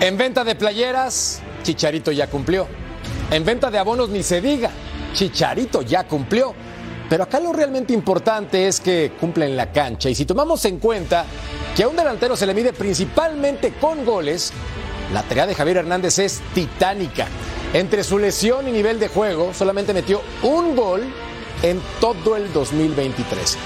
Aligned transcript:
En 0.00 0.16
venta 0.16 0.44
de 0.44 0.54
playeras, 0.54 1.42
Chicharito 1.62 2.10
ya 2.10 2.26
cumplió. 2.26 2.66
En 3.30 3.44
venta 3.44 3.70
de 3.70 3.76
abonos 3.76 4.08
ni 4.08 4.22
se 4.22 4.40
diga, 4.40 4.70
Chicharito 5.12 5.82
ya 5.82 6.04
cumplió. 6.04 6.54
Pero 7.10 7.24
acá 7.24 7.38
lo 7.38 7.52
realmente 7.52 7.92
importante 7.92 8.66
es 8.66 8.80
que 8.80 9.12
cumple 9.20 9.44
en 9.44 9.58
la 9.58 9.70
cancha. 9.70 10.08
Y 10.08 10.14
si 10.14 10.24
tomamos 10.24 10.64
en 10.64 10.78
cuenta 10.78 11.26
que 11.76 11.82
a 11.82 11.88
un 11.88 11.96
delantero 11.96 12.34
se 12.34 12.46
le 12.46 12.54
mide 12.54 12.72
principalmente 12.72 13.74
con 13.74 14.06
goles, 14.06 14.54
la 15.12 15.22
tarea 15.22 15.46
de 15.46 15.54
Javier 15.54 15.76
Hernández 15.76 16.18
es 16.18 16.40
titánica. 16.54 17.26
Entre 17.74 18.02
su 18.02 18.18
lesión 18.18 18.68
y 18.68 18.72
nivel 18.72 18.98
de 18.98 19.08
juego, 19.08 19.52
solamente 19.52 19.92
metió 19.92 20.22
un 20.42 20.76
gol 20.76 21.02
en 21.62 21.78
todo 22.00 22.36
el 22.36 22.50
2023. 22.54 23.58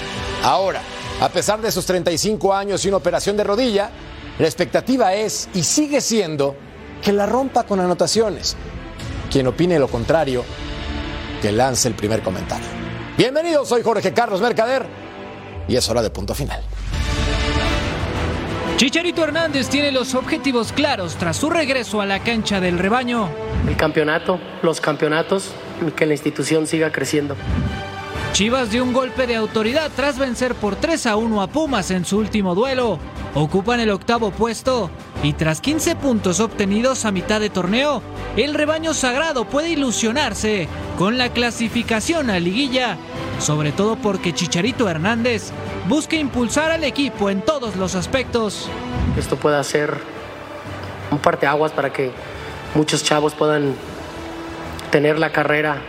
Ahora, 0.43 0.83
a 1.21 1.29
pesar 1.29 1.61
de 1.61 1.71
sus 1.71 1.87
35 1.87 2.53
años 2.53 2.85
y 2.85 2.89
una 2.89 2.97
operación 2.97 3.37
de 3.37 3.45
rodilla, 3.45 3.91
la 4.39 4.47
expectativa 4.47 5.15
es 5.15 5.49
y 5.55 5.63
sigue 5.63 6.01
siendo 6.01 6.57
que 7.03 7.13
la 7.13 7.27
rompa 7.27 7.65
con 7.65 7.81
anotaciones. 7.81 8.57
Quien 9.31 9.47
opine 9.47 9.79
lo 9.79 9.89
contrario, 9.89 10.45
que 11.41 11.53
lance 11.53 11.89
el 11.89 11.95
primer 11.95 12.23
comentario. 12.23 12.67
Bienvenidos, 13.17 13.69
soy 13.69 13.83
Jorge 13.83 14.13
Carlos 14.13 14.41
Mercader 14.41 14.87
y 15.69 15.77
es 15.77 15.89
hora 15.89 16.03
de 16.03 16.11
punto 16.11 16.35
final. 16.35 16.63
Chicharito 18.77 19.23
Hernández 19.23 19.69
tiene 19.69 19.93
los 19.93 20.17
objetivos 20.17 20.73
claros 20.73 21.15
tras 21.15 21.37
su 21.37 21.49
regreso 21.49 22.01
a 22.01 22.07
la 22.07 22.19
cancha 22.25 22.59
del 22.59 22.79
rebaño. 22.79 23.29
El 23.69 23.77
campeonato, 23.77 24.41
los 24.63 24.81
campeonatos, 24.81 25.53
y 25.87 25.93
que 25.93 26.07
la 26.07 26.15
institución 26.15 26.67
siga 26.67 26.91
creciendo. 26.91 27.37
Chivas 28.33 28.71
dio 28.71 28.83
un 28.83 28.93
golpe 28.93 29.29
de 29.29 29.37
autoridad 29.37 29.93
tras 29.95 30.19
vencer 30.19 30.57
por 30.57 30.75
3 30.75 31.07
a 31.07 31.17
1 31.17 31.41
a 31.41 31.47
Pumas 31.47 31.93
en 31.93 32.05
su 32.05 32.19
último 32.19 32.57
duelo. 32.57 32.99
Ocupan 33.37 33.81
el 33.81 33.91
octavo 33.91 34.31
puesto 34.31 34.91
y 35.25 35.33
tras 35.33 35.61
15 35.61 35.97
puntos 35.97 36.39
obtenidos 36.39 37.05
a 37.05 37.11
mitad 37.11 37.41
de 37.41 37.51
torneo, 37.51 38.01
el 38.37 38.55
rebaño 38.55 38.95
sagrado 38.95 39.45
puede 39.45 39.71
ilusionarse 39.71 40.69
con 40.97 41.19
la 41.19 41.31
clasificación 41.31 42.31
a 42.31 42.39
liguilla, 42.39 42.97
sobre 43.41 43.73
todo 43.73 43.97
porque 43.97 44.33
Chicharito 44.33 44.89
Hernández 44.89 45.51
busca 45.89 46.15
impulsar 46.15 46.71
al 46.71 46.85
equipo 46.85 47.29
en 47.29 47.43
todos 47.43 47.75
los 47.75 47.97
aspectos. 47.97 48.69
Esto 49.19 49.35
puede 49.35 49.63
ser 49.65 49.99
un 51.11 51.19
parteaguas 51.19 51.73
para 51.73 51.93
que 51.93 52.13
muchos 52.77 53.03
chavos 53.03 53.35
puedan 53.35 53.75
tener 54.93 55.19
la 55.19 55.33
carrera 55.33 55.83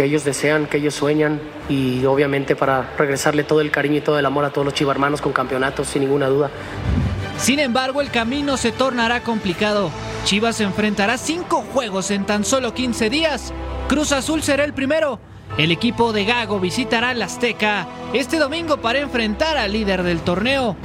que 0.00 0.06
ellos 0.06 0.24
desean, 0.24 0.64
que 0.64 0.78
ellos 0.78 0.94
sueñan 0.94 1.42
y 1.68 2.06
obviamente 2.06 2.56
para 2.56 2.94
regresarle 2.96 3.44
todo 3.44 3.60
el 3.60 3.70
cariño 3.70 3.96
y 3.96 4.00
todo 4.00 4.18
el 4.18 4.24
amor 4.24 4.46
a 4.46 4.50
todos 4.50 4.64
los 4.64 4.72
chivarmanos 4.72 5.20
con 5.20 5.34
campeonatos, 5.34 5.88
sin 5.88 6.00
ninguna 6.00 6.28
duda. 6.28 6.50
Sin 7.36 7.58
embargo, 7.58 8.00
el 8.00 8.10
camino 8.10 8.56
se 8.56 8.72
tornará 8.72 9.20
complicado. 9.20 9.90
Chivas 10.24 10.58
enfrentará 10.62 11.18
cinco 11.18 11.66
juegos 11.74 12.10
en 12.12 12.24
tan 12.24 12.46
solo 12.46 12.72
15 12.72 13.10
días. 13.10 13.52
Cruz 13.88 14.12
Azul 14.12 14.42
será 14.42 14.64
el 14.64 14.72
primero. 14.72 15.20
El 15.58 15.70
equipo 15.70 16.14
de 16.14 16.24
Gago 16.24 16.60
visitará 16.60 17.12
la 17.12 17.26
Azteca 17.26 17.86
este 18.14 18.38
domingo 18.38 18.78
para 18.78 19.00
enfrentar 19.00 19.58
al 19.58 19.72
líder 19.72 20.02
del 20.02 20.20
torneo. 20.20 20.76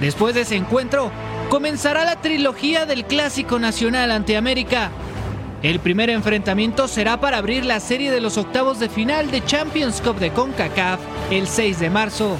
Después 0.00 0.34
de 0.34 0.40
ese 0.40 0.56
encuentro, 0.56 1.12
comenzará 1.50 2.04
la 2.04 2.20
trilogía 2.20 2.84
del 2.84 3.04
Clásico 3.04 3.60
Nacional 3.60 4.10
ante 4.10 4.36
América. 4.36 4.90
El 5.62 5.80
primer 5.80 6.10
enfrentamiento 6.10 6.86
será 6.86 7.18
para 7.18 7.38
abrir 7.38 7.64
la 7.64 7.80
serie 7.80 8.10
de 8.10 8.20
los 8.20 8.36
octavos 8.36 8.78
de 8.78 8.88
final 8.88 9.30
de 9.30 9.44
Champions 9.44 10.02
Cup 10.02 10.18
de 10.18 10.30
CONCACAF 10.30 11.00
el 11.30 11.46
6 11.46 11.80
de 11.80 11.90
marzo. 11.90 12.36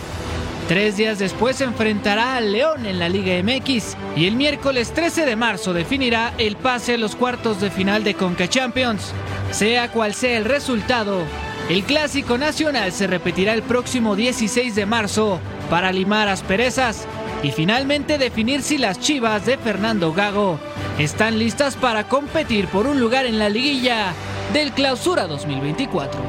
Tres 0.69 0.97
días 0.97 1.19
después 1.19 1.57
se 1.57 1.65
enfrentará 1.65 2.37
al 2.37 2.53
León 2.53 2.87
en 2.87 2.99
la 2.99 3.09
Liga 3.09 3.41
MX 3.43 3.97
y 4.17 4.27
el 4.27 4.35
miércoles 4.35 4.93
13 4.93 5.25
de 5.25 5.37
marzo 5.37 5.73
definirá 5.73 6.35
el 6.39 6.57
pase 6.57 6.95
a 6.95 6.99
los 6.99 7.17
cuartos 7.17 7.61
de 7.61 7.71
final 7.71 8.05
de 8.05 8.15
Conca 8.15 8.49
Champions. 8.49 9.13
Sea 9.51 9.91
cual 9.93 10.13
sea 10.13 10.37
el 10.37 10.45
resultado, 10.45 11.23
el 11.71 11.85
Clásico 11.85 12.37
Nacional 12.37 12.93
se 12.93 13.07
repetirá 13.07 13.55
el 13.55 13.63
próximo 13.63 14.15
16 14.15 14.75
de 14.75 14.87
marzo 14.87 15.41
para 15.71 15.91
limar 15.91 16.29
asperezas 16.29 17.07
y 17.47 17.53
finalmente 17.53 18.19
definir 18.19 18.61
si 18.61 18.77
las 18.77 18.99
Chivas 18.99 19.47
de 19.47 19.57
Fernando 19.57 20.13
Gago 20.13 20.59
están 20.99 21.39
listas 21.39 21.77
para 21.77 22.09
competir 22.09 22.67
por 22.67 22.89
un 22.89 22.99
lugar 22.99 23.25
en 23.25 23.39
la 23.39 23.49
liguilla 23.49 24.13
del 24.53 24.73
Clausura 24.73 25.29
2024. 25.29 26.21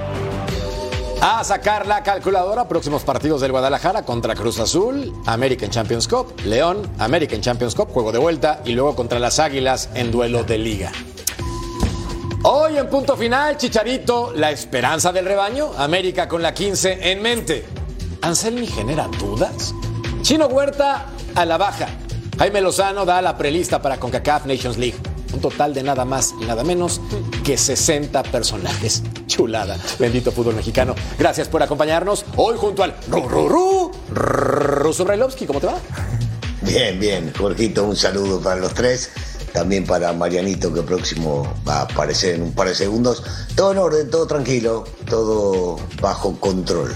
A 1.20 1.44
sacar 1.44 1.88
la 1.88 2.04
calculadora, 2.04 2.68
próximos 2.68 3.04
partidos 3.04 3.42
del 3.42 3.50
Guadalajara 3.50 4.06
contra 4.06 4.36
Cruz 4.36 4.60
Azul, 4.60 5.12
American 5.26 5.72
Champions 5.72 6.08
Cup, 6.08 6.40
León, 6.46 6.88
American 7.00 7.42
Champions 7.42 7.74
Cup, 7.74 7.90
juego 7.90 8.12
de 8.12 8.20
vuelta 8.20 8.62
y 8.64 8.74
luego 8.74 8.96
contra 8.96 9.18
las 9.18 9.40
Águilas 9.40 9.90
en 9.96 10.12
duelo 10.12 10.44
de 10.44 10.60
liga. 10.60 10.92
Hoy 12.44 12.78
en 12.78 12.88
punto 12.92 13.18
final, 13.18 13.58
Chicharito, 13.58 14.34
la 14.36 14.52
esperanza 14.52 15.12
del 15.12 15.26
rebaño, 15.26 15.72
América 15.80 16.28
con 16.28 16.44
la 16.44 16.54
15 16.54 17.12
en 17.12 17.24
mente. 17.24 17.66
¿Anselmi 18.22 18.68
genera 18.68 19.08
dudas? 19.20 19.74
Chino 20.28 20.48
Huerta 20.48 21.06
a 21.36 21.46
la 21.46 21.56
baja. 21.56 21.88
Jaime 22.38 22.60
Lozano 22.60 23.06
da 23.06 23.22
la 23.22 23.38
prelista 23.38 23.82
para 23.82 23.98
CONCACAF 23.98 24.46
Nations 24.46 24.78
League. 24.78 24.98
Un 25.34 25.40
total 25.40 25.74
de 25.74 25.84
nada 25.84 26.04
más 26.04 26.36
y 26.42 26.44
nada 26.44 26.66
menos 26.66 27.00
que 27.46 27.58
60 27.58 28.24
personajes. 28.24 29.04
Chulada. 29.28 29.78
Bendito 29.98 30.34
fútbol 30.34 30.56
mexicano. 30.56 30.96
Gracias 31.18 31.48
por 31.48 31.64
acompañarnos 31.64 32.26
hoy 32.36 32.58
junto 32.58 32.84
al 32.84 32.94
Ru, 33.10 33.90
Ruso 34.10 35.06
Brailovsky. 35.06 35.46
¿Cómo 35.46 35.62
te 35.62 35.68
va? 35.68 35.78
Bien, 36.62 37.00
bien. 37.00 37.32
Jorgito, 37.34 37.86
un 37.86 37.96
saludo 37.96 38.42
para 38.42 38.58
los 38.58 38.74
tres. 38.74 39.10
También 39.54 39.86
para 39.86 40.12
Marianito, 40.12 40.74
que 40.74 40.82
próximo 40.82 41.48
va 41.66 41.78
a 41.78 41.82
aparecer 41.84 42.36
en 42.36 42.42
un 42.42 42.52
par 42.52 42.68
de 42.68 42.76
segundos. 42.76 43.24
Todo 43.56 43.72
en 43.72 43.78
orden, 43.78 44.10
todo 44.10 44.28
tranquilo, 44.28 44.84
todo 45.10 45.80
bajo 46.02 46.38
control. 46.38 46.94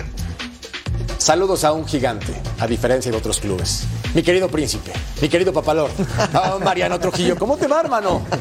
Saludos 1.18 1.64
a 1.64 1.72
un 1.72 1.88
gigante, 1.88 2.34
a 2.60 2.68
diferencia 2.68 3.12
de 3.12 3.18
otros 3.18 3.40
clubes. 3.40 3.86
Mi 4.14 4.24
querido 4.24 4.50
príncipe, 4.50 4.92
mi 5.22 5.30
querido 5.30 5.54
papalor, 5.54 5.90
oh, 6.34 6.60
Mariano 6.60 7.00
Trujillo, 7.00 7.38
¿cómo 7.38 7.58
te 7.58 7.68
va, 7.68 7.82
hermano? 7.82 8.26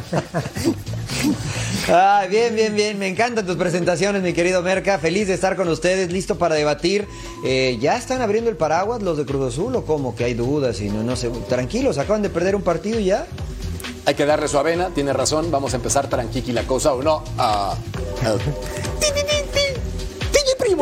Ah, 1.88 2.26
bien, 2.31 2.55
bien, 2.55 2.75
bien. 2.75 2.99
Me 2.99 3.08
encantan 3.08 3.44
tus 3.44 3.56
presentaciones, 3.56 4.22
mi 4.22 4.32
querido 4.32 4.62
Merca. 4.62 4.99
Feliz 4.99 5.26
de 5.26 5.34
estar 5.34 5.56
con 5.56 5.69
ustedes, 5.69 6.12
listo 6.12 6.38
para 6.38 6.55
debatir. 6.55 7.06
Eh, 7.44 7.78
¿Ya 7.81 7.96
están 7.96 8.22
abriendo 8.22 8.49
el 8.49 8.56
paraguas 8.56 9.02
los 9.02 9.16
de 9.16 9.25
Cruz 9.25 9.52
Azul 9.52 9.75
o 9.75 9.84
cómo? 9.84 10.14
Que 10.14 10.25
hay 10.25 10.34
dudas 10.34 10.81
y 10.81 10.88
no, 10.88 11.02
no 11.02 11.16
sé. 11.16 11.31
Tranquilos, 11.49 11.99
acaban 11.99 12.23
de 12.23 12.31
perder 12.31 12.55
un 12.55 12.62
partido 12.62 13.00
y 13.00 13.06
ya. 13.06 13.26
Hay 14.06 14.14
que 14.14 14.25
darle 14.25 14.49
su 14.49 14.58
avena, 14.58 14.90
tiene 14.90 15.12
razón. 15.12 15.50
Vamos 15.50 15.73
a 15.73 15.76
empezar 15.76 16.08
tranquiqui 16.08 16.52
la 16.52 16.62
cosa 16.62 16.93
o 16.94 17.02
no. 17.02 17.25
Ah, 17.37 17.75
ah. 18.25 18.37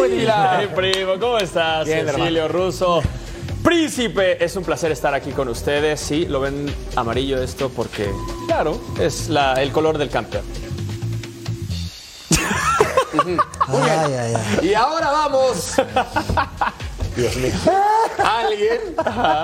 Hey, 0.00 0.68
primo, 0.76 1.18
¿cómo 1.18 1.38
estás? 1.38 1.86
Bien, 1.86 2.06
Cecilio 2.06 2.48
Russo. 2.48 3.02
Príncipe, 3.64 4.42
es 4.42 4.54
un 4.56 4.62
placer 4.64 4.92
estar 4.92 5.12
aquí 5.14 5.32
con 5.32 5.48
ustedes. 5.48 6.00
Sí, 6.00 6.26
lo 6.26 6.40
ven 6.40 6.72
amarillo 6.96 7.42
esto 7.42 7.68
porque, 7.70 8.08
claro, 8.46 8.80
es 9.00 9.28
la- 9.28 9.54
el 9.60 9.72
color 9.72 9.98
del 9.98 10.08
campeón. 10.10 10.44
Muy 13.12 13.24
bien. 13.26 13.40
Ay, 13.68 14.12
ay, 14.14 14.34
ay. 14.62 14.68
Y 14.68 14.74
ahora 14.74 15.10
vamos. 15.10 15.74
Dios 17.18 17.36
mío. 17.36 17.52
Alguien 18.24 18.78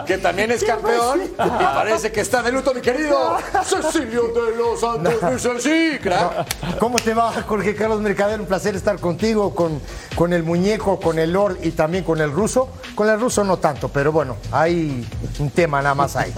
que 0.06 0.18
también 0.18 0.52
es 0.52 0.62
campeón 0.62 1.22
y 1.24 1.28
parece 1.36 2.12
que 2.12 2.20
está 2.20 2.40
de 2.40 2.52
luto, 2.52 2.72
mi 2.72 2.80
querido 2.80 3.36
Cecilio 3.64 4.28
de 4.28 4.56
los 4.56 4.78
Santos 4.80 5.14
Michel. 5.22 5.98
Crack. 6.00 6.78
¿Cómo 6.78 7.00
te 7.00 7.14
va, 7.14 7.32
Jorge 7.32 7.74
Carlos 7.74 8.00
Mercader? 8.00 8.40
Un 8.40 8.46
placer 8.46 8.76
estar 8.76 9.00
contigo, 9.00 9.56
con, 9.56 9.80
con 10.14 10.32
el 10.32 10.44
muñeco, 10.44 11.00
con 11.00 11.18
el 11.18 11.32
Lord 11.32 11.58
y 11.62 11.72
también 11.72 12.04
con 12.04 12.20
el 12.20 12.30
ruso. 12.30 12.68
Con 12.94 13.08
el 13.08 13.18
ruso 13.18 13.42
no 13.42 13.56
tanto, 13.58 13.88
pero 13.88 14.12
bueno, 14.12 14.36
hay 14.52 15.04
un 15.40 15.50
tema 15.50 15.82
nada 15.82 15.96
más 15.96 16.14
ahí. 16.14 16.32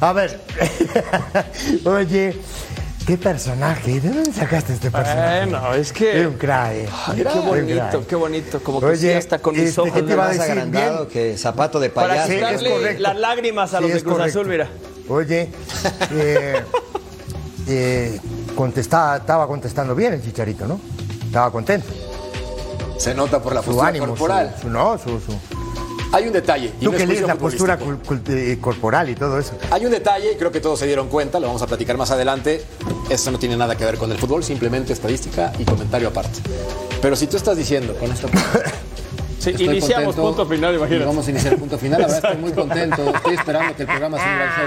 A 0.00 0.12
ver, 0.12 0.38
oye, 1.86 2.38
qué 3.06 3.18
personaje, 3.18 4.00
¿de 4.00 4.08
dónde 4.10 4.32
sacaste 4.32 4.72
este 4.74 4.90
personaje? 4.90 5.46
Bueno, 5.50 5.74
es 5.74 5.92
que- 5.92 6.20
Es 6.22 6.26
un 6.26 6.34
crack. 6.34 6.72
eh. 6.72 6.88
Ay, 7.06 7.16
qué 7.22 7.38
bonito, 7.40 8.06
qué 8.08 8.14
bonito. 8.16 8.60
Como 8.62 8.80
que 8.80 8.86
Oye, 8.86 8.96
sí, 8.96 9.10
hasta 9.12 9.38
con 9.38 9.54
mis 9.54 9.64
este, 9.68 9.80
ojos. 9.82 9.92
¿qué 9.92 10.02
te 10.02 10.12
iba 10.12 10.24
a 10.24 10.28
Más 10.28 10.36
decir? 10.38 10.50
agrandado 10.52 11.06
Bien. 11.06 11.08
que 11.32 11.38
zapato 11.38 11.80
de 11.80 11.90
Para 11.90 12.08
payaso. 12.08 12.32
Quitarle 12.32 12.70
correcto. 12.70 13.02
las 13.02 13.16
lágrimas 13.18 13.74
a 13.74 13.80
los 13.80 13.92
de 13.92 14.00
Cruz 14.02 14.14
correcto. 14.14 14.40
Azul, 14.40 14.48
mira. 14.50 14.68
Oye, 15.08 15.50
eh, 16.12 16.62
eh, 17.68 18.20
contestaba, 18.56 19.16
estaba 19.18 19.46
contestando 19.46 19.94
bien 19.94 20.14
el 20.14 20.22
chicharito, 20.22 20.66
¿no? 20.66 20.80
Estaba 21.26 21.50
contento. 21.50 21.88
Se 22.98 23.12
nota 23.14 23.42
por 23.42 23.54
la 23.54 23.62
Su 23.62 23.82
ánimo, 23.82 24.06
corporal. 24.08 24.54
su- 24.56 24.62
su- 24.62 24.70
no, 24.70 24.96
su, 24.98 25.20
su- 25.20 25.38
Hay 26.12 26.26
un 26.26 26.32
detalle. 26.32 26.72
y 26.80 26.84
Tú 26.84 26.90
no 26.90 26.96
es 26.96 27.02
que 27.02 27.06
lees 27.06 27.22
la 27.22 27.34
postura 27.36 27.78
eh, 28.28 28.58
corporal 28.60 29.10
y 29.10 29.14
todo 29.14 29.38
eso. 29.38 29.54
Hay 29.70 29.84
un 29.84 29.90
detalle, 29.90 30.32
y 30.32 30.36
creo 30.36 30.52
que 30.52 30.60
todos 30.60 30.78
se 30.78 30.86
dieron 30.86 31.08
cuenta, 31.08 31.40
lo 31.40 31.46
vamos 31.48 31.62
a 31.62 31.66
platicar 31.66 31.96
más 31.96 32.10
adelante. 32.10 32.64
Esto 33.10 33.30
no 33.30 33.38
tiene 33.38 33.56
nada 33.56 33.76
que 33.76 33.84
ver 33.84 33.98
con 33.98 34.10
el 34.12 34.18
fútbol, 34.18 34.44
simplemente 34.44 34.92
estadística 34.92 35.52
y 35.58 35.64
comentario 35.64 36.08
aparte. 36.08 36.40
Pero 37.02 37.16
si 37.16 37.26
tú 37.26 37.36
estás 37.36 37.56
diciendo 37.56 37.94
con 37.96 38.10
esto. 38.12 38.28
Sí, 39.36 39.50
estoy 39.50 39.66
iniciamos 39.66 40.14
contento, 40.16 40.22
punto 40.44 40.46
final, 40.46 40.74
imagínate. 40.74 41.04
Vamos 41.04 41.26
a 41.26 41.30
iniciar 41.30 41.52
el 41.52 41.58
punto 41.58 41.76
final. 41.76 42.00
La 42.00 42.06
verdad 42.06 42.30
estoy 42.30 42.40
muy 42.40 42.52
contento. 42.52 43.14
Estoy 43.14 43.34
esperando 43.34 43.76
que 43.76 43.82
el 43.82 43.88
programa 43.88 44.16
sea 44.16 44.26
un 44.26 44.36
gran 44.38 44.48
show. 44.56 44.64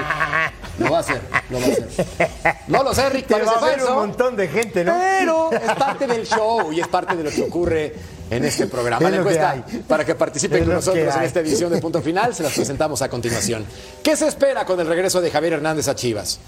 Lo 0.77 0.91
va 0.91 0.97
a 0.97 0.99
hacer, 0.99 1.21
lo 1.49 1.59
va 1.59 1.65
a 1.65 1.69
hacer. 1.69 2.57
No 2.67 2.83
lo 2.83 2.93
sé, 2.93 3.09
Rick, 3.09 3.25
Te 3.25 3.33
parece 3.33 3.49
va 3.49 3.57
a 3.57 3.63
un 3.63 3.69
falso. 3.71 3.95
montón 3.95 4.35
de 4.35 4.47
gente, 4.47 4.83
¿no? 4.85 4.93
Pero 4.93 5.51
es 5.51 5.75
parte 5.75 6.05
del 6.05 6.27
show 6.27 6.71
y 6.71 6.79
es 6.79 6.87
parte 6.87 7.15
de 7.15 7.23
lo 7.23 7.31
que 7.31 7.41
ocurre 7.41 7.95
en 8.29 8.45
este 8.45 8.67
programa. 8.67 9.09
La 9.09 9.23
que 9.65 9.79
para 9.87 10.05
que 10.05 10.15
participen 10.15 10.65
con 10.65 10.75
nosotros 10.75 11.15
en 11.15 11.23
esta 11.23 11.39
edición 11.39 11.71
de 11.71 11.77
Punto 11.81 12.01
Final 12.01 12.33
se 12.35 12.43
las 12.43 12.53
presentamos 12.53 13.01
a 13.01 13.09
continuación. 13.09 13.65
¿Qué 14.03 14.15
se 14.15 14.27
espera 14.27 14.65
con 14.65 14.79
el 14.79 14.87
regreso 14.87 15.21
de 15.21 15.31
Javier 15.31 15.53
Hernández 15.53 15.87
a 15.87 15.95
Chivas? 15.95 16.39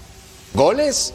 ¿Goles? 0.54 1.12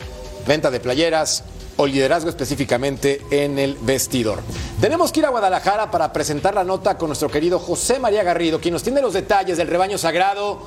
¿Venta 0.48 0.72
de 0.72 0.80
playeras? 0.80 1.44
¿O 1.78 1.86
liderazgo 1.86 2.30
específicamente 2.30 3.22
en 3.32 3.60
el 3.60 3.78
vestidor? 3.82 4.42
Tenemos 4.80 5.12
que 5.12 5.20
ir 5.20 5.26
a 5.26 5.30
Guadalajara 5.30 5.92
para 5.92 6.14
presentar 6.14 6.56
la 6.56 6.64
nota 6.64 6.98
con 6.98 7.10
nuestro 7.10 7.30
querido 7.30 7.60
José 7.60 8.00
María 8.00 8.24
Garrido, 8.24 8.62
quien 8.62 8.74
nos 8.74 8.84
tiene 8.84 9.02
los 9.02 9.14
detalles 9.14 9.58
del 9.58 9.68
rebaño 9.68 9.98
sagrado, 9.98 10.66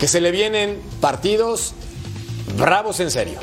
que 0.00 0.08
se 0.08 0.20
le 0.20 0.32
vienen 0.32 0.80
partidos 1.00 1.74
bravos 2.56 2.98
en 2.98 3.12
serio. 3.12 3.38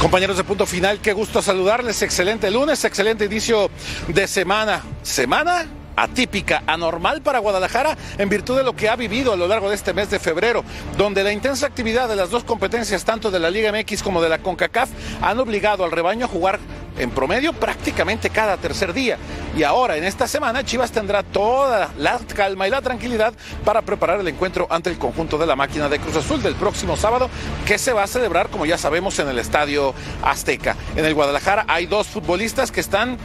Compañeros 0.00 0.36
de 0.36 0.44
punto 0.44 0.64
final, 0.64 1.00
qué 1.00 1.12
gusto 1.12 1.42
saludarles. 1.42 2.02
Excelente 2.02 2.50
lunes, 2.52 2.84
excelente 2.84 3.24
inicio 3.24 3.68
de 4.06 4.28
semana. 4.28 4.82
¿Semana? 5.02 5.66
Atípica, 5.98 6.62
anormal 6.66 7.22
para 7.22 7.40
Guadalajara 7.40 7.96
en 8.18 8.28
virtud 8.28 8.56
de 8.56 8.62
lo 8.62 8.74
que 8.74 8.88
ha 8.88 8.96
vivido 8.96 9.32
a 9.32 9.36
lo 9.36 9.48
largo 9.48 9.68
de 9.68 9.74
este 9.74 9.92
mes 9.92 10.10
de 10.10 10.18
febrero, 10.18 10.64
donde 10.96 11.24
la 11.24 11.32
intensa 11.32 11.66
actividad 11.66 12.08
de 12.08 12.16
las 12.16 12.30
dos 12.30 12.44
competencias, 12.44 13.04
tanto 13.04 13.30
de 13.30 13.40
la 13.40 13.50
Liga 13.50 13.72
MX 13.72 14.02
como 14.02 14.22
de 14.22 14.28
la 14.28 14.38
CONCACAF, 14.38 14.88
han 15.22 15.38
obligado 15.38 15.84
al 15.84 15.90
rebaño 15.90 16.26
a 16.26 16.28
jugar 16.28 16.58
en 16.98 17.10
promedio 17.10 17.52
prácticamente 17.52 18.30
cada 18.30 18.56
tercer 18.56 18.92
día. 18.92 19.18
Y 19.56 19.62
ahora, 19.62 19.96
en 19.96 20.04
esta 20.04 20.26
semana, 20.26 20.64
Chivas 20.64 20.90
tendrá 20.90 21.22
toda 21.22 21.90
la 21.96 22.18
calma 22.34 22.66
y 22.66 22.70
la 22.70 22.82
tranquilidad 22.82 23.32
para 23.64 23.82
preparar 23.82 24.20
el 24.20 24.28
encuentro 24.28 24.66
ante 24.70 24.90
el 24.90 24.98
conjunto 24.98 25.38
de 25.38 25.46
la 25.46 25.56
máquina 25.56 25.88
de 25.88 25.98
Cruz 25.98 26.16
Azul 26.16 26.42
del 26.42 26.54
próximo 26.54 26.96
sábado, 26.96 27.30
que 27.66 27.78
se 27.78 27.92
va 27.92 28.02
a 28.02 28.06
celebrar, 28.06 28.48
como 28.48 28.66
ya 28.66 28.78
sabemos, 28.78 29.18
en 29.18 29.28
el 29.28 29.38
Estadio 29.38 29.94
Azteca. 30.22 30.76
En 30.96 31.04
el 31.04 31.14
Guadalajara 31.14 31.64
hay 31.68 31.86
dos 31.86 32.08
futbolistas 32.08 32.72
que 32.72 32.80
están 32.80 33.18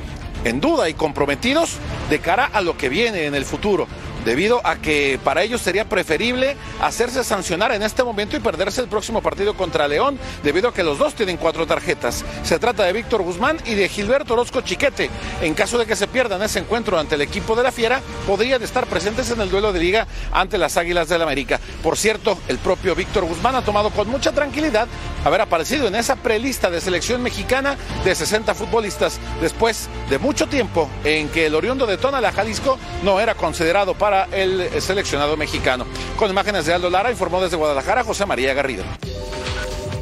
en 0.43 0.59
duda 0.61 0.89
y 0.89 0.93
comprometidos 0.93 1.77
de 2.09 2.19
cara 2.19 2.49
a 2.51 2.61
lo 2.61 2.77
que 2.77 2.89
viene 2.89 3.25
en 3.25 3.35
el 3.35 3.45
futuro, 3.45 3.87
debido 4.25 4.61
a 4.65 4.75
que 4.77 5.19
para 5.23 5.43
ellos 5.43 5.61
sería 5.61 5.85
preferible 5.85 6.55
hacerse 6.81 7.23
sancionar 7.23 7.71
en 7.71 7.83
este 7.83 8.03
momento 8.03 8.35
y 8.35 8.39
perderse 8.39 8.81
el 8.81 8.87
próximo 8.87 9.21
partido 9.21 9.55
contra 9.55 9.87
León, 9.87 10.17
debido 10.43 10.69
a 10.69 10.73
que 10.73 10.83
los 10.83 10.97
dos 10.97 11.15
tienen 11.15 11.37
cuatro 11.37 11.65
tarjetas. 11.65 12.23
Se 12.43 12.59
trata 12.59 12.83
de 12.83 12.93
Víctor 12.93 13.21
Guzmán 13.21 13.57
y 13.65 13.75
de 13.75 13.89
Gilberto 13.89 14.33
Orozco 14.33 14.61
Chiquete. 14.61 15.09
En 15.41 15.53
caso 15.53 15.77
de 15.77 15.85
que 15.85 15.95
se 15.95 16.07
pierdan 16.07 16.41
ese 16.41 16.59
encuentro 16.59 16.97
ante 16.97 17.15
el 17.15 17.21
equipo 17.21 17.55
de 17.55 17.63
la 17.63 17.71
Fiera, 17.71 18.01
podrían 18.27 18.61
estar 18.61 18.85
presentes 18.87 19.29
en 19.31 19.41
el 19.41 19.49
duelo 19.49 19.73
de 19.73 19.79
liga 19.79 20.07
ante 20.31 20.57
las 20.57 20.77
Águilas 20.77 21.09
del 21.09 21.21
América. 21.21 21.59
Por 21.81 21.97
cierto, 21.97 22.37
el 22.47 22.57
propio 22.57 22.95
Víctor 22.95 23.25
Guzmán 23.25 23.55
ha 23.55 23.65
tomado 23.65 23.89
con 23.89 24.07
mucha 24.09 24.31
tranquilidad 24.31 24.87
haber 25.25 25.41
aparecido 25.41 25.87
en 25.87 25.95
esa 25.95 26.15
prelista 26.15 26.69
de 26.69 26.81
selección 26.81 27.21
mexicana 27.21 27.77
de 28.03 28.15
60 28.15 28.53
futbolistas 28.53 29.19
después 29.41 29.89
de 30.09 30.19
mucho 30.19 30.47
tiempo 30.47 30.89
en 31.03 31.29
que 31.29 31.45
el 31.47 31.55
oriundo 31.55 31.85
de 31.85 31.97
Tonalá, 31.97 32.31
Jalisco, 32.31 32.77
no 33.03 33.19
era 33.19 33.35
considerado 33.35 33.93
para 33.93 34.12
el 34.31 34.81
seleccionado 34.81 35.37
mexicano. 35.37 35.85
Con 36.15 36.29
imágenes 36.29 36.65
de 36.65 36.73
Aldo 36.73 36.89
Lara, 36.89 37.11
informó 37.11 37.41
desde 37.41 37.57
Guadalajara 37.57 38.03
José 38.03 38.25
María 38.25 38.53
Garrido. 38.53 38.83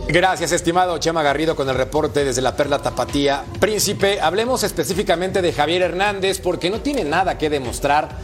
Gracias, 0.08 0.52
estimado 0.52 0.98
Chema 0.98 1.24
Garrido, 1.24 1.56
con 1.56 1.69
el 1.69 1.75
reporte 1.75 2.25
desde 2.25 2.42
la 2.42 2.56
Perla 2.58 2.80
Tapatía. 2.80 3.46
Príncipe, 3.62 4.19
hablemos 4.19 4.63
específicamente 4.63 5.42
de 5.42 5.54
Javier 5.54 5.84
Hernández 5.84 6.42
porque 6.42 6.69
no 6.69 6.81
tiene 6.81 7.06
nada 7.06 7.38
que 7.38 7.50
demostrar. 7.50 8.18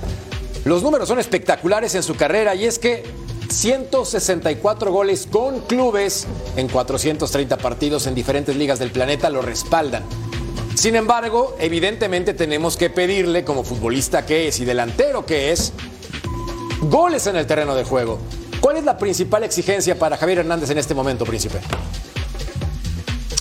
Los 0.65 0.83
números 0.83 1.07
son 1.07 1.19
espectaculares 1.19 1.95
en 1.95 2.03
su 2.03 2.15
carrera 2.17 2.55
y 2.55 2.65
es 2.65 2.77
que 2.77 3.03
164 3.49 4.91
goles 4.91 5.27
con 5.31 5.61
clubes 5.61 6.27
en 6.57 6.67
430 6.67 7.57
partidos 7.57 8.05
en 8.05 8.15
diferentes 8.15 8.55
ligas 8.57 8.79
del 8.79 8.91
planeta 8.91 9.29
lo 9.29 9.41
respaldan. 9.41 10.03
Sin 10.77 10.95
embargo, 10.95 11.55
evidentemente 11.59 12.35
tenemos 12.35 12.77
que 12.77 12.91
pedirle, 12.91 13.43
como 13.43 13.63
futbolista 13.63 14.27
que 14.27 14.47
es 14.47 14.59
y 14.59 14.65
delantero 14.65 15.25
que 15.25 15.51
es, 15.51 15.73
goles 16.81 17.25
en 17.25 17.35
el 17.35 17.47
terreno 17.47 17.73
de 17.73 17.83
juego. 17.83 18.19
¿Cuál 18.61 18.77
es 18.77 18.83
la 18.83 18.95
principal 18.99 19.43
exigencia 19.43 19.97
para 19.97 20.17
Javier 20.17 20.37
Hernández 20.37 20.69
en 20.69 20.77
este 20.77 20.93
momento, 20.93 21.25
príncipe? 21.25 21.57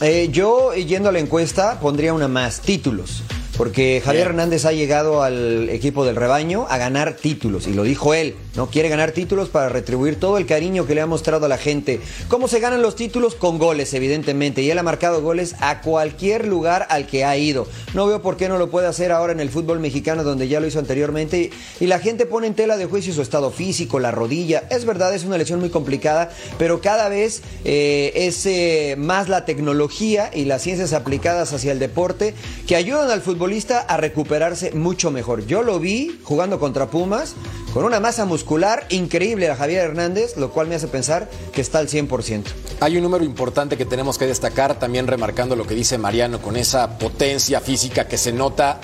Eh, 0.01 0.31
yo, 0.33 0.73
yendo 0.73 1.11
a 1.11 1.13
la 1.13 1.19
encuesta, 1.19 1.79
pondría 1.79 2.15
una 2.15 2.27
más, 2.27 2.63
títulos. 2.63 3.23
Porque 3.57 4.03
Javier 4.05 4.25
Bien. 4.25 4.35
Hernández 4.37 4.67
ha 4.67 4.73
llegado 4.73 5.23
al 5.23 5.71
equipo 5.71 6.05
del 6.05 6.17
rebaño 6.17 6.67
a 6.69 6.77
ganar 6.77 7.15
títulos, 7.15 7.67
y 7.67 7.73
lo 7.73 7.85
dijo 7.85 8.13
él, 8.13 8.35
¿no? 8.55 8.69
Quiere 8.69 8.91
ganar 8.91 9.13
títulos 9.13 9.49
para 9.49 9.71
retribuir 9.71 10.21
todo 10.21 10.37
el 10.37 10.45
cariño 10.45 10.87
que 10.87 10.95
le 10.95 11.01
ha 11.01 11.07
mostrado 11.07 11.47
a 11.47 11.49
la 11.49 11.57
gente. 11.57 12.01
¿Cómo 12.29 12.49
se 12.49 12.61
ganan 12.61 12.83
los 12.83 12.97
títulos? 12.97 13.35
Con 13.35 13.59
goles, 13.59 13.95
evidentemente, 13.95 14.61
y 14.61 14.71
él 14.71 14.79
ha 14.79 14.83
marcado 14.83 15.23
goles 15.23 15.57
a 15.61 15.81
cualquier 15.81 16.47
lugar 16.47 16.87
al 16.91 17.07
que 17.07 17.25
ha 17.25 17.37
ido. 17.39 17.67
No 17.95 18.07
veo 18.07 18.21
por 18.21 18.37
qué 18.37 18.49
no 18.49 18.59
lo 18.59 18.71
puede 18.71 18.89
hacer 18.89 19.11
ahora 19.11 19.33
en 19.33 19.41
el 19.41 19.49
fútbol 19.49 19.81
mexicano, 19.81 20.23
donde 20.23 20.49
ya 20.49 20.61
lo 20.61 20.67
hizo 20.67 20.79
anteriormente, 20.79 21.51
y, 21.81 21.87
la 21.87 21.99
gente 21.99 22.27
pone 22.27 22.49
en 22.49 22.55
tela 22.55 22.77
de 22.77 22.85
juicio 22.85 23.15
su 23.15 23.23
estado 23.23 23.51
físico, 23.51 24.01
la 24.01 24.11
rodilla. 24.11 24.65
Es 24.71 24.85
verdad, 24.85 25.15
es 25.15 25.25
una 25.25 25.39
lesión 25.39 25.61
muy 25.61 25.71
complicada, 25.71 26.31
pero 26.59 26.81
cada 26.81 27.09
vez 27.09 27.43
eh, 27.65 28.13
es 28.15 28.45
eh, 28.45 28.97
más 28.99 29.29
la 29.29 29.45
tecnología 29.45 30.31
y 30.35 30.45
las 30.45 30.63
ciencias 30.63 30.93
aplicadas 30.93 31.53
hacia 31.53 31.73
el 31.73 31.79
deporte 31.79 32.35
que 32.67 32.77
ayudan 32.77 33.11
al 33.11 33.23
futbolista 33.47 33.79
a 33.79 33.97
recuperarse 33.97 34.73
mucho 34.73 35.13
mejor. 35.13 35.47
Yo 35.47 35.63
lo 35.63 35.79
vi 35.79 36.19
jugando 36.25 36.59
contra 36.59 36.91
Pumas 36.91 37.37
con 37.73 37.85
una 37.85 38.01
masa 38.01 38.25
muscular 38.25 38.85
increíble 38.89 39.49
a 39.49 39.55
Javier 39.55 39.85
Hernández, 39.85 40.37
lo 40.37 40.51
cual 40.51 40.67
me 40.67 40.75
hace 40.75 40.89
pensar 40.89 41.31
que 41.53 41.61
está 41.61 41.79
al 41.79 41.87
100%. 41.87 42.43
Hay 42.81 42.97
un 42.97 43.05
número 43.05 43.23
importante 43.23 43.77
que 43.77 43.85
tenemos 43.85 44.19
que 44.19 44.27
destacar, 44.27 44.81
también 44.81 45.07
remarcando 45.07 45.55
lo 45.55 45.65
que 45.65 45.77
dice 45.77 45.97
Mariano 45.97 46.43
con 46.43 46.57
esa 46.57 46.99
potencia 46.99 47.61
física 47.61 48.09
que 48.09 48.19
se 48.19 48.33
nota 48.33 48.81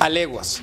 a 0.00 0.08
leguas. 0.08 0.62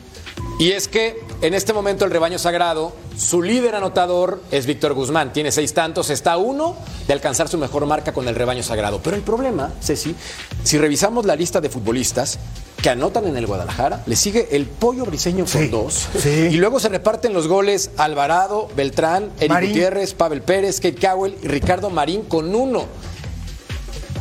Y 0.58 0.72
es 0.72 0.88
que 0.88 1.22
en 1.44 1.54
este 1.54 1.74
momento 1.74 2.06
el 2.06 2.12
rebaño 2.12 2.40
sagrado, 2.40 2.96
su 3.18 3.42
líder 3.42 3.76
anotador 3.76 4.42
es 4.52 4.66
Víctor 4.66 4.94
Guzmán. 4.94 5.34
Tiene 5.34 5.52
seis 5.52 5.74
tantos, 5.74 6.10
está 6.10 6.34
a 6.34 6.38
uno 6.38 6.76
de 7.08 7.14
alcanzar 7.14 7.48
su 7.48 7.58
mejor 7.58 7.86
marca 7.86 8.12
con 8.14 8.28
el 8.28 8.36
rebaño 8.36 8.64
sagrado. 8.64 9.00
Pero 9.04 9.16
el 9.16 9.22
problema, 9.22 9.72
Ceci, 9.82 10.16
si 10.64 10.78
revisamos 10.78 11.26
la 11.26 11.36
lista 11.36 11.62
de 11.62 11.70
futbolistas 11.70 12.40
que 12.82 12.90
anotan 12.90 13.26
en 13.28 13.38
el 13.38 13.46
Guadalajara, 13.48 14.04
le 14.06 14.16
sigue 14.16 14.50
el 14.52 14.66
Pollo 14.66 15.06
Briseño 15.06 15.46
con 15.46 15.62
Sí, 15.62 15.68
dos. 15.70 16.08
sí. 16.20 16.30
Y 16.52 16.56
luego 16.58 16.80
se 16.80 16.90
reparten 16.90 17.32
los 17.34 17.48
goles 17.48 17.92
Alvarado, 17.98 18.68
Beltrán, 18.76 19.32
Eric 19.40 19.50
Marín. 19.52 19.70
Gutiérrez, 19.70 20.14
Pavel 20.14 20.42
Pérez, 20.42 20.82
Kate 20.82 20.96
Cowell 20.96 21.38
y 21.42 21.48
Ricardo 21.48 21.90
Marín 21.90 22.24
con 22.24 22.54
uno. 22.54 22.86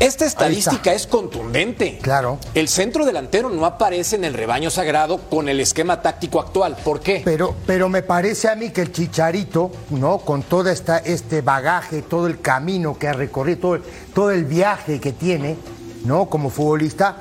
Esta 0.03 0.27
estadística 0.27 0.93
es 0.93 1.07
contundente. 1.07 1.99
Claro. 2.03 2.41
El 2.55 2.67
centro 2.67 3.05
delantero 3.05 3.51
no 3.51 3.65
aparece 3.65 4.17
en 4.17 4.25
el 4.25 4.35
rebaño 4.35 4.69
sagrado 4.69 5.19
con 5.31 5.49
el 5.49 5.61
esquema 5.61 6.03
táctico 6.03 6.41
actual. 6.41 6.77
¿Por 6.83 6.99
qué? 6.99 7.23
Pero, 7.25 7.55
pero 7.69 7.89
me 7.89 8.03
parece 8.03 8.49
a 8.49 8.57
mí 8.57 8.71
que 8.71 8.81
el 8.81 8.91
Chicharito, 8.91 9.71
¿no? 9.91 10.19
Con 10.19 10.43
todo 10.43 10.71
esta, 10.71 10.99
este 10.99 11.41
bagaje, 11.41 12.03
todo 12.03 12.27
el 12.27 12.41
camino 12.41 12.99
que 12.99 13.07
ha 13.07 13.13
recorrido, 13.13 13.61
todo 13.61 13.79
todo 14.13 14.33
el 14.33 14.45
viaje 14.45 14.99
que 14.99 15.13
tiene, 15.13 15.57
¿no? 16.05 16.27
Como 16.27 16.51
futbolista, 16.51 17.19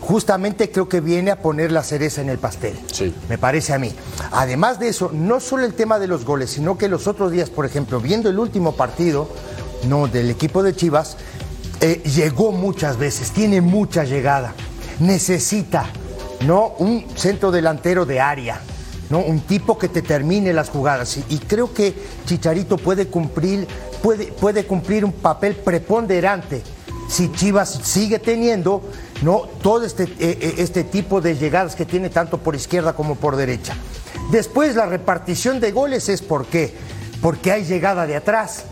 justamente 0.00 0.72
creo 0.72 0.88
que 0.88 1.00
viene 1.00 1.30
a 1.30 1.40
poner 1.40 1.70
la 1.70 1.84
cereza 1.84 2.20
en 2.20 2.30
el 2.30 2.38
pastel. 2.38 2.76
Sí. 2.92 3.14
Me 3.28 3.38
parece 3.38 3.74
a 3.74 3.78
mí. 3.78 3.92
Además 4.32 4.80
de 4.80 4.88
eso, 4.88 5.10
no 5.12 5.38
solo 5.38 5.64
el 5.64 5.74
tema 5.74 6.00
de 6.00 6.08
los 6.08 6.24
goles, 6.24 6.50
sino 6.50 6.76
que 6.78 6.88
los 6.88 7.06
otros 7.06 7.30
días, 7.30 7.48
por 7.50 7.64
ejemplo, 7.64 8.00
viendo 8.00 8.28
el 8.28 8.40
último 8.40 8.72
partido, 8.74 9.28
no, 9.88 10.08
del 10.08 10.30
equipo 10.30 10.64
de 10.64 10.74
Chivas, 10.74 11.16
eh, 11.84 12.02
llegó 12.02 12.50
muchas 12.50 12.96
veces, 12.96 13.30
tiene 13.30 13.60
mucha 13.60 14.04
llegada. 14.04 14.54
Necesita, 15.00 15.84
¿no? 16.46 16.68
Un 16.78 17.04
centro 17.14 17.50
delantero 17.50 18.06
de 18.06 18.20
área. 18.20 18.58
¿no? 19.10 19.18
Un 19.18 19.40
tipo 19.40 19.76
que 19.76 19.90
te 19.90 20.00
termine 20.00 20.54
las 20.54 20.70
jugadas. 20.70 21.18
Y, 21.28 21.38
creo 21.40 21.74
que 21.74 21.94
Chicharito 22.24 22.78
puede 22.78 23.08
cumplir, 23.08 23.68
puede, 24.02 24.28
puede 24.32 24.64
cumplir 24.64 25.04
un 25.04 25.12
papel 25.12 25.56
preponderante 25.56 26.62
si 27.06 27.30
Chivas 27.32 27.80
sigue 27.82 28.18
teniendo 28.18 28.80
¿no? 29.20 29.42
todo 29.60 29.84
este, 29.84 30.04
eh, 30.04 30.08
eh, 30.18 30.54
este 30.56 30.84
tipo 30.84 31.20
de 31.20 31.36
llegadas 31.36 31.76
que 31.76 31.84
tiene 31.84 32.08
tanto 32.08 32.38
por 32.38 32.54
izquierda 32.54 32.94
como 32.94 33.16
por 33.16 33.36
derecha. 33.36 33.76
Después 34.30 34.74
la 34.74 34.86
repartición 34.86 35.60
de 35.60 35.70
goles 35.70 36.08
es 36.08 36.22
por 36.22 36.46
qué. 36.46 36.74
Porque 37.20 37.52
hay 37.52 37.64
llegada 37.64 38.06
de 38.06 38.16
atrás, 38.16 38.64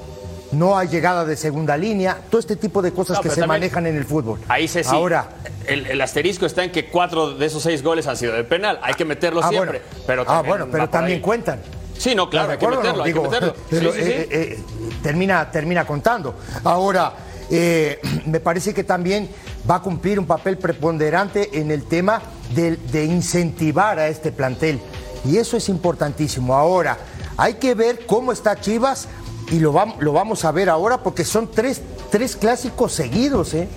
no 0.52 0.76
hay 0.76 0.88
llegada 0.88 1.24
de 1.24 1.36
segunda 1.36 1.76
línea, 1.76 2.18
todo 2.30 2.38
este 2.38 2.56
tipo 2.56 2.82
de 2.82 2.92
cosas 2.92 3.16
No, 3.16 3.22
que 3.22 3.30
se 3.30 3.46
manejan 3.46 3.86
en 3.86 3.96
el 3.96 4.04
fútbol. 4.04 4.38
Ahí 4.48 4.68
se 4.68 4.84
sí. 4.84 4.90
Ahora, 4.92 5.28
el, 5.66 5.86
el 5.86 6.00
asterisco 6.00 6.46
está 6.46 6.62
en 6.64 6.70
que 6.70 6.86
cuatro 6.86 7.34
de 7.34 7.46
esos 7.46 7.62
seis 7.62 7.82
goles 7.82 8.06
han 8.06 8.16
sido 8.16 8.34
de 8.34 8.44
penal. 8.44 8.78
Hay 8.82 8.94
que 8.94 9.04
meterlo 9.04 9.40
ah, 9.42 9.48
siempre. 9.48 9.80
bueno, 9.80 10.04
pero 10.06 10.24
ah, 10.26 10.42
bueno, 10.42 10.68
pero 10.70 10.88
también 10.88 11.16
ahí. 11.18 11.22
cuentan. 11.22 11.60
Sí, 11.96 12.14
no, 12.14 12.28
claro, 12.28 12.50
hay 12.50 12.54
¿Estás 12.54 12.70
que 12.70 12.76
meterlo, 12.76 12.98
no? 12.98 13.04
hay 13.04 13.12
que 13.12 13.20
meterlo. 13.20 13.54
Sí, 13.70 13.76
pero, 13.78 13.92
sí, 13.92 14.02
sí. 14.02 14.10
eh, 14.10 14.28
eh, 14.30 14.62
termina, 15.02 15.50
termina 15.50 15.86
contando. 15.86 16.34
Ahora, 16.64 17.14
eh, 17.50 18.00
me 18.26 18.40
parece 18.40 18.74
que 18.74 18.84
también 18.84 19.28
va 19.70 19.76
a 19.76 19.82
cumplir 19.82 20.18
un 20.18 20.26
papel 20.26 20.58
preponderante 20.58 21.58
en 21.58 21.70
el 21.70 21.84
tema 21.84 22.20
de, 22.54 22.76
de 22.76 23.04
incentivar 23.04 23.98
a 23.98 24.08
este 24.08 24.32
plantel. 24.32 24.80
Y 25.24 25.36
eso 25.36 25.56
es 25.56 25.68
importantísimo. 25.68 26.54
Ahora, 26.54 26.98
hay 27.36 27.54
que 27.54 27.74
ver 27.74 28.04
cómo 28.06 28.32
está 28.32 28.60
Chivas 28.60 29.08
y 29.50 29.58
lo, 29.58 29.74
lo 29.98 30.12
vamos 30.12 30.44
a 30.44 30.52
ver 30.52 30.68
ahora 30.68 31.02
porque 31.02 31.24
son 31.24 31.50
tres, 31.50 31.80
tres 32.10 32.36
clásicos 32.36 32.92
seguidos, 32.92 33.54
¿eh? 33.54 33.68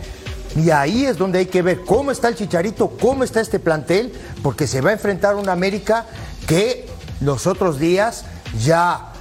Y 0.55 0.69
ahí 0.69 1.05
es 1.05 1.17
donde 1.17 1.39
hay 1.39 1.45
que 1.47 1.61
ver 1.61 1.81
cómo 1.81 2.11
está 2.11 2.29
el 2.29 2.35
Chicharito, 2.35 2.91
cómo 3.01 3.25
está 3.25 3.41
este 3.41 3.59
plantel, 3.59 4.13
porque 4.41 4.67
se 4.67 4.79
va 4.79 4.91
a 4.91 4.93
enfrentar 4.93 5.33
a 5.33 5.37
una 5.37 5.51
América 5.51 6.05
que 6.47 6.87
los 7.19 7.45
otros 7.45 7.77
días 7.77 8.23
ya 8.63 9.11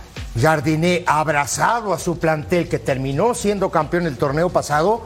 Jardiné, 0.40 1.04
abrazado 1.06 1.92
a 1.92 1.98
su 1.98 2.18
plantel 2.18 2.68
que 2.68 2.78
terminó 2.78 3.34
siendo 3.34 3.70
campeón 3.70 4.06
el 4.06 4.16
torneo 4.16 4.48
pasado, 4.48 5.02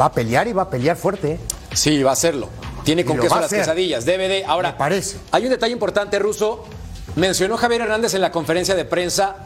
va 0.00 0.06
a 0.06 0.12
pelear 0.12 0.46
y 0.46 0.52
va 0.52 0.62
a 0.62 0.70
pelear 0.70 0.96
fuerte. 0.96 1.32
¿eh? 1.32 1.40
Sí, 1.72 2.02
va 2.02 2.10
a 2.10 2.12
hacerlo. 2.12 2.48
Tiene 2.84 3.04
con 3.04 3.18
queso 3.18 3.34
las 3.36 3.46
hacer. 3.46 3.60
quesadillas. 3.60 4.04
Debe 4.04 4.28
de. 4.28 4.44
Ahora, 4.44 4.72
Me 4.72 4.78
parece. 4.78 5.16
hay 5.30 5.44
un 5.44 5.50
detalle 5.50 5.72
importante, 5.72 6.18
Ruso. 6.18 6.64
Mencionó 7.16 7.56
Javier 7.56 7.82
Hernández 7.82 8.14
en 8.14 8.20
la 8.20 8.30
conferencia 8.32 8.74
de 8.74 8.84
prensa. 8.84 9.36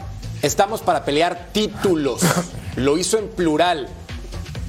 Estamos 0.42 0.82
para 0.82 1.04
pelear 1.04 1.48
títulos. 1.52 2.20
Lo 2.76 2.98
hizo 2.98 3.18
en 3.18 3.28
plural. 3.28 3.88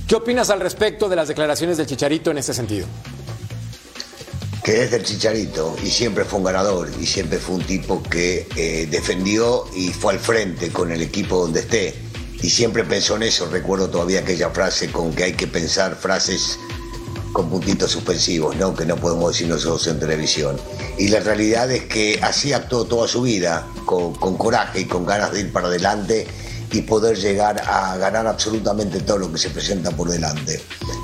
¿Qué 0.08 0.16
opinas 0.16 0.50
al 0.50 0.62
respecto 0.62 1.10
de 1.10 1.16
las 1.16 1.28
declaraciones 1.28 1.78
del 1.78 1.88
Chicharito 1.88 2.32
en 2.32 2.38
ese 2.38 2.54
sentido? 2.54 2.88
que 4.64 4.84
es 4.84 4.92
del 4.92 5.02
Chicharito 5.02 5.78
y 5.82 5.90
siempre 5.90 6.26
fue 6.26 6.40
un 6.40 6.44
ganador 6.44 6.90
y 7.00 7.06
siempre 7.06 7.40
fue 7.40 7.56
un 7.56 7.64
tipo 7.64 8.04
que 8.04 8.50
eh, 8.58 8.86
defendió 8.92 9.64
y 9.74 9.94
fue 9.94 10.12
al 10.12 10.20
frente 10.20 10.72
con 10.74 10.92
el 10.92 11.02
equipo 11.02 11.40
donde 11.40 11.62
esté 11.62 11.96
y 12.42 12.50
siempre 12.50 12.84
pensó 12.84 13.16
en 13.16 13.24
eso. 13.24 13.48
Recuerdo 13.50 13.90
todavía 13.90 14.20
aquella 14.20 14.50
frase 14.50 14.92
con 14.92 15.14
que 15.14 15.24
hay 15.24 15.34
que 15.34 15.48
pensar 15.48 15.96
frases 15.96 16.60
con 17.34 17.50
puntitos 17.50 17.91
suspensivos, 17.91 18.55
¿no? 18.55 18.74
que 18.74 18.86
no 18.86 18.96
podemos 18.96 19.31
decir 19.31 19.48
nosotros 19.48 19.88
en 19.88 20.00
televisión. 20.00 20.57
Y 20.98 21.10
la 21.10 21.19
realidad 21.19 21.69
es 21.72 21.84
que 21.84 22.19
así 22.22 22.53
actuó 22.53 22.86
toda 22.86 23.07
su 23.07 23.22
vida, 23.22 23.67
con, 23.86 24.13
coraje 24.38 24.81
y 24.81 24.86
con 24.86 25.05
ganas 25.05 25.31
de 25.31 25.41
ir 25.41 25.51
para 25.51 25.67
adelante 25.67 26.27
y 26.72 26.81
poder 26.81 27.17
llegar 27.17 27.62
a 27.65 27.96
ganar 27.98 28.27
absolutamente 28.27 29.00
todo 29.01 29.19
lo 29.19 29.31
que 29.31 29.38
se 29.38 29.50
presenta 29.50 29.91
por 29.91 30.10
delante. 30.10 30.62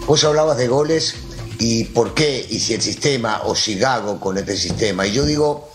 Vos 0.07 0.23
hablabas 0.23 0.57
de 0.57 0.67
goles 0.67 1.15
y 1.59 1.85
por 1.85 2.13
qué, 2.13 2.45
y 2.49 2.59
si 2.59 2.73
el 2.73 2.81
sistema 2.81 3.41
o 3.45 3.55
si 3.55 3.75
Gago 3.75 4.19
con 4.19 4.37
este 4.37 4.57
sistema. 4.57 5.05
Y 5.07 5.13
yo 5.13 5.25
digo, 5.25 5.69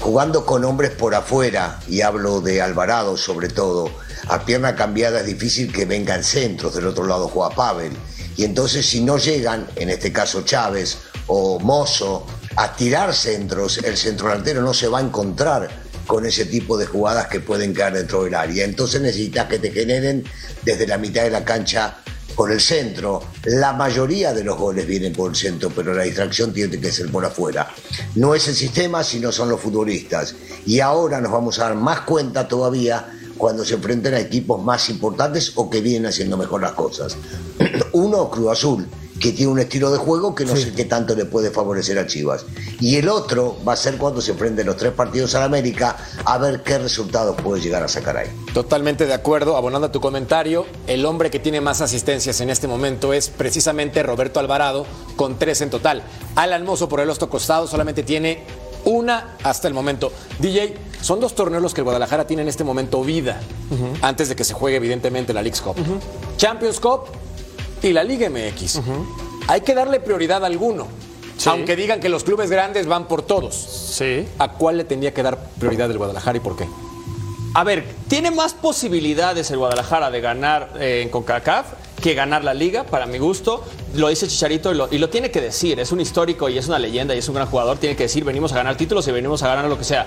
jugando 0.00 0.46
con 0.46 0.64
hombres 0.64 0.90
por 0.90 1.14
afuera, 1.14 1.80
y 1.88 2.02
hablo 2.02 2.40
de 2.40 2.62
Alvarado 2.62 3.16
sobre 3.16 3.48
todo, 3.48 3.90
a 4.28 4.44
pierna 4.44 4.76
cambiada 4.76 5.20
es 5.20 5.26
difícil 5.26 5.72
que 5.72 5.84
vengan 5.84 6.22
centros, 6.22 6.74
del 6.74 6.86
otro 6.86 7.06
lado 7.06 7.28
juega 7.28 7.54
Pavel. 7.54 7.92
Y 8.36 8.44
entonces 8.44 8.86
si 8.86 9.00
no 9.00 9.18
llegan, 9.18 9.66
en 9.76 9.90
este 9.90 10.12
caso 10.12 10.42
Chávez 10.42 10.98
o 11.26 11.58
Mozo, 11.58 12.26
a 12.56 12.74
tirar 12.74 13.14
centros, 13.14 13.78
el 13.78 13.96
centro 13.96 14.28
delantero 14.28 14.62
no 14.62 14.74
se 14.74 14.88
va 14.88 14.98
a 14.98 15.02
encontrar 15.02 15.68
con 16.06 16.26
ese 16.26 16.44
tipo 16.44 16.76
de 16.76 16.86
jugadas 16.86 17.28
que 17.28 17.40
pueden 17.40 17.72
caer 17.72 17.94
dentro 17.94 18.24
del 18.24 18.34
área. 18.34 18.64
Entonces 18.64 19.00
necesitas 19.00 19.46
que 19.46 19.58
te 19.58 19.70
generen 19.70 20.24
desde 20.62 20.86
la 20.86 20.98
mitad 20.98 21.22
de 21.22 21.30
la 21.30 21.44
cancha 21.44 21.98
por 22.34 22.50
el 22.50 22.60
centro. 22.60 23.22
La 23.44 23.72
mayoría 23.72 24.32
de 24.32 24.44
los 24.44 24.58
goles 24.58 24.86
vienen 24.86 25.12
por 25.12 25.30
el 25.30 25.36
centro, 25.36 25.70
pero 25.70 25.94
la 25.94 26.02
distracción 26.02 26.52
tiene 26.52 26.80
que 26.80 26.90
ser 26.90 27.10
por 27.10 27.24
afuera. 27.24 27.68
No 28.14 28.34
es 28.34 28.48
el 28.48 28.54
sistema, 28.54 29.04
sino 29.04 29.32
son 29.32 29.48
los 29.48 29.60
futbolistas. 29.60 30.34
Y 30.66 30.80
ahora 30.80 31.20
nos 31.20 31.32
vamos 31.32 31.58
a 31.58 31.64
dar 31.64 31.74
más 31.74 32.02
cuenta 32.02 32.48
todavía 32.48 33.06
cuando 33.36 33.64
se 33.64 33.74
enfrenten 33.74 34.14
a 34.14 34.20
equipos 34.20 34.62
más 34.62 34.88
importantes 34.88 35.52
o 35.56 35.68
que 35.70 35.80
vienen 35.80 36.06
haciendo 36.06 36.36
mejor 36.36 36.62
las 36.62 36.72
cosas. 36.72 37.16
Uno, 37.92 38.30
Cruz 38.30 38.52
Azul, 38.52 38.86
que 39.22 39.30
tiene 39.30 39.52
un 39.52 39.60
estilo 39.60 39.92
de 39.92 39.98
juego 39.98 40.34
que 40.34 40.44
no 40.44 40.56
sé 40.56 40.72
qué 40.72 40.84
tanto 40.84 41.14
le 41.14 41.24
puede 41.24 41.52
favorecer 41.52 41.96
a 41.96 42.06
Chivas. 42.08 42.44
Y 42.80 42.96
el 42.96 43.08
otro 43.08 43.56
va 43.66 43.74
a 43.74 43.76
ser 43.76 43.96
cuando 43.96 44.20
se 44.20 44.32
enfrenten 44.32 44.66
los 44.66 44.76
tres 44.76 44.92
partidos 44.92 45.36
a 45.36 45.44
América, 45.44 45.96
a 46.24 46.38
ver 46.38 46.64
qué 46.64 46.78
resultados 46.78 47.40
puede 47.40 47.62
llegar 47.62 47.84
a 47.84 47.88
sacar 47.88 48.16
ahí. 48.16 48.28
Totalmente 48.52 49.06
de 49.06 49.14
acuerdo, 49.14 49.56
abonando 49.56 49.86
a 49.86 49.92
tu 49.92 50.00
comentario, 50.00 50.66
el 50.88 51.06
hombre 51.06 51.30
que 51.30 51.38
tiene 51.38 51.60
más 51.60 51.80
asistencias 51.80 52.40
en 52.40 52.50
este 52.50 52.66
momento 52.66 53.12
es 53.12 53.28
precisamente 53.28 54.02
Roberto 54.02 54.40
Alvarado, 54.40 54.86
con 55.14 55.38
tres 55.38 55.60
en 55.60 55.70
total. 55.70 56.02
Alan 56.34 56.64
Mozo 56.64 56.88
por 56.88 56.98
el 56.98 57.08
otro 57.08 57.30
costado 57.30 57.68
solamente 57.68 58.02
tiene 58.02 58.42
una 58.84 59.36
hasta 59.44 59.68
el 59.68 59.74
momento. 59.74 60.12
DJ, 60.40 60.74
son 61.02 61.20
dos 61.20 61.34
torneos 61.34 61.62
los 61.62 61.74
que 61.74 61.80
el 61.80 61.84
Guadalajara 61.84 62.26
tiene 62.26 62.42
en 62.42 62.48
este 62.48 62.64
momento 62.64 63.02
vida, 63.02 63.40
antes 64.00 64.28
de 64.28 64.36
que 64.36 64.44
se 64.44 64.54
juegue 64.54 64.76
evidentemente 64.78 65.34
la 65.34 65.42
League's 65.42 65.60
Cup. 65.60 65.76
Champions 66.36 66.80
Cup 66.80 67.02
y 67.82 67.92
la 67.92 68.04
Liga 68.04 68.30
MX. 68.30 68.80
Hay 69.48 69.60
que 69.60 69.74
darle 69.74 70.00
prioridad 70.00 70.44
a 70.44 70.46
alguno. 70.46 70.86
Sí. 71.36 71.48
Aunque 71.48 71.74
digan 71.74 71.98
que 71.98 72.08
los 72.08 72.22
clubes 72.22 72.50
grandes 72.50 72.86
van 72.86 73.08
por 73.08 73.22
todos. 73.22 73.54
Sí. 73.54 74.24
¿A 74.38 74.52
cuál 74.52 74.76
le 74.76 74.84
tendría 74.84 75.12
que 75.12 75.24
dar 75.24 75.50
prioridad 75.58 75.90
el 75.90 75.98
Guadalajara 75.98 76.36
y 76.36 76.40
por 76.40 76.56
qué? 76.56 76.68
A 77.54 77.64
ver, 77.64 77.84
tiene 78.08 78.30
más 78.30 78.54
posibilidades 78.54 79.50
el 79.50 79.58
Guadalajara 79.58 80.10
de 80.10 80.20
ganar 80.20 80.74
eh, 80.78 81.02
en 81.02 81.08
CONCACAF 81.08 81.66
que 82.00 82.14
ganar 82.14 82.44
la 82.44 82.52
liga, 82.52 82.84
para 82.84 83.06
mi 83.06 83.18
gusto. 83.18 83.64
Lo 83.94 84.08
dice 84.08 84.26
Chicharito 84.26 84.72
y 84.72 84.74
lo, 84.74 84.88
y 84.92 84.98
lo 84.98 85.08
tiene 85.08 85.30
que 85.30 85.40
decir. 85.40 85.78
Es 85.80 85.92
un 85.92 86.00
histórico 86.00 86.48
y 86.48 86.58
es 86.58 86.66
una 86.68 86.78
leyenda 86.78 87.14
y 87.14 87.18
es 87.18 87.28
un 87.28 87.36
gran 87.36 87.46
jugador. 87.48 87.78
Tiene 87.78 87.96
que 87.96 88.04
decir, 88.04 88.24
venimos 88.24 88.52
a 88.52 88.56
ganar 88.56 88.76
títulos 88.76 89.06
y 89.08 89.12
venimos 89.12 89.42
a 89.42 89.48
ganar 89.48 89.66
lo 89.66 89.78
que 89.78 89.84
sea. 89.84 90.06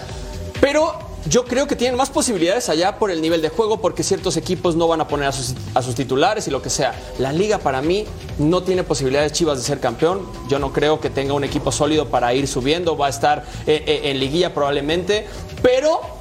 Pero 0.61 0.93
yo 1.27 1.45
creo 1.45 1.67
que 1.67 1.75
tienen 1.75 1.97
más 1.97 2.09
posibilidades 2.09 2.69
allá 2.69 2.99
por 2.99 3.09
el 3.09 3.21
nivel 3.21 3.41
de 3.41 3.49
juego 3.49 3.81
porque 3.81 4.03
ciertos 4.03 4.37
equipos 4.37 4.75
no 4.75 4.87
van 4.87 5.01
a 5.01 5.07
poner 5.07 5.27
a 5.27 5.31
sus, 5.31 5.95
titulares 5.95 6.47
y 6.47 6.51
lo 6.51 6.61
que 6.61 6.69
sea. 6.69 6.93
La 7.17 7.33
liga 7.33 7.57
para 7.57 7.81
mí 7.81 8.05
no 8.37 8.61
tiene 8.61 8.83
posibilidades 8.83 9.31
Chivas 9.31 9.57
de 9.57 9.63
ser 9.63 9.79
campeón. 9.79 10.21
Yo 10.49 10.59
no 10.59 10.71
creo 10.71 10.99
que 10.99 11.09
tenga 11.09 11.33
un 11.33 11.43
equipo 11.43 11.71
sólido 11.71 12.09
para 12.09 12.33
ir 12.33 12.47
subiendo. 12.47 12.95
Va 12.95 13.07
a 13.07 13.09
estar 13.09 13.43
eh, 13.65 13.83
eh, 13.87 14.11
en 14.11 14.19
liguilla 14.19 14.53
probablemente. 14.53 15.25
Pero 15.63 16.14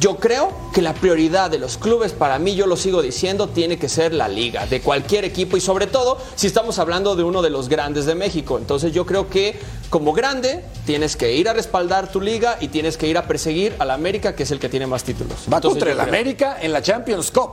yo 0.00 0.16
creo 0.16 0.52
que 0.74 0.82
la 0.82 0.94
prioridad 0.94 1.50
de 1.50 1.58
los 1.58 1.78
clubes, 1.78 2.12
para 2.12 2.38
mí, 2.38 2.54
yo 2.54 2.66
lo 2.66 2.76
sigo 2.76 3.02
diciendo, 3.02 3.48
tiene 3.48 3.78
que 3.78 3.88
ser 3.88 4.12
la 4.12 4.28
liga, 4.28 4.66
de 4.66 4.80
cualquier 4.80 5.24
equipo 5.24 5.56
y 5.56 5.60
sobre 5.60 5.86
todo 5.86 6.18
si 6.34 6.46
estamos 6.46 6.78
hablando 6.78 7.16
de 7.16 7.22
uno 7.22 7.42
de 7.42 7.50
los 7.50 7.68
grandes 7.68 8.04
de 8.06 8.14
México. 8.14 8.58
Entonces 8.58 8.92
yo 8.92 9.06
creo 9.06 9.28
que 9.28 9.58
como 9.90 10.12
grande 10.12 10.64
tienes 10.84 11.16
que 11.16 11.34
ir 11.34 11.48
a 11.48 11.52
respaldar 11.52 12.10
tu 12.10 12.20
liga 12.20 12.58
y 12.60 12.68
tienes 12.68 12.96
que 12.96 13.06
ir 13.06 13.16
a 13.18 13.26
perseguir 13.26 13.74
al 13.78 13.90
América, 13.90 14.34
que 14.34 14.42
es 14.42 14.50
el 14.50 14.58
que 14.58 14.68
tiene 14.68 14.86
más 14.86 15.04
títulos. 15.04 15.36
Va 15.52 15.56
Entonces, 15.58 15.68
contra 15.82 15.90
el 15.92 15.96
creo- 15.98 16.08
América 16.08 16.56
en 16.60 16.72
la 16.72 16.82
Champions 16.82 17.30
Cup. 17.30 17.52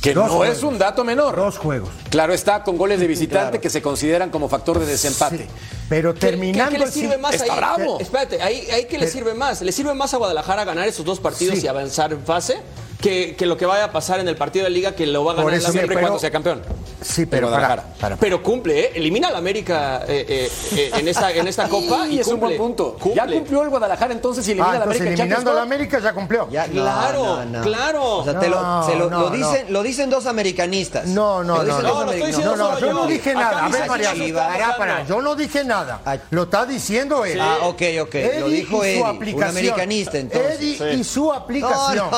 Que 0.00 0.14
Dos 0.14 0.28
no 0.28 0.36
juegos. 0.38 0.56
es 0.56 0.62
un 0.62 0.78
dato 0.78 1.04
menor. 1.04 1.36
Dos 1.36 1.58
juegos. 1.58 1.90
Claro 2.08 2.32
está, 2.32 2.62
con 2.64 2.78
goles 2.78 3.00
de 3.00 3.06
visitante 3.06 3.48
Claro. 3.50 3.60
que 3.60 3.68
se 3.70 3.82
consideran 3.82 4.30
como 4.30 4.48
factor 4.48 4.78
de 4.78 4.86
desempate. 4.86 5.38
Sí, 5.38 5.46
Pero 5.90 6.14
¿Qué- 6.14 6.20
terminando 6.20 6.70
¿Qué, 6.70 6.76
qué 6.76 6.78
le 6.78 6.84
el 6.86 6.92
sirve 6.92 7.18
más 7.18 7.34
está 7.34 7.52
ahí? 7.52 7.58
bravo. 7.58 8.00
Espérate, 8.00 8.40
ahí, 8.40 8.66
ahí 8.72 8.84
¿qué 8.86 8.92
le 8.98 9.00
Pero- 9.00 9.12
sirve 9.12 9.34
más? 9.34 9.60
¿Le 9.60 9.72
sirve 9.72 9.92
más 9.92 10.14
a 10.14 10.16
Guadalajara 10.16 10.64
ganar 10.64 10.88
esos 10.88 11.04
dos 11.04 11.20
partidos 11.20 11.58
Sí. 11.58 11.64
y 11.64 11.68
avanzar 11.68 12.12
en 12.12 12.22
fase? 12.24 12.58
Que, 13.00 13.34
que 13.34 13.46
lo 13.46 13.56
que 13.56 13.64
vaya 13.64 13.84
a 13.84 13.92
pasar 13.92 14.20
en 14.20 14.28
el 14.28 14.36
partido 14.36 14.64
de 14.64 14.70
liga 14.70 14.92
que 14.94 15.06
lo 15.06 15.24
va 15.24 15.32
a 15.32 15.36
ganar 15.36 15.60
Siempre 15.60 15.98
cuando 15.98 16.18
sea 16.18 16.30
campeón. 16.30 16.60
Sí, 17.00 17.24
pero 17.24 17.46
para, 17.50 17.58
Guadalajara. 17.68 17.94
para- 17.98 18.16
Pero 18.16 18.42
cumple, 18.42 18.78
¿eh? 18.78 18.92
Elimina 18.94 19.28
al 19.28 19.36
América 19.36 20.02
eh, 20.06 20.26
eh, 20.28 20.52
eh, 20.76 20.90
en, 20.98 21.08
esta, 21.08 21.32
en 21.32 21.48
esta 21.48 21.66
copa 21.70 22.06
y 22.06 22.18
es 22.20 22.26
un 22.26 22.38
buen 22.38 22.58
punto. 22.58 22.92
Cumple. 23.00 23.14
Ya 23.14 23.26
cumplió 23.26 23.62
el 23.62 23.70
Guadalajara, 23.70 24.12
entonces 24.12 24.46
y 24.48 24.50
elimina 24.50 24.66
Ah, 24.66 24.70
a 24.70 24.78
la 24.80 24.84
entonces 24.84 25.00
América. 25.00 25.22
en 25.22 25.28
eliminando 25.30 25.50
a 25.50 25.54
la 25.54 25.60
Champions, 25.62 25.80
América 25.80 25.98
ya 26.06 26.12
cumplió. 26.12 26.48
Ya, 26.50 26.66
no, 26.66 26.72
Claro, 26.82 27.24
no, 27.24 27.44
no. 27.46 27.62
claro. 27.62 28.16
O 28.18 28.24
sea, 28.24 28.38
te 28.38 28.48
lo, 28.50 28.82
se 28.86 28.96
lo, 28.96 29.08
no, 29.08 29.20
lo 29.20 29.30
no. 29.30 29.36
dicen, 29.36 29.72
lo 29.72 29.82
dicen 29.82 30.10
dos 30.10 30.26
americanistas. 30.26 31.06
No, 31.06 31.42
no, 31.42 31.56
Lo 31.56 31.64
dicen 31.64 31.82
no, 31.82 31.88
dos 31.88 32.06
no, 32.06 32.54
No, 32.56 32.72
no, 32.72 32.78
yo 32.80 32.92
no 32.92 33.06
dije 33.06 33.32
nada. 33.34 33.64
A 33.64 33.68
dice 33.68 33.88
ver, 33.88 34.14
Chivas, 34.14 34.46
para, 34.58 34.76
para, 34.76 35.06
yo 35.06 35.22
no 35.22 35.34
dije 35.36 35.64
nada. 35.64 36.00
Ah. 36.04 36.18
Lo 36.28 36.42
está 36.42 36.66
diciendo 36.66 37.24
él. 37.24 37.40
Ah, 37.40 37.60
ok, 37.62 37.82
ok. 38.02 38.14
Lo 38.40 38.48
dijo 38.48 38.84
su 38.84 39.00
un 39.00 39.06
aplicación. 39.06 39.48
americanista, 39.48 40.18
entonces. 40.18 40.60
Eddie 40.60 40.94
y 40.96 41.04
su 41.04 41.32
aplicación. 41.32 42.08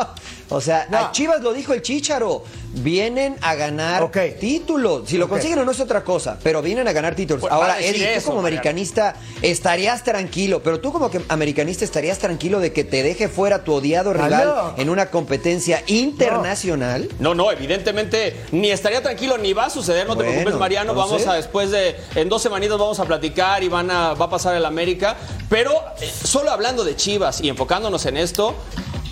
No, 0.00 0.04
no. 0.50 0.56
O 0.56 0.60
sea, 0.60 0.86
No. 0.90 0.98
a 0.98 1.12
Chivas 1.12 1.40
lo 1.42 1.52
dijo 1.52 1.72
el 1.72 1.82
Chícharo. 1.82 2.42
Vienen 2.72 3.36
a 3.40 3.56
ganar 3.56 4.00
Ok. 4.04 4.16
títulos. 4.38 5.08
Si 5.08 5.18
lo 5.18 5.28
consiguen 5.28 5.58
o 5.58 5.64
no 5.64 5.72
es 5.72 5.80
otra 5.80 6.04
cosa, 6.04 6.38
pero 6.40 6.62
vienen 6.62 6.86
a 6.86 6.92
ganar 6.92 7.16
títulos. 7.16 7.40
Pues 7.40 7.52
Ahora, 7.52 7.80
Eddie, 7.80 8.14
eso, 8.14 8.20
tú 8.20 8.26
como 8.36 8.40
americanista 8.40 9.16
estarías 9.42 10.04
tranquilo, 10.04 10.62
pero 10.62 10.78
tú 10.80 10.92
como 10.92 11.10
que 11.10 11.20
americanista 11.28 11.84
estarías 11.84 12.18
tranquilo 12.18 12.60
de 12.60 12.72
que 12.72 12.84
te 12.84 13.02
deje 13.02 13.28
fuera 13.28 13.64
tu 13.64 13.74
odiado 13.74 14.12
rival 14.12 14.74
en 14.76 14.88
una 14.88 15.06
competencia 15.10 15.82
internacional. 15.88 17.08
No, 17.18 17.34
no, 17.34 17.50
evidentemente 17.50 18.36
ni 18.52 18.70
estaría 18.70 19.02
tranquilo 19.02 19.36
ni 19.36 19.52
va 19.52 19.66
a 19.66 19.70
suceder, 19.70 20.06
no 20.06 20.14
te 20.16 20.22
Bueno, 20.22 20.32
preocupes, 20.32 20.58
Mariano. 20.60 20.92
entonces- 20.92 21.26
Vamos 21.26 21.34
a 21.34 21.36
después 21.36 21.70
de 21.72 21.96
en 22.14 22.28
dos 22.28 22.40
semanitas 22.42 22.78
vamos 22.78 23.00
a 23.00 23.04
platicar 23.04 23.64
y 23.64 23.68
van 23.68 23.90
a 23.90 24.14
va 24.14 24.26
a 24.26 24.30
pasar 24.30 24.54
el 24.54 24.64
América, 24.64 25.16
pero 25.48 25.72
eh, 26.00 26.08
solo 26.24 26.50
hablando 26.52 26.84
de 26.84 26.94
Chivas 26.94 27.40
y 27.40 27.48
enfocándonos 27.48 28.06
en 28.06 28.16
esto. 28.16 28.54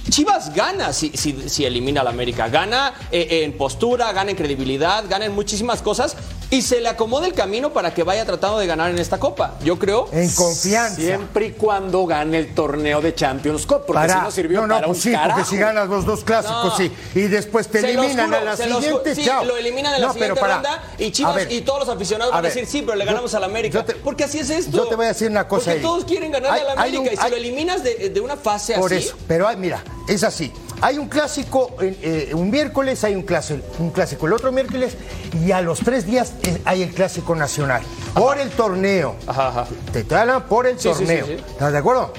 Chivas 0.08 0.54
gana 0.54 0.92
si, 0.92 1.10
si, 1.14 1.48
si 1.48 1.64
elimina 1.64 2.00
al 2.00 2.08
América, 2.08 2.48
gana 2.48 2.94
eh, 3.10 3.42
en 3.44 3.56
postura, 3.56 4.12
gana 4.12 4.30
en 4.30 4.36
credibilidad, 4.36 5.04
gana 5.08 5.26
en 5.26 5.32
muchísimas 5.32 5.82
cosas 5.82 6.16
y 6.50 6.62
se 6.62 6.80
le 6.80 6.88
acomoda 6.88 7.26
el 7.26 7.34
camino 7.34 7.72
para 7.74 7.92
que 7.92 8.02
vaya 8.04 8.24
tratando 8.24 8.58
de 8.58 8.66
ganar 8.66 8.90
en 8.90 8.98
esta 8.98 9.18
copa. 9.18 9.56
Yo 9.62 9.78
creo. 9.78 10.08
En 10.12 10.30
confianza. 10.30 10.96
Siempre 10.96 11.46
y 11.48 11.50
cuando 11.52 12.06
gane 12.06 12.38
el 12.38 12.54
torneo 12.54 13.00
de 13.02 13.14
Champions 13.14 13.66
Cup, 13.66 13.82
porque 13.86 13.92
Para- 13.92 14.14
si 14.14 14.20
no 14.20 14.30
sirvió 14.30 14.60
no, 14.62 14.66
no, 14.68 14.74
para 14.76 14.86
pues 14.86 14.96
un 14.98 15.02
sí, 15.02 15.12
carajo. 15.12 15.30
porque 15.40 15.50
si 15.50 15.56
ganas 15.58 15.88
los 15.88 16.06
dos 16.06 16.24
clásicos, 16.24 16.64
No. 16.64 16.76
sí. 16.76 16.90
Y 17.14 17.20
después 17.22 17.68
te 17.68 17.80
Se 17.82 17.90
eliminan 17.90 18.26
juro, 18.26 18.38
a 18.38 18.44
la 18.44 18.56
siguiente, 18.56 19.14
sí, 19.14 19.24
chao. 19.26 19.44
lo 19.44 19.56
eliminan 19.56 19.94
en 19.94 20.00
la 20.00 20.12
siguiente 20.12 20.40
para- 20.40 20.54
ronda 20.54 20.82
y 20.98 21.08
a 21.08 21.12
Chivas 21.12 21.34
ver, 21.34 21.52
y 21.52 21.60
todos 21.60 21.80
los 21.80 21.88
aficionados 21.90 22.32
a 22.32 22.36
van 22.36 22.44
a 22.44 22.48
ver, 22.48 22.54
decir 22.54 22.66
sí, 22.68 22.82
pero 22.82 22.96
le 22.96 23.04
yo- 23.04 23.10
ganamos 23.10 23.34
al 23.34 23.44
América. 23.44 23.78
yo 23.80 23.84
te- 23.84 23.94
porque 23.96 24.24
así 24.24 24.38
es 24.38 24.48
esto. 24.48 24.76
yo 24.76 24.86
te 24.86 24.94
voy 24.94 25.04
a 25.04 25.08
decir 25.08 25.30
una 25.30 25.46
cosa, 25.46 25.66
Porque 25.72 25.80
todos 25.82 26.04
quieren 26.06 26.32
ganarle 26.32 26.60
Hay- 26.60 26.66
al 26.66 26.78
hay 26.78 26.88
América 26.88 27.00
un- 27.00 27.06
y 27.06 27.10
si 27.16 27.22
hay- 27.24 27.30
lo 27.30 27.36
eliminas 27.36 27.82
de, 27.82 28.08
de 28.08 28.20
una 28.20 28.36
fase 28.36 28.74
Por 28.74 28.92
así. 28.92 29.04
eso, 29.04 29.16
pero 29.28 29.46
hay- 29.46 29.56
mira, 29.56 29.84
es 30.08 30.22
así. 30.24 30.50
Hay 30.80 30.96
un 30.98 31.08
clásico, 31.08 31.74
eh, 31.80 32.30
un 32.34 32.50
miércoles 32.50 33.02
hay 33.02 33.14
un 33.16 33.22
clásico, 33.22 33.62
un 33.80 33.90
clásico 33.90 34.26
el 34.28 34.32
otro 34.32 34.52
miércoles 34.52 34.96
y 35.44 35.50
a 35.50 35.60
los 35.60 35.80
tres 35.80 36.06
días 36.06 36.34
eh, 36.44 36.60
hay 36.64 36.82
el 36.82 36.90
clásico 36.94 37.34
nacional. 37.34 37.82
Por 38.14 38.38
el 38.38 38.50
torneo. 38.50 39.16
Ajá, 39.26 39.48
ajá. 39.48 39.66
Te 39.92 40.00
estoy 40.00 40.18
hablando 40.18 40.46
por 40.46 40.66
el 40.66 40.78
Sí, 40.78 40.88
torneo. 40.88 41.26
sí, 41.26 41.32
sí. 41.36 41.44
¿Estás 41.50 41.72
de 41.72 41.78
acuerdo? 41.78 42.12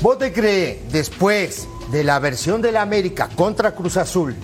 ¿Vos 0.00 0.18
te 0.18 0.32
crees, 0.32 0.90
después 0.90 1.68
de 1.90 2.02
la 2.02 2.18
versión 2.18 2.62
de 2.62 2.72
la 2.72 2.80
América 2.82 3.28
contra 3.36 3.72
Cruz 3.74 3.98
Azul, 3.98 4.34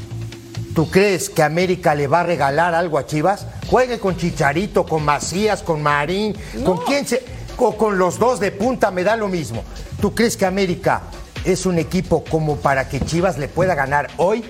¿tú 0.74 0.90
crees 0.90 1.30
que 1.30 1.42
América 1.42 1.94
le 1.94 2.06
va 2.06 2.20
a 2.20 2.24
regalar 2.24 2.74
algo 2.74 2.98
a 2.98 3.06
Chivas? 3.06 3.46
Juegue 3.68 3.98
con 3.98 4.16
Chicharito, 4.16 4.84
con 4.84 5.04
Macías, 5.04 5.62
con 5.62 5.82
Marín, 5.82 6.36
con 6.64 6.84
quien 6.84 7.06
se. 7.06 7.24
O 7.60 7.76
con 7.76 7.98
los 7.98 8.20
dos 8.20 8.38
de 8.38 8.52
punta, 8.52 8.92
me 8.92 9.02
da 9.02 9.16
lo 9.16 9.26
mismo. 9.26 9.64
¿Tú 10.00 10.14
crees 10.14 10.36
que 10.36 10.46
América 10.46 11.02
es 11.52 11.66
un 11.66 11.78
equipo 11.78 12.24
como 12.24 12.56
para 12.56 12.88
que 12.88 13.00
Chivas 13.00 13.38
le 13.38 13.48
pueda 13.48 13.74
ganar 13.74 14.08
hoy? 14.16 14.44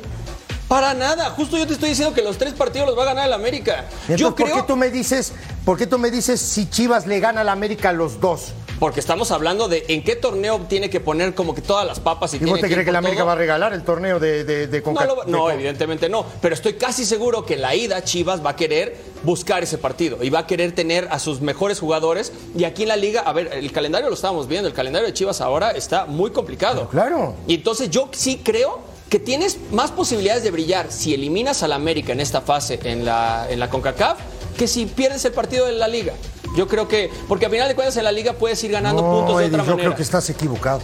Para 0.69 0.93
nada. 0.93 1.31
Justo 1.31 1.57
yo 1.57 1.67
te 1.67 1.73
estoy 1.73 1.89
diciendo 1.91 2.15
que 2.15 2.21
los 2.23 2.37
tres 2.37 2.53
partidos 2.53 2.87
los 2.89 2.99
va 2.99 3.03
a 3.03 3.07
ganar 3.07 3.27
el 3.27 3.33
América. 3.33 3.87
Entonces, 4.03 4.19
yo 4.19 4.35
¿por 4.35 4.45
creo. 4.47 4.57
qué 4.57 4.63
tú 4.65 4.77
me 4.77 4.91
dices, 4.91 5.33
por 5.65 5.79
qué 5.79 5.87
tú 5.87 5.99
me 5.99 6.11
dices 6.11 6.41
si 6.41 6.69
Chivas 6.69 7.07
le 7.07 7.21
gana 7.21 7.41
a 7.41 7.45
la 7.45 7.53
América 7.53 7.93
los 7.93 8.21
dos? 8.21 8.53
Porque 8.79 9.01
estamos 9.01 9.33
hablando 9.33 9.67
de 9.67 9.87
en 9.89 10.05
qué 10.05 10.15
torneo 10.15 10.61
tiene 10.69 10.89
que 10.89 11.01
poner 11.01 11.35
como 11.35 11.53
que 11.55 11.63
todas 11.63 11.85
las 11.87 11.99
papas 11.99 12.33
y 12.35 12.37
¿Y 12.37 12.39
tiene 12.41 12.53
vos 12.53 12.61
te 12.61 12.67
crees 12.67 12.81
que 12.81 12.85
por 12.85 12.93
la 12.93 12.99
América 12.99 13.21
todo. 13.21 13.27
va 13.27 13.33
a 13.33 13.37
regalar 13.37 13.73
el 13.73 13.83
torneo 13.83 14.21
de, 14.21 14.45
de, 14.45 14.67
de 14.69 14.83
No, 14.83 15.27
lo 15.27 15.49
de 15.49 15.55
evidentemente 15.55 16.09
no. 16.09 16.25
Pero 16.41 16.55
estoy 16.55 16.75
casi 16.75 17.05
seguro 17.05 17.45
que 17.45 17.57
la 17.57 17.75
ida 17.75 18.05
Chivas 18.05 18.45
va 18.45 18.51
a 18.51 18.57
querer 18.57 18.97
buscar 19.23 19.63
ese 19.63 19.79
partido 19.79 20.23
y 20.23 20.31
va 20.31 20.41
a 20.41 20.47
querer 20.47 20.73
tener 20.73 21.09
a 21.11 21.19
sus 21.19 21.41
mejores 21.41 21.81
jugadores. 21.81 22.33
Y 22.57 22.65
aquí 22.65 22.83
en 22.83 22.89
la 22.89 22.97
liga, 22.97 23.21
a 23.23 23.33
ver, 23.33 23.51
el 23.53 23.73
calendario 23.73 24.09
lo 24.09 24.15
estábamos 24.15 24.49
viendo. 24.49 24.69
El 24.69 24.75
calendario 24.75 25.07
de 25.07 25.15
Chivas 25.15 25.41
ahora 25.41 25.71
está 25.73 26.07
muy 26.07 26.31
complicado. 26.31 26.89
Claro. 26.89 27.35
Y 27.47 27.55
entonces 27.55 27.91
yo 27.91 28.09
sí 28.13 28.41
creo 28.43 28.81
que 29.09 29.19
tienes 29.19 29.59
más 29.73 29.91
posibilidades 29.91 30.43
de 30.43 30.51
brillar 30.51 30.93
si 30.93 31.15
eliminas 31.15 31.63
al 31.63 31.73
América 31.73 32.13
en 32.13 32.21
esta 32.21 32.41
fase 32.43 32.79
en 32.85 33.05
la, 33.05 33.47
en 33.49 33.59
la 33.59 33.71
CONCACAF 33.71 34.19
que 34.57 34.69
si 34.69 34.87
pierdes 34.87 35.25
el 35.25 35.33
partido 35.33 35.67
de 35.67 35.73
la 35.73 35.89
liga. 35.89 36.13
Yo 36.57 36.67
creo 36.67 36.89
que, 36.89 37.11
porque 37.29 37.47
a 37.47 37.51
final 37.51 37.69
de 37.69 37.75
cuentas 37.75 37.97
en 37.97 38.05
la 38.05 38.13
liga 38.13 38.33
puedes 38.33 38.63
ir 38.65 38.73
ganando 38.73 39.03
No, 39.03 39.11
puntos 39.11 39.39
de 39.39 39.45
Eddie, 39.45 39.55
otra 39.55 39.65
yo 39.65 39.71
manera. 39.71 39.89
creo 39.89 39.97
que 39.97 40.03
estás 40.03 40.29
equivocado. 40.31 40.81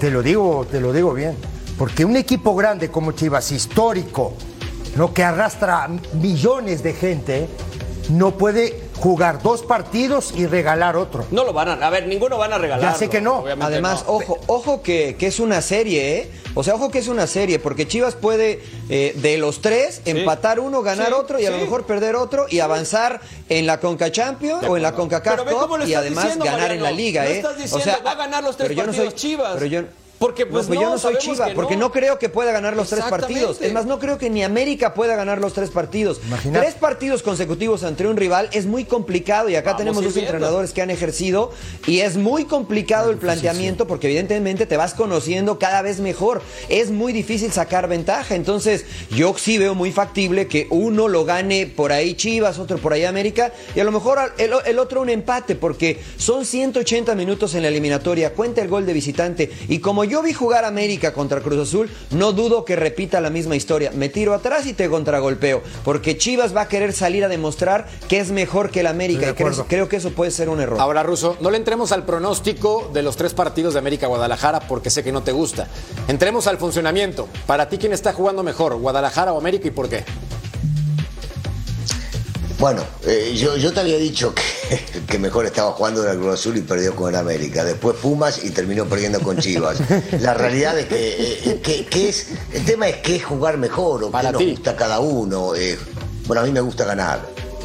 Te 0.00 0.10
lo 0.10 0.22
digo, 0.22 0.66
te 0.70 0.80
lo 0.80 0.92
digo 0.92 1.12
bien. 1.12 1.36
Porque 1.76 2.04
un 2.04 2.16
equipo 2.16 2.54
grande 2.54 2.90
como 2.90 3.12
Chivas, 3.12 3.50
histórico, 3.52 4.34
no 4.96 5.14
que 5.14 5.24
arrastra 5.24 5.88
millones 6.14 6.82
de 6.82 6.92
gente, 6.92 7.48
no 8.10 8.36
puede 8.36 8.88
jugar 8.98 9.42
dos 9.42 9.62
partidos 9.62 10.32
y 10.36 10.46
regalar 10.46 10.96
otro. 10.96 11.24
No 11.30 11.44
lo 11.44 11.52
van 11.52 11.68
a, 11.68 11.86
a 11.86 11.90
ver, 11.90 12.06
ninguno 12.06 12.36
van 12.38 12.52
a 12.52 12.58
regalar. 12.58 12.92
Ya 12.92 12.98
sé 12.98 13.08
que 13.08 13.20
no. 13.20 13.44
Además, 13.60 14.04
ojo, 14.06 14.38
ojo 14.46 14.82
que, 14.82 15.16
que 15.16 15.26
es 15.28 15.40
una 15.40 15.60
serie, 15.62 16.18
¿eh? 16.18 16.30
O 16.54 16.64
sea, 16.64 16.74
ojo 16.74 16.90
que 16.90 16.98
es 16.98 17.08
una 17.08 17.26
serie, 17.26 17.58
porque 17.58 17.86
Chivas 17.86 18.14
puede 18.16 18.60
eh, 18.88 19.14
de 19.16 19.38
los 19.38 19.60
tres 19.60 20.00
empatar 20.04 20.58
uno, 20.58 20.82
ganar 20.82 21.08
Sí, 21.08 21.12
otro 21.12 21.38
y 21.38 21.46
a 21.46 21.50
lo 21.50 21.58
mejor 21.58 21.86
perder 21.86 22.16
otro 22.16 22.46
y 22.48 22.58
avanzar 22.60 23.20
en 23.48 23.66
la 23.66 23.78
Conca 23.78 24.10
Champions 24.10 24.64
o 24.66 24.76
en 24.76 24.82
la 24.82 24.92
ve 24.92 24.96
Cup 24.96 25.86
y 25.86 25.94
además 25.94 26.24
diciendo, 26.24 26.44
ganar 26.46 26.72
en 26.72 26.82
la 26.82 26.90
liga, 26.90 27.22
No 27.22 27.28
¿eh? 27.28 27.36
estás 27.36 27.56
diciendo, 27.56 27.92
va 28.04 28.10
a 28.10 28.14
ganar 28.16 28.42
los 28.42 28.56
tres 28.56 28.70
pero 28.70 28.80
yo 28.80 28.86
no 28.86 28.92
partidos 28.92 29.12
soy 29.12 29.20
Chivas. 29.20 29.52
Pero 29.54 29.66
yo, 29.66 29.82
Porque, 30.18 30.44
no, 30.44 30.50
pues, 30.50 30.68
yo 30.68 30.90
no, 30.90 30.98
soy 30.98 31.16
que 31.16 31.54
porque 31.54 31.76
no. 31.76 31.92
creo 31.92 32.18
que 32.18 32.28
pueda 32.28 32.50
ganar 32.50 32.74
los 32.76 32.88
tres 32.88 33.04
partidos. 33.04 33.60
Es 33.60 33.72
más, 33.72 33.86
no 33.86 33.98
creo 33.98 34.18
que 34.18 34.30
ni 34.30 34.42
América 34.42 34.94
pueda 34.94 35.14
ganar 35.14 35.40
los 35.40 35.52
tres 35.52 35.70
partidos. 35.70 36.20
Imagínate. 36.26 36.66
Tres 36.66 36.74
partidos 36.74 37.22
consecutivos 37.22 37.84
ante 37.84 38.06
un 38.06 38.16
rival 38.16 38.48
es 38.52 38.66
muy 38.66 38.84
complicado 38.84 39.48
y 39.48 39.54
acá 39.54 39.70
Vamos 39.70 39.78
tenemos 39.78 40.04
dos 40.04 40.14
viendo. 40.14 40.32
entrenadores 40.32 40.72
que 40.72 40.82
han 40.82 40.90
ejercido 40.90 41.52
y 41.86 42.00
es 42.00 42.16
muy 42.16 42.44
complicado 42.44 43.10
el 43.10 43.18
planteamiento 43.18 43.86
porque 43.86 44.08
evidentemente 44.08 44.66
te 44.66 44.76
vas 44.76 44.94
conociendo 44.94 45.58
cada 45.58 45.82
vez 45.82 46.00
mejor. 46.00 46.42
Es 46.68 46.90
muy 46.90 47.12
difícil 47.12 47.52
sacar 47.52 47.88
ventaja. 47.88 48.34
Entonces, 48.34 48.86
yo 49.10 49.34
sí 49.38 49.58
veo 49.58 49.74
muy 49.74 49.92
factible 49.92 50.48
que 50.48 50.66
uno 50.70 51.06
lo 51.06 51.24
gane 51.24 51.66
por 51.66 51.92
ahí 51.92 52.14
Chivas, 52.14 52.58
otro 52.58 52.78
por 52.78 52.92
ahí 52.92 53.04
América 53.04 53.52
y 53.76 53.80
a 53.80 53.84
lo 53.84 53.92
mejor 53.92 54.18
el, 54.38 54.52
el 54.66 54.78
otro 54.78 55.00
un 55.00 55.10
empate 55.10 55.54
porque 55.54 56.00
son 56.16 56.44
180 56.44 57.14
minutos 57.14 57.54
en 57.54 57.62
la 57.62 57.68
eliminatoria. 57.68 58.34
Cuenta 58.34 58.62
el 58.62 58.68
gol 58.68 58.84
de 58.84 58.92
visitante 58.92 59.50
y 59.68 59.78
como 59.78 60.07
yo 60.08 60.22
vi 60.22 60.32
jugar 60.32 60.64
América 60.64 61.12
contra 61.12 61.40
Cruz 61.40 61.68
Azul, 61.68 61.90
no 62.10 62.32
dudo 62.32 62.64
que 62.64 62.76
repita 62.76 63.20
la 63.20 63.30
misma 63.30 63.56
historia. 63.56 63.92
Me 63.94 64.08
tiro 64.08 64.34
atrás 64.34 64.66
y 64.66 64.72
te 64.72 64.88
contragolpeo 64.88 65.62
porque 65.84 66.16
Chivas 66.16 66.54
va 66.54 66.62
a 66.62 66.68
querer 66.68 66.92
salir 66.92 67.24
a 67.24 67.28
demostrar 67.28 67.86
que 68.08 68.18
es 68.18 68.30
mejor 68.30 68.70
que 68.70 68.80
el 68.80 68.86
América 68.86 69.30
y 69.30 69.32
creo, 69.34 69.88
que 69.88 69.96
eso 69.96 70.10
puede 70.10 70.30
ser 70.30 70.48
un 70.48 70.60
error. 70.60 70.80
Ahora, 70.80 71.02
Ruso, 71.02 71.36
no 71.40 71.50
le 71.50 71.58
entremos 71.58 71.92
al 71.92 72.04
pronóstico 72.04 72.90
de 72.92 73.02
los 73.02 73.16
tres 73.16 73.34
partidos 73.34 73.74
de 73.74 73.80
América 73.80 74.06
Guadalajara 74.06 74.60
porque 74.60 74.90
sé 74.90 75.04
que 75.04 75.12
no 75.12 75.22
te 75.22 75.32
gusta. 75.32 75.68
Entremos 76.08 76.46
al 76.46 76.58
funcionamiento. 76.58 77.28
Para 77.46 77.68
ti, 77.68 77.78
¿quién 77.78 77.92
está 77.92 78.12
jugando 78.12 78.42
mejor, 78.42 78.76
Guadalajara 78.76 79.32
o 79.32 79.38
América 79.38 79.68
y 79.68 79.70
por 79.70 79.88
qué? 79.88 80.04
Bueno, 82.58 82.82
eh, 83.06 83.34
yo, 83.36 83.56
yo 83.56 83.72
te 83.72 83.80
había 83.80 83.98
dicho 83.98 84.34
que, 84.34 84.80
que 85.06 85.18
mejor 85.18 85.46
estaba 85.46 85.70
jugando 85.72 86.04
en 86.04 86.10
el 86.10 86.18
Cruz 86.18 86.34
Azul 86.34 86.56
y 86.56 86.62
perdió 86.62 86.94
con 86.96 87.08
el 87.10 87.16
América. 87.20 87.64
Después 87.64 87.96
Pumas 87.96 88.44
y 88.44 88.50
terminó 88.50 88.84
perdiendo 88.86 89.20
con 89.20 89.38
Chivas. 89.38 89.78
La 90.20 90.34
realidad 90.34 90.76
es 90.78 90.86
que, 90.86 91.50
eh, 91.52 91.60
que- 91.62 91.86
que 91.86 92.08
es, 92.08 92.26
el 92.52 92.64
tema 92.64 92.88
es 92.88 92.96
qué 92.96 93.16
es 93.16 93.24
jugar 93.24 93.58
mejor 93.58 94.02
o 94.04 94.10
Para 94.10 94.32
qué 94.32 94.38
ti. 94.38 94.44
nos 94.46 94.52
gusta 94.54 94.74
cada 94.76 94.98
uno. 94.98 95.54
eh. 95.54 95.78
bueno, 96.26 96.42
a 96.42 96.44
mí 96.46 96.50
me 96.52 96.60
gusta 96.60 96.84
ganar. 96.84 97.20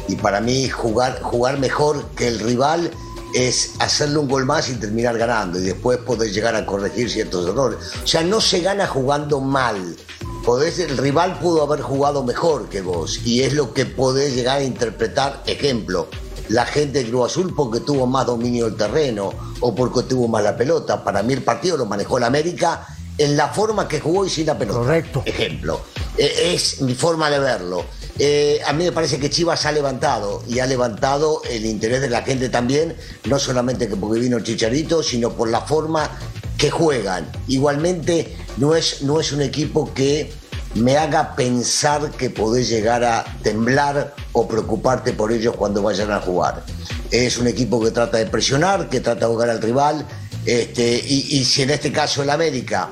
Y 0.06 0.14
para 0.16 0.40
mí 0.40 0.68
jugar, 0.68 1.20
jugar 1.22 1.58
mejor 1.58 2.10
que 2.10 2.28
el 2.28 2.38
rival 2.38 2.90
es 3.34 3.72
hacerle 3.80 4.18
un 4.18 4.28
gol 4.28 4.44
más 4.44 4.68
y 4.68 4.74
terminar 4.74 5.18
ganando. 5.18 5.58
Y 5.58 5.62
después 5.62 5.98
poder 5.98 6.30
llegar 6.30 6.54
a 6.54 6.64
corregir 6.64 7.10
ciertos 7.10 7.48
errores. 7.48 7.78
O 8.04 8.06
sea, 8.06 8.22
no 8.22 8.40
se 8.40 8.60
gana 8.60 8.86
jugando 8.86 9.40
mal. 9.40 9.96
Podés, 10.44 10.78
el 10.78 10.98
rival 10.98 11.38
pudo 11.38 11.62
haber 11.62 11.80
jugado 11.80 12.22
mejor 12.22 12.68
que 12.68 12.82
vos 12.82 13.20
y 13.24 13.42
es 13.42 13.54
lo 13.54 13.72
que 13.72 13.86
podés 13.86 14.34
llegar 14.34 14.58
a 14.58 14.62
interpretar. 14.62 15.42
Ejemplo, 15.46 16.08
la 16.50 16.66
gente 16.66 17.02
de 17.02 17.08
Cruz 17.08 17.32
Azul 17.32 17.54
porque 17.56 17.80
tuvo 17.80 18.06
más 18.06 18.26
dominio 18.26 18.66
del 18.66 18.76
terreno 18.76 19.32
o 19.60 19.74
porque 19.74 20.02
tuvo 20.02 20.28
más 20.28 20.44
la 20.44 20.54
pelota. 20.54 21.02
Para 21.02 21.22
mí 21.22 21.32
el 21.32 21.42
partido 21.42 21.78
lo 21.78 21.86
manejó 21.86 22.18
el 22.18 22.24
América 22.24 22.86
en 23.16 23.38
la 23.38 23.48
forma 23.48 23.88
que 23.88 24.00
jugó 24.00 24.26
y 24.26 24.28
sin 24.28 24.46
la 24.46 24.58
pelota. 24.58 24.80
Correcto. 24.80 25.22
Ejemplo, 25.24 25.80
Eh, 26.18 26.52
es 26.54 26.82
mi 26.82 26.94
forma 26.94 27.30
de 27.30 27.38
verlo. 27.38 27.84
Eh, 28.18 28.60
a 28.66 28.72
mí 28.74 28.84
me 28.84 28.92
parece 28.92 29.18
que 29.18 29.30
Chivas 29.30 29.64
ha 29.66 29.72
levantado 29.72 30.42
y 30.46 30.60
ha 30.60 30.66
levantado 30.66 31.40
el 31.50 31.64
interés 31.64 32.02
de 32.02 32.10
la 32.10 32.22
gente 32.22 32.50
también, 32.50 32.94
no 33.24 33.38
solamente 33.38 33.88
que 33.88 33.96
porque 33.96 34.20
vino 34.20 34.36
el 34.36 34.44
Chicharito, 34.44 35.02
sino 35.02 35.32
por 35.32 35.48
la 35.48 35.62
forma 35.62 36.08
que 36.56 36.70
juegan. 36.70 37.32
Igualmente, 37.48 38.36
no 38.56 38.74
es, 38.74 39.02
no 39.02 39.20
es 39.20 39.32
un 39.32 39.42
equipo 39.42 39.92
que 39.92 40.32
me 40.74 40.96
haga 40.96 41.36
pensar 41.36 42.10
que 42.12 42.30
podés 42.30 42.68
llegar 42.68 43.04
a 43.04 43.24
temblar 43.42 44.14
o 44.32 44.48
preocuparte 44.48 45.12
por 45.12 45.32
ellos 45.32 45.54
cuando 45.56 45.82
vayan 45.82 46.10
a 46.10 46.20
jugar. 46.20 46.64
Es 47.10 47.38
un 47.38 47.46
equipo 47.46 47.80
que 47.80 47.90
trata 47.90 48.18
de 48.18 48.26
presionar, 48.26 48.88
que 48.88 49.00
trata 49.00 49.26
de 49.26 49.32
jugar 49.32 49.50
al 49.50 49.62
rival, 49.62 50.06
este, 50.44 51.02
y, 51.06 51.38
y 51.38 51.44
si 51.44 51.62
en 51.62 51.70
este 51.70 51.92
caso 51.92 52.22
el 52.22 52.30
América, 52.30 52.90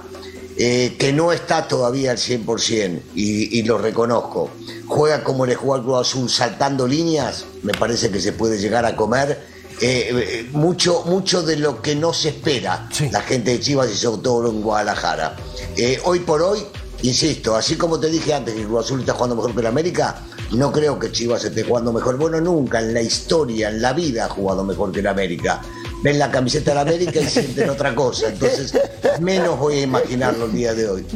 eh, 0.56 0.96
que 0.98 1.12
no 1.12 1.32
está 1.32 1.66
todavía 1.66 2.12
al 2.12 2.18
100%, 2.18 3.00
y, 3.14 3.58
y 3.58 3.62
lo 3.62 3.78
reconozco, 3.78 4.50
juega 4.86 5.24
como 5.24 5.44
le 5.44 5.54
juega 5.54 5.78
al 5.78 5.82
Cruz 5.82 6.08
Azul, 6.08 6.30
saltando 6.30 6.86
líneas, 6.86 7.46
me 7.62 7.72
parece 7.72 8.10
que 8.10 8.20
se 8.20 8.32
puede 8.32 8.58
llegar 8.58 8.84
a 8.84 8.94
comer 8.94 9.52
eh, 9.80 10.10
eh, 10.12 10.48
mucho, 10.52 11.02
mucho 11.06 11.42
de 11.42 11.56
lo 11.56 11.82
que 11.82 11.96
no 11.96 12.12
se 12.12 12.28
espera 12.28 12.88
la 13.10 13.20
gente 13.22 13.50
de 13.50 13.60
Chivas 13.60 13.90
y 13.90 13.96
sobre 13.96 14.22
todo 14.22 14.48
en 14.48 14.62
Guadalajara. 14.62 15.36
Eh, 15.76 15.98
hoy 16.04 16.18
por 16.20 16.42
hoy, 16.42 16.58
insisto, 17.02 17.56
así 17.56 17.76
como 17.76 17.98
te 17.98 18.08
dije 18.08 18.34
antes 18.34 18.54
que 18.54 18.64
Cruz 18.64 18.84
Azul 18.84 19.00
está 19.00 19.14
jugando 19.14 19.36
mejor 19.36 19.54
que 19.54 19.60
el 19.60 19.66
América, 19.66 20.22
no 20.50 20.70
creo 20.70 20.98
que 20.98 21.10
Chivas 21.10 21.44
esté 21.44 21.64
jugando 21.64 21.92
mejor. 21.92 22.18
Bueno, 22.18 22.40
nunca 22.42 22.80
en 22.80 22.92
la 22.92 23.00
historia, 23.00 23.70
en 23.70 23.80
la 23.80 23.94
vida 23.94 24.26
ha 24.26 24.28
jugado 24.28 24.64
mejor 24.64 24.92
que 24.92 25.00
el 25.00 25.06
América. 25.06 25.62
Ven 26.02 26.18
la 26.18 26.30
camiseta 26.30 26.70
del 26.72 26.78
América 26.78 27.20
y 27.20 27.26
sienten 27.26 27.70
otra 27.70 27.94
cosa. 27.94 28.28
Entonces, 28.28 28.74
menos 29.20 29.58
voy 29.58 29.78
a 29.78 29.80
imaginarlo 29.82 30.46
el 30.46 30.52
día 30.52 30.74
de 30.74 30.88
hoy. 30.88 31.06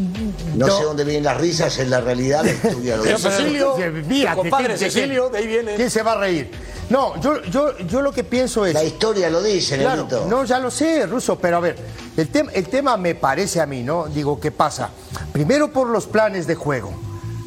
No, 0.54 0.66
sé 0.68 0.84
dónde 0.84 1.02
vienen 1.04 1.24
las 1.24 1.38
risas, 1.40 1.78
en 1.78 1.90
la 1.90 2.00
realidad 2.00 2.46
estudia 2.46 2.96
lo 2.96 3.02
Pero 3.02 3.16
dice. 3.16 3.30
Cecilio, 3.30 3.74
fíjate, 4.08 4.36
compadre 4.36 4.66
¿quién- 4.76 4.78
Cecilio, 4.78 5.28
de 5.28 5.38
ahí 5.38 5.46
viene. 5.48 5.74
¿Quién 5.74 5.90
se 5.90 6.02
va 6.02 6.12
a 6.12 6.20
reír? 6.20 6.50
No, 6.88 7.20
yo, 7.20 7.42
yo, 7.42 7.76
yo 7.78 8.00
lo 8.00 8.12
que 8.12 8.22
pienso 8.22 8.64
es. 8.64 8.74
La 8.74 8.84
historia 8.84 9.28
lo 9.28 9.42
dice, 9.42 9.76
Claro, 9.76 10.06
no, 10.28 10.44
ya 10.44 10.60
lo 10.60 10.70
sé, 10.70 11.04
Ruso, 11.06 11.36
pero 11.36 11.56
a 11.56 11.60
ver, 11.60 11.76
el, 12.16 12.30
tem- 12.30 12.48
el 12.54 12.68
tema 12.68 12.96
me 12.96 13.16
parece 13.16 13.60
a 13.60 13.66
mí, 13.66 13.82
¿no? 13.82 14.06
Digo, 14.06 14.38
¿qué 14.38 14.52
pasa? 14.52 14.90
Primero 15.32 15.72
por 15.72 15.88
los 15.88 16.06
planes 16.06 16.46
de 16.46 16.54
juego. 16.54 16.92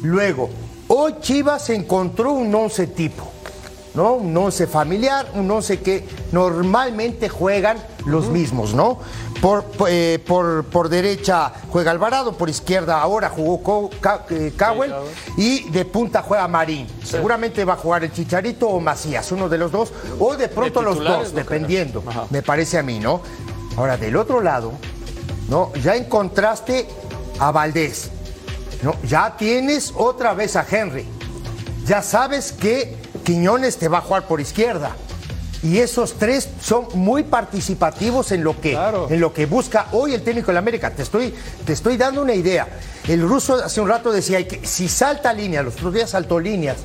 Luego, 0.02 0.50
hoy 0.88 1.14
Chivas 1.22 1.70
encontró 1.70 2.32
un 2.32 2.54
once 2.54 2.86
tipo, 2.88 3.32
¿no? 3.94 4.14
Un 4.14 4.36
once 4.36 4.66
familiar, 4.66 5.26
un 5.34 5.50
once 5.50 5.80
que 5.80 6.06
normalmente 6.32 7.28
juegan 7.28 7.78
los 8.06 8.28
mismos, 8.28 8.74
¿no? 8.74 8.98
Por, 9.40 9.64
eh, 9.88 10.22
por, 10.26 10.64
por 10.64 10.88
derecha 10.88 11.52
juega 11.70 11.90
Alvarado, 11.90 12.34
por 12.34 12.50
izquierda 12.50 13.00
ahora 13.00 13.30
jugó 13.30 13.90
eh, 14.30 14.52
Cowell 14.58 14.92
y 15.36 15.70
de 15.70 15.84
punta 15.86 16.22
juega 16.22 16.46
Marín. 16.46 16.86
Seguramente 17.02 17.64
va 17.64 17.72
a 17.74 17.76
jugar 17.76 18.04
el 18.04 18.12
Chicharito 18.12 18.68
o 18.68 18.80
Macías, 18.80 19.32
uno 19.32 19.48
de 19.48 19.58
los 19.58 19.72
dos, 19.72 19.92
o 20.18 20.36
de 20.36 20.48
pronto 20.48 20.82
los 20.82 21.02
dos, 21.02 21.34
dependiendo, 21.34 22.02
me 22.30 22.42
parece 22.42 22.78
a 22.78 22.82
mí, 22.82 22.98
¿no? 22.98 23.22
Ahora, 23.76 23.96
del 23.96 24.16
otro 24.16 24.40
lado, 24.40 24.72
¿no? 25.48 25.72
Ya 25.82 25.96
encontraste 25.96 26.86
a 27.38 27.50
Valdés, 27.50 28.10
¿no? 28.82 28.94
Ya 29.04 29.36
tienes 29.36 29.92
otra 29.96 30.34
vez 30.34 30.56
a 30.56 30.66
Henry. 30.68 31.06
Ya 31.86 32.02
sabes 32.02 32.52
que 32.52 32.94
Quiñones 33.30 33.76
te 33.76 33.86
va 33.86 33.98
a 33.98 34.00
jugar 34.00 34.26
por 34.26 34.40
izquierda. 34.40 34.96
Y 35.62 35.78
esos 35.78 36.14
tres 36.14 36.48
son 36.60 36.88
muy 36.94 37.22
participativos 37.22 38.32
en 38.32 38.42
lo 38.42 38.60
que, 38.60 38.76
en 39.08 39.20
lo 39.20 39.32
que 39.32 39.46
busca 39.46 39.86
hoy 39.92 40.14
el 40.14 40.22
técnico 40.22 40.48
de 40.48 40.54
la 40.54 40.58
América. 40.58 40.90
Te 40.90 41.02
estoy, 41.02 41.32
te 41.64 41.74
estoy 41.74 41.96
dando 41.96 42.22
una 42.22 42.34
idea. 42.34 42.66
El 43.06 43.22
ruso 43.22 43.54
hace 43.54 43.80
un 43.80 43.88
rato 43.88 44.10
decía 44.10 44.44
que 44.48 44.66
si 44.66 44.88
salta 44.88 45.32
línea, 45.32 45.62
los 45.62 45.74
otros 45.74 45.94
días 45.94 46.10
saltó 46.10 46.40
líneas, 46.40 46.78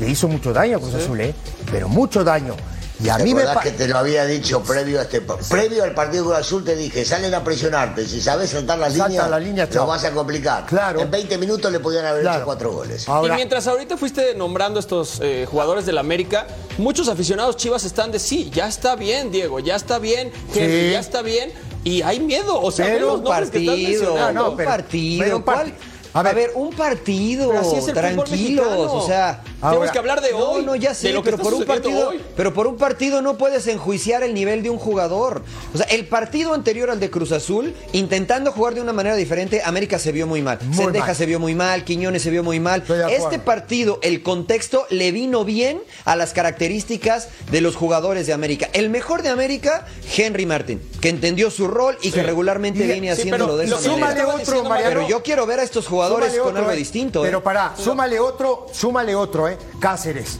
le 0.00 0.08
hizo 0.08 0.26
mucho 0.26 0.52
daño 0.52 0.78
a 0.78 0.80
Cruz 0.80 0.94
Azul, 0.94 1.20
¿eh? 1.20 1.34
pero 1.70 1.88
mucho 1.88 2.24
daño. 2.24 2.56
Y 3.02 3.08
a 3.08 3.16
¿Te 3.16 3.24
mí 3.24 3.34
me 3.34 3.42
que 3.62 3.72
te 3.72 3.88
lo 3.88 3.98
había 3.98 4.24
dicho 4.26 4.62
previo 4.62 5.00
a 5.00 5.02
este 5.02 5.20
previo 5.50 5.82
al 5.82 5.92
partido 5.94 6.24
Cruz 6.24 6.36
Azul 6.36 6.64
te 6.64 6.76
dije, 6.76 7.04
salen 7.04 7.34
a 7.34 7.42
presionarte, 7.42 8.06
si 8.06 8.20
sabes 8.20 8.50
saltar 8.50 8.78
las 8.78 8.92
Salta 8.92 9.08
líneas, 9.08 9.30
la 9.30 9.38
línea, 9.40 9.68
lo 9.74 9.86
vas 9.86 10.04
a 10.04 10.12
complicar. 10.12 10.66
Claro. 10.66 11.00
En 11.00 11.10
20 11.10 11.36
minutos 11.38 11.72
le 11.72 11.80
podían 11.80 12.04
haber 12.06 12.22
Claro. 12.22 12.36
hecho 12.38 12.44
cuatro 12.46 12.72
goles. 12.72 13.08
Ahora- 13.08 13.34
y 13.34 13.36
mientras 13.36 13.66
ahorita 13.66 13.96
fuiste 13.96 14.34
nombrando 14.36 14.78
estos 14.78 15.18
eh, 15.20 15.46
jugadores 15.50 15.84
del 15.86 15.98
América, 15.98 16.46
muchos 16.78 17.08
aficionados 17.08 17.56
chivas 17.56 17.84
están 17.84 18.12
de 18.12 18.18
sí, 18.20 18.50
ya 18.54 18.68
está 18.68 18.94
bien, 18.94 19.32
Diego, 19.32 19.58
ya 19.58 19.74
está 19.74 19.98
bien, 19.98 20.30
Henry, 20.54 20.86
Sí. 20.86 20.92
ya 20.92 21.00
está 21.00 21.22
bien. 21.22 21.52
Y 21.84 22.02
hay 22.02 22.20
miedo, 22.20 22.60
o 22.60 22.70
sea, 22.70 22.86
Pero 22.86 23.06
los 23.06 23.16
un 23.18 23.24
nombres 23.24 23.50
que 23.50 23.66
partido, 23.66 24.02
mencionando. 24.04 24.42
No, 24.44 24.50
un 24.50 24.56
pero- 24.56 24.70
partido. 24.70 25.24
pero 25.24 25.36
un 25.38 25.42
¿cuál? 25.42 25.74
A 26.14 26.20
a 26.20 26.32
ver, 26.34 26.50
un 26.54 26.70
partido, 26.74 27.50
tranquilos, 27.94 28.66
o 28.90 29.06
sea, 29.06 29.42
Tenemos 29.42 29.62
ahora- 29.62 29.92
que 29.92 29.98
hablar 29.98 30.20
de 30.20 30.32
hoy. 30.34 30.60
no, 30.62 30.72
no, 30.72 30.76
ya 30.76 30.90
de 30.90 30.94
sé, 30.94 31.12
lo 31.12 31.22
que 31.22 31.30
pero 31.30 31.42
por 31.42 31.54
un 31.54 31.64
partido, 31.64 32.08
hoy. 32.10 32.20
pero 32.36 32.52
por 32.52 32.66
un 32.66 32.76
partido 32.76 33.22
no 33.22 33.38
puedes 33.38 33.66
enjuiciar 33.66 34.22
el 34.22 34.34
nivel 34.34 34.62
de 34.62 34.68
un 34.70 34.78
jugador. 34.78 35.42
O 35.72 35.78
sea, 35.78 35.86
el 35.86 36.06
partido 36.06 36.52
anterior 36.52 36.90
al 36.90 37.00
de 37.00 37.10
Cruz 37.10 37.32
Azul, 37.32 37.74
intentando 37.92 38.52
jugar 38.52 38.74
de 38.74 38.82
una 38.82 38.92
manera 38.92 39.16
diferente, 39.16 39.62
América 39.64 39.98
se 39.98 40.12
vio 40.12 40.26
muy 40.26 40.42
mal. 40.42 40.58
Muy 40.62 40.76
Sendeja 40.76 41.06
mal. 41.06 41.16
se 41.16 41.26
vio 41.26 41.40
muy 41.40 41.54
mal, 41.54 41.84
Quiñones 41.84 42.22
se 42.22 42.30
vio 42.30 42.42
muy 42.42 42.60
mal. 42.60 42.82
Este 43.10 43.38
partido, 43.38 43.98
el 44.02 44.22
contexto 44.22 44.86
le 44.90 45.12
vino 45.12 45.44
bien 45.44 45.80
a 46.04 46.14
las 46.16 46.32
características 46.32 47.28
de 47.50 47.60
los 47.62 47.74
jugadores 47.76 48.26
de 48.26 48.32
América. 48.34 48.68
El 48.74 48.90
mejor 48.90 49.22
de 49.22 49.30
América, 49.30 49.86
Henry 50.14 50.44
Martin, 50.46 50.80
que 51.00 51.08
entendió 51.08 51.50
su 51.50 51.68
rol 51.68 51.96
y 52.02 52.10
que 52.10 52.22
regularmente 52.22 52.82
viene 52.84 53.06
sí, 53.14 53.20
haciéndolo 53.22 53.44
pero 53.44 53.56
de 53.56 53.64
esa 53.64 53.98
manera. 53.98 54.88
Pero 54.88 55.08
yo 55.08 55.22
quiero 55.22 55.46
ver 55.46 55.60
a 55.60 55.62
estos 55.62 55.86
jugadores 55.86 56.01
Súmale 56.08 56.38
con 56.38 56.48
otro, 56.48 56.58
algo 56.58 56.70
eh. 56.72 56.76
distinto. 56.76 57.24
¿eh? 57.24 57.28
Pero 57.28 57.42
para, 57.42 57.76
súmale 57.76 58.18
otro, 58.18 58.66
súmale 58.72 59.14
otro, 59.14 59.48
¿eh? 59.48 59.58
Cáceres. 59.80 60.38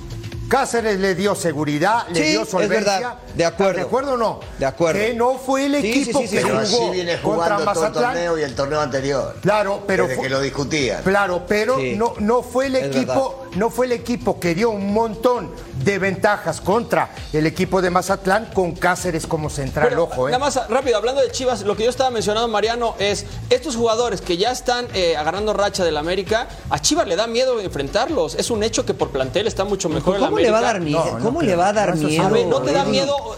Cáceres 0.48 1.00
le 1.00 1.14
dio 1.14 1.34
seguridad, 1.34 2.06
le 2.08 2.22
dio 2.30 2.44
solvencia. 2.44 3.18
De 3.34 3.44
acuerdo. 3.44 3.74
¿De 3.74 3.80
acuerdo 3.82 4.12
o 4.12 4.16
no? 4.16 4.40
De 4.58 4.66
acuerdo. 4.66 5.00
Que 5.00 5.14
no 5.14 5.34
fue 5.38 5.66
el 5.66 5.80
Sí, 5.80 5.90
equipo 5.90 6.20
sí, 6.20 6.26
sí, 6.26 6.30
sí, 6.30 6.36
que 6.36 6.42
Pero 6.42 6.66
jugó 6.66 6.82
así 6.84 6.90
viene 6.90 7.20
contra 7.20 7.48
todo 7.48 7.58
el 7.60 7.64
Mazatlán. 7.64 7.92
torneo 8.14 8.38
y 8.38 8.42
el 8.42 8.54
torneo 8.54 8.80
anterior. 8.80 9.36
Claro, 9.42 9.82
pero 9.86 10.02
Desde 10.04 10.16
fue- 10.16 10.24
que 10.24 10.30
lo 10.30 10.40
discutían. 10.40 11.02
Claro, 11.02 11.42
pero 11.48 11.78
Sí. 11.78 11.94
no, 11.96 12.14
no 12.18 12.42
fue 12.42 12.66
el 12.66 12.76
Es 12.76 12.84
equipo, 12.96 13.46
no 13.56 13.70
fue 13.70 13.86
el 13.86 13.92
equipo 13.92 14.38
que 14.38 14.54
dio 14.54 14.70
un 14.70 14.92
montón 14.92 15.50
de 15.82 15.98
ventajas 15.98 16.60
contra 16.60 17.10
el 17.32 17.46
equipo 17.46 17.82
de 17.82 17.90
Mazatlán 17.90 18.50
con 18.54 18.72
Cáceres 18.72 19.26
como 19.26 19.50
central, 19.50 19.88
Pero, 19.88 20.04
ojo, 20.04 20.28
¿eh? 20.28 20.32
Nada 20.32 20.44
más 20.44 20.68
rápido, 20.68 20.96
hablando 20.96 21.20
de 21.20 21.30
Chivas, 21.30 21.62
lo 21.62 21.76
que 21.76 21.84
yo 21.84 21.90
estaba 21.90 22.10
mencionando, 22.10 22.46
Mariano, 22.48 22.94
es 22.98 23.26
estos 23.50 23.76
jugadores 23.76 24.20
que 24.20 24.36
ya 24.36 24.52
están 24.52 24.86
eh, 24.94 25.16
agarrando 25.16 25.52
racha 25.52 25.84
del 25.84 25.96
América, 25.96 26.48
a 26.70 26.78
Chivas 26.80 27.08
le 27.08 27.16
da 27.16 27.26
miedo 27.26 27.60
enfrentarlos. 27.60 28.34
Es 28.36 28.50
un 28.50 28.62
hecho 28.62 28.84
que 28.86 28.94
por 28.94 29.10
plantel 29.10 29.46
está 29.46 29.64
mucho 29.64 29.88
mejor 29.88 30.14
el 30.16 30.20
¿Cómo 30.20 30.32
América. 30.36 30.48
le 30.48 30.52
va 30.52 30.58
a 30.58 30.72
dar 30.72 30.80
miedo? 30.80 31.04
No, 31.04 31.18
no 31.18 31.24
¿Cómo 31.24 31.38
creo. 31.40 31.50
le 31.50 31.56
va 31.56 31.68
a 31.68 31.72
dar 31.72 31.96
miedo? 31.96 32.26
A 32.26 32.28
ver, 32.30 32.46
¿no 32.46 32.60
te 32.62 32.72
da 32.72 32.82
Eddie? 32.82 32.90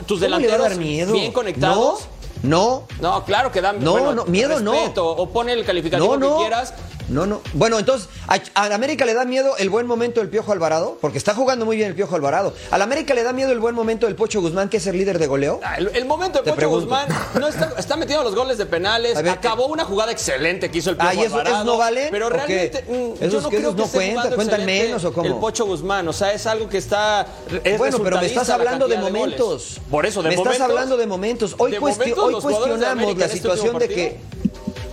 Tus 0.06 0.20
¿Cómo 0.20 0.38
le 0.38 0.48
va 0.48 0.54
a 0.54 0.58
dar 0.58 0.70
delanteros 0.70 0.78
miedo? 0.78 1.12
bien 1.12 1.32
conectados? 1.32 2.00
No, 2.42 2.84
no. 3.00 3.10
No, 3.18 3.24
claro 3.24 3.50
que 3.50 3.60
dan 3.60 3.82
No, 3.82 3.92
bueno, 3.92 4.14
no, 4.14 4.24
miedo 4.26 4.60
no. 4.60 4.74
O 4.96 5.28
pone 5.30 5.52
el 5.52 5.64
calificativo 5.64 6.16
No, 6.16 6.28
no. 6.28 6.36
que 6.36 6.42
quieras. 6.42 6.74
No, 7.08 7.26
no. 7.26 7.42
Bueno, 7.52 7.78
entonces, 7.78 8.08
¿a, 8.26 8.38
a 8.54 8.74
América 8.74 9.04
le 9.04 9.12
da 9.12 9.24
miedo 9.26 9.56
el 9.58 9.68
buen 9.68 9.86
momento 9.86 10.20
del 10.20 10.30
Piojo 10.30 10.52
Alvarado? 10.52 10.96
Porque 11.00 11.18
está 11.18 11.34
jugando 11.34 11.64
muy 11.66 11.76
bien 11.76 11.88
el 11.90 11.94
Piojo 11.94 12.16
Alvarado. 12.16 12.54
¿A 12.70 12.78
la 12.78 12.84
América 12.84 13.12
le 13.12 13.22
da 13.22 13.32
miedo 13.34 13.52
el 13.52 13.60
buen 13.60 13.74
momento 13.74 14.06
del 14.06 14.16
Pocho 14.16 14.40
Guzmán, 14.40 14.68
que 14.70 14.78
es 14.78 14.86
el 14.86 14.96
líder 14.96 15.18
de 15.18 15.26
goleo? 15.26 15.60
Ah, 15.62 15.76
El, 15.76 15.88
el 15.94 16.04
momento 16.06 16.38
de 16.38 16.44
Te 16.44 16.50
Pocho 16.50 16.56
pregunto. 16.56 16.86
Guzmán 16.86 17.08
no 17.38 17.46
está, 17.48 17.74
está 17.78 17.96
metiendo 17.96 18.24
los 18.24 18.34
goles 18.34 18.56
de 18.56 18.64
penales. 18.66 19.14
Ver, 19.16 19.28
acabó 19.28 19.66
una 19.66 19.84
jugada 19.84 20.12
excelente 20.12 20.70
que 20.70 20.78
hizo 20.78 20.90
el 20.90 20.96
Piojo 20.96 21.10
Ah, 21.10 21.14
¿y 21.14 21.18
eso- 21.18 21.34
Alvarado, 21.36 21.54
esos 21.56 21.66
no 21.66 21.76
valen? 21.76 22.08
Pero 22.10 22.28
realmente 22.30 22.84
mm, 22.88 23.22
¿Esos 23.22 23.32
yo 23.32 23.40
no 23.42 23.48
que 23.50 23.56
creo 23.58 23.70
que 23.72 23.76
no 23.78 23.84
esté 23.84 23.96
cuentan? 23.98 24.14
jugando 24.16 24.36
¿Cuentan 24.36 24.60
excelente 24.60 24.84
menos 24.86 25.04
o 25.04 25.12
cómo? 25.12 25.26
El 25.26 25.34
Pocho 25.36 25.66
Guzmán, 25.66 26.08
o 26.08 26.12
sea, 26.12 26.32
es 26.32 26.46
algo 26.46 26.68
que 26.70 26.78
está 26.78 27.26
es 27.64 27.76
bueno, 27.78 27.98
pero 28.02 28.18
me 28.18 28.26
estás 28.26 28.48
hablando 28.48 28.88
de 28.88 28.96
momentos. 28.96 29.80
Por 29.90 30.06
eso, 30.06 30.22
de 30.22 30.30
Me 30.30 30.36
momentos. 30.36 30.54
estás 30.54 30.70
hablando 30.70 30.96
de 30.96 31.06
momentos. 31.06 31.54
Hoy, 31.58 31.72
de 31.72 31.80
cuestio- 31.80 32.16
momentos, 32.16 32.24
hoy 32.24 32.32
los 32.32 32.42
jugadores 32.42 32.80
de 32.80 32.86
cuestionamos 32.86 33.02
América 33.04 33.18
la 33.20 33.24
este 33.26 33.36
situación 33.36 33.78
de 33.78 33.88
que. 33.88 34.20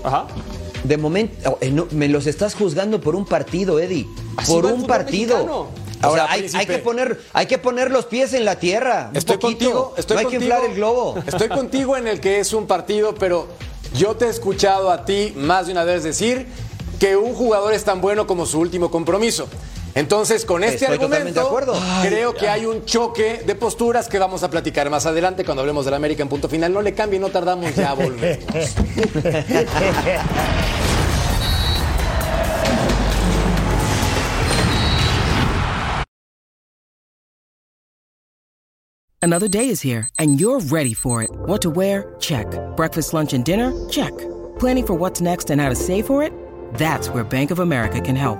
Ajá. 0.03 0.27
De 0.83 0.97
momento, 0.97 1.57
eh, 1.61 1.69
no, 1.71 1.87
me 1.91 2.07
los 2.07 2.25
estás 2.27 2.55
juzgando 2.55 2.99
por 3.01 3.15
un 3.15 3.25
partido, 3.25 3.79
Eddie. 3.79 4.07
Así 4.37 4.51
por 4.51 4.65
un 4.65 4.87
partido. 4.87 5.35
mexicano. 5.35 5.67
Ahora, 6.03 6.23
O 6.23 6.27
sea, 6.49 6.59
hay, 6.59 6.65
que 6.65 6.79
poner, 6.79 7.21
hay 7.31 7.45
que 7.45 7.59
poner 7.59 7.91
los 7.91 8.05
pies 8.05 8.33
en 8.33 8.43
la 8.43 8.55
tierra. 8.57 9.09
un 9.11 9.17
Estoy 9.17 9.37
poquito. 9.37 9.65
contigo, 9.65 9.93
estoy 9.97 10.15
no 10.15 10.19
hay 10.19 10.25
contigo. 10.25 10.39
que 10.39 10.45
inflar 10.47 10.69
el 10.69 10.75
globo. 10.75 11.15
Estoy 11.27 11.49
contigo 11.49 11.95
en 11.97 12.07
el 12.07 12.19
que 12.19 12.39
es 12.39 12.53
un 12.53 12.65
partido, 12.65 13.13
pero 13.13 13.47
yo 13.95 14.15
te 14.15 14.25
he 14.25 14.29
escuchado 14.29 14.89
a 14.89 15.05
ti 15.05 15.33
más 15.35 15.67
de 15.67 15.73
una 15.73 15.83
vez 15.83 16.03
decir 16.03 16.47
que 16.99 17.15
un 17.15 17.35
jugador 17.35 17.73
es 17.73 17.83
tan 17.83 18.01
bueno 18.01 18.25
como 18.25 18.47
su 18.47 18.59
último 18.59 18.89
compromiso. 18.89 19.47
Entonces, 19.95 20.45
con 20.45 20.63
este 20.63 20.85
Estoy 20.85 20.95
argumento, 20.95 21.41
de 21.41 21.45
acuerdo. 21.47 21.75
creo 22.03 22.33
que 22.33 22.47
hay 22.47 22.65
un 22.65 22.85
choque 22.85 23.43
de 23.45 23.55
posturas 23.55 24.07
que 24.07 24.19
vamos 24.19 24.43
a 24.43 24.49
platicar 24.49 24.89
más 24.89 25.05
adelante 25.05 25.43
cuando 25.43 25.61
hablemos 25.61 25.85
del 25.85 25.93
América 25.93 26.23
en 26.23 26.29
punto 26.29 26.47
final. 26.47 26.71
No 26.73 26.81
le 26.81 26.93
cambie, 26.93 27.19
no 27.19 27.29
tardamos, 27.29 27.75
ya 27.75 27.93
volvemos. 27.93 28.45
Another 39.23 39.47
day 39.47 39.69
is 39.69 39.81
here, 39.81 40.09
and 40.17 40.39
you're 40.39 40.59
ready 40.59 40.95
for 40.95 41.21
it. 41.21 41.29
What 41.45 41.61
to 41.61 41.69
wear? 41.69 42.15
Check. 42.19 42.47
Breakfast, 42.75 43.13
lunch, 43.13 43.33
and 43.33 43.45
dinner? 43.45 43.71
Check. 43.87 44.17
Planning 44.57 44.87
for 44.87 44.93
what's 44.95 45.21
next 45.21 45.51
and 45.51 45.61
how 45.61 45.69
to 45.69 45.75
save 45.75 46.07
for 46.07 46.23
it? 46.23 46.33
That's 46.73 47.09
where 47.09 47.23
Bank 47.23 47.51
of 47.51 47.59
America 47.59 48.01
can 48.01 48.15
help. 48.15 48.39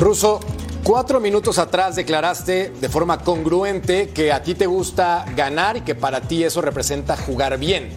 Ruso, 0.00 0.40
cuatro 0.82 1.20
minutos 1.20 1.58
atrás 1.58 1.94
declaraste 1.94 2.70
de 2.70 2.88
forma 2.88 3.18
congruente 3.18 4.08
que 4.08 4.32
a 4.32 4.42
ti 4.42 4.54
te 4.54 4.64
gusta 4.64 5.26
ganar 5.36 5.76
y 5.76 5.80
que 5.82 5.94
para 5.94 6.22
ti 6.22 6.42
eso 6.42 6.62
representa 6.62 7.18
jugar 7.18 7.58
bien. 7.58 7.90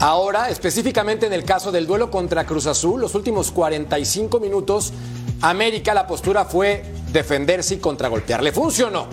Ahora, 0.00 0.50
específicamente 0.50 1.26
en 1.26 1.32
el 1.32 1.44
caso 1.44 1.70
del 1.70 1.86
duelo 1.86 2.10
contra 2.10 2.44
Cruz 2.44 2.66
Azul, 2.66 3.00
los 3.00 3.14
últimos 3.14 3.52
45 3.52 4.40
minutos, 4.40 4.92
América 5.40 5.94
la 5.94 6.08
postura 6.08 6.44
fue 6.44 6.82
defenderse 7.12 7.76
y 7.76 7.78
contragolpear. 7.78 8.42
¿Le 8.42 8.50
funcionó? 8.50 9.06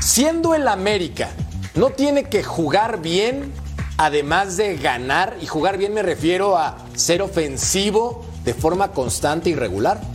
Siendo 0.00 0.54
el 0.54 0.68
América, 0.68 1.30
¿no 1.74 1.90
tiene 1.90 2.28
que 2.28 2.44
jugar 2.44 3.02
bien 3.02 3.52
además 3.96 4.56
de 4.56 4.76
ganar? 4.76 5.38
Y 5.42 5.46
jugar 5.46 5.76
bien 5.76 5.92
me 5.92 6.02
refiero 6.02 6.56
a 6.56 6.78
ser 6.94 7.20
ofensivo 7.20 8.24
de 8.44 8.54
forma 8.54 8.92
constante 8.92 9.50
y 9.50 9.56
regular. 9.56 10.14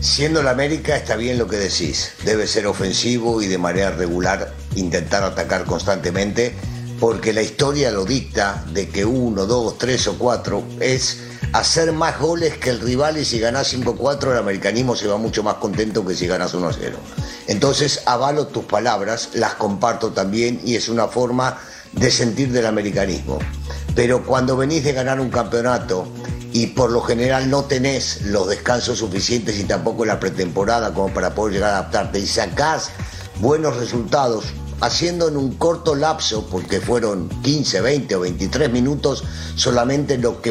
Siendo 0.00 0.42
la 0.42 0.52
América 0.52 0.96
está 0.96 1.14
bien 1.16 1.36
lo 1.36 1.46
que 1.46 1.56
decís. 1.56 2.12
Debe 2.24 2.46
ser 2.46 2.66
ofensivo 2.66 3.42
y 3.42 3.48
de 3.48 3.58
manera 3.58 3.90
regular 3.90 4.54
intentar 4.74 5.22
atacar 5.22 5.66
constantemente 5.66 6.54
porque 6.98 7.34
la 7.34 7.42
historia 7.42 7.90
lo 7.90 8.06
dicta 8.06 8.64
de 8.72 8.88
que 8.88 9.04
uno, 9.04 9.44
dos, 9.44 9.76
tres 9.76 10.06
o 10.06 10.16
cuatro 10.16 10.64
es 10.80 11.18
hacer 11.52 11.92
más 11.92 12.18
goles 12.18 12.56
que 12.56 12.70
el 12.70 12.80
rival 12.80 13.18
y 13.18 13.26
si 13.26 13.40
ganás 13.40 13.74
5-4 13.74 14.32
el 14.32 14.38
americanismo 14.38 14.96
se 14.96 15.06
va 15.06 15.18
mucho 15.18 15.42
más 15.42 15.56
contento 15.56 16.04
que 16.06 16.14
si 16.14 16.26
ganas 16.26 16.54
1-0. 16.54 16.76
Entonces 17.48 18.02
avalo 18.06 18.46
tus 18.46 18.64
palabras, 18.64 19.30
las 19.34 19.54
comparto 19.54 20.12
también 20.12 20.62
y 20.64 20.76
es 20.76 20.88
una 20.88 21.08
forma 21.08 21.58
de 21.92 22.10
sentir 22.10 22.52
del 22.52 22.66
americanismo. 22.66 23.38
Pero 23.94 24.24
cuando 24.24 24.56
venís 24.56 24.82
de 24.82 24.92
ganar 24.94 25.20
un 25.20 25.30
campeonato 25.30 26.06
y 26.52 26.68
por 26.68 26.90
lo 26.90 27.00
general 27.00 27.50
no 27.50 27.64
tenés 27.64 28.22
los 28.22 28.48
descansos 28.48 28.98
suficientes 28.98 29.58
y 29.58 29.64
tampoco 29.64 30.04
la 30.04 30.18
pretemporada 30.18 30.92
como 30.92 31.12
para 31.12 31.34
poder 31.34 31.54
llegar 31.54 31.74
a 31.74 31.78
adaptarte 31.78 32.18
y 32.18 32.26
sacás 32.26 32.90
buenos 33.40 33.76
resultados 33.76 34.46
haciendo 34.80 35.28
en 35.28 35.36
un 35.36 35.54
corto 35.56 35.94
lapso, 35.94 36.46
porque 36.50 36.80
fueron 36.80 37.28
15, 37.42 37.80
20 37.82 38.14
o 38.14 38.20
23 38.20 38.70
minutos, 38.70 39.24
solamente 39.54 40.16
lo 40.16 40.40
que 40.40 40.50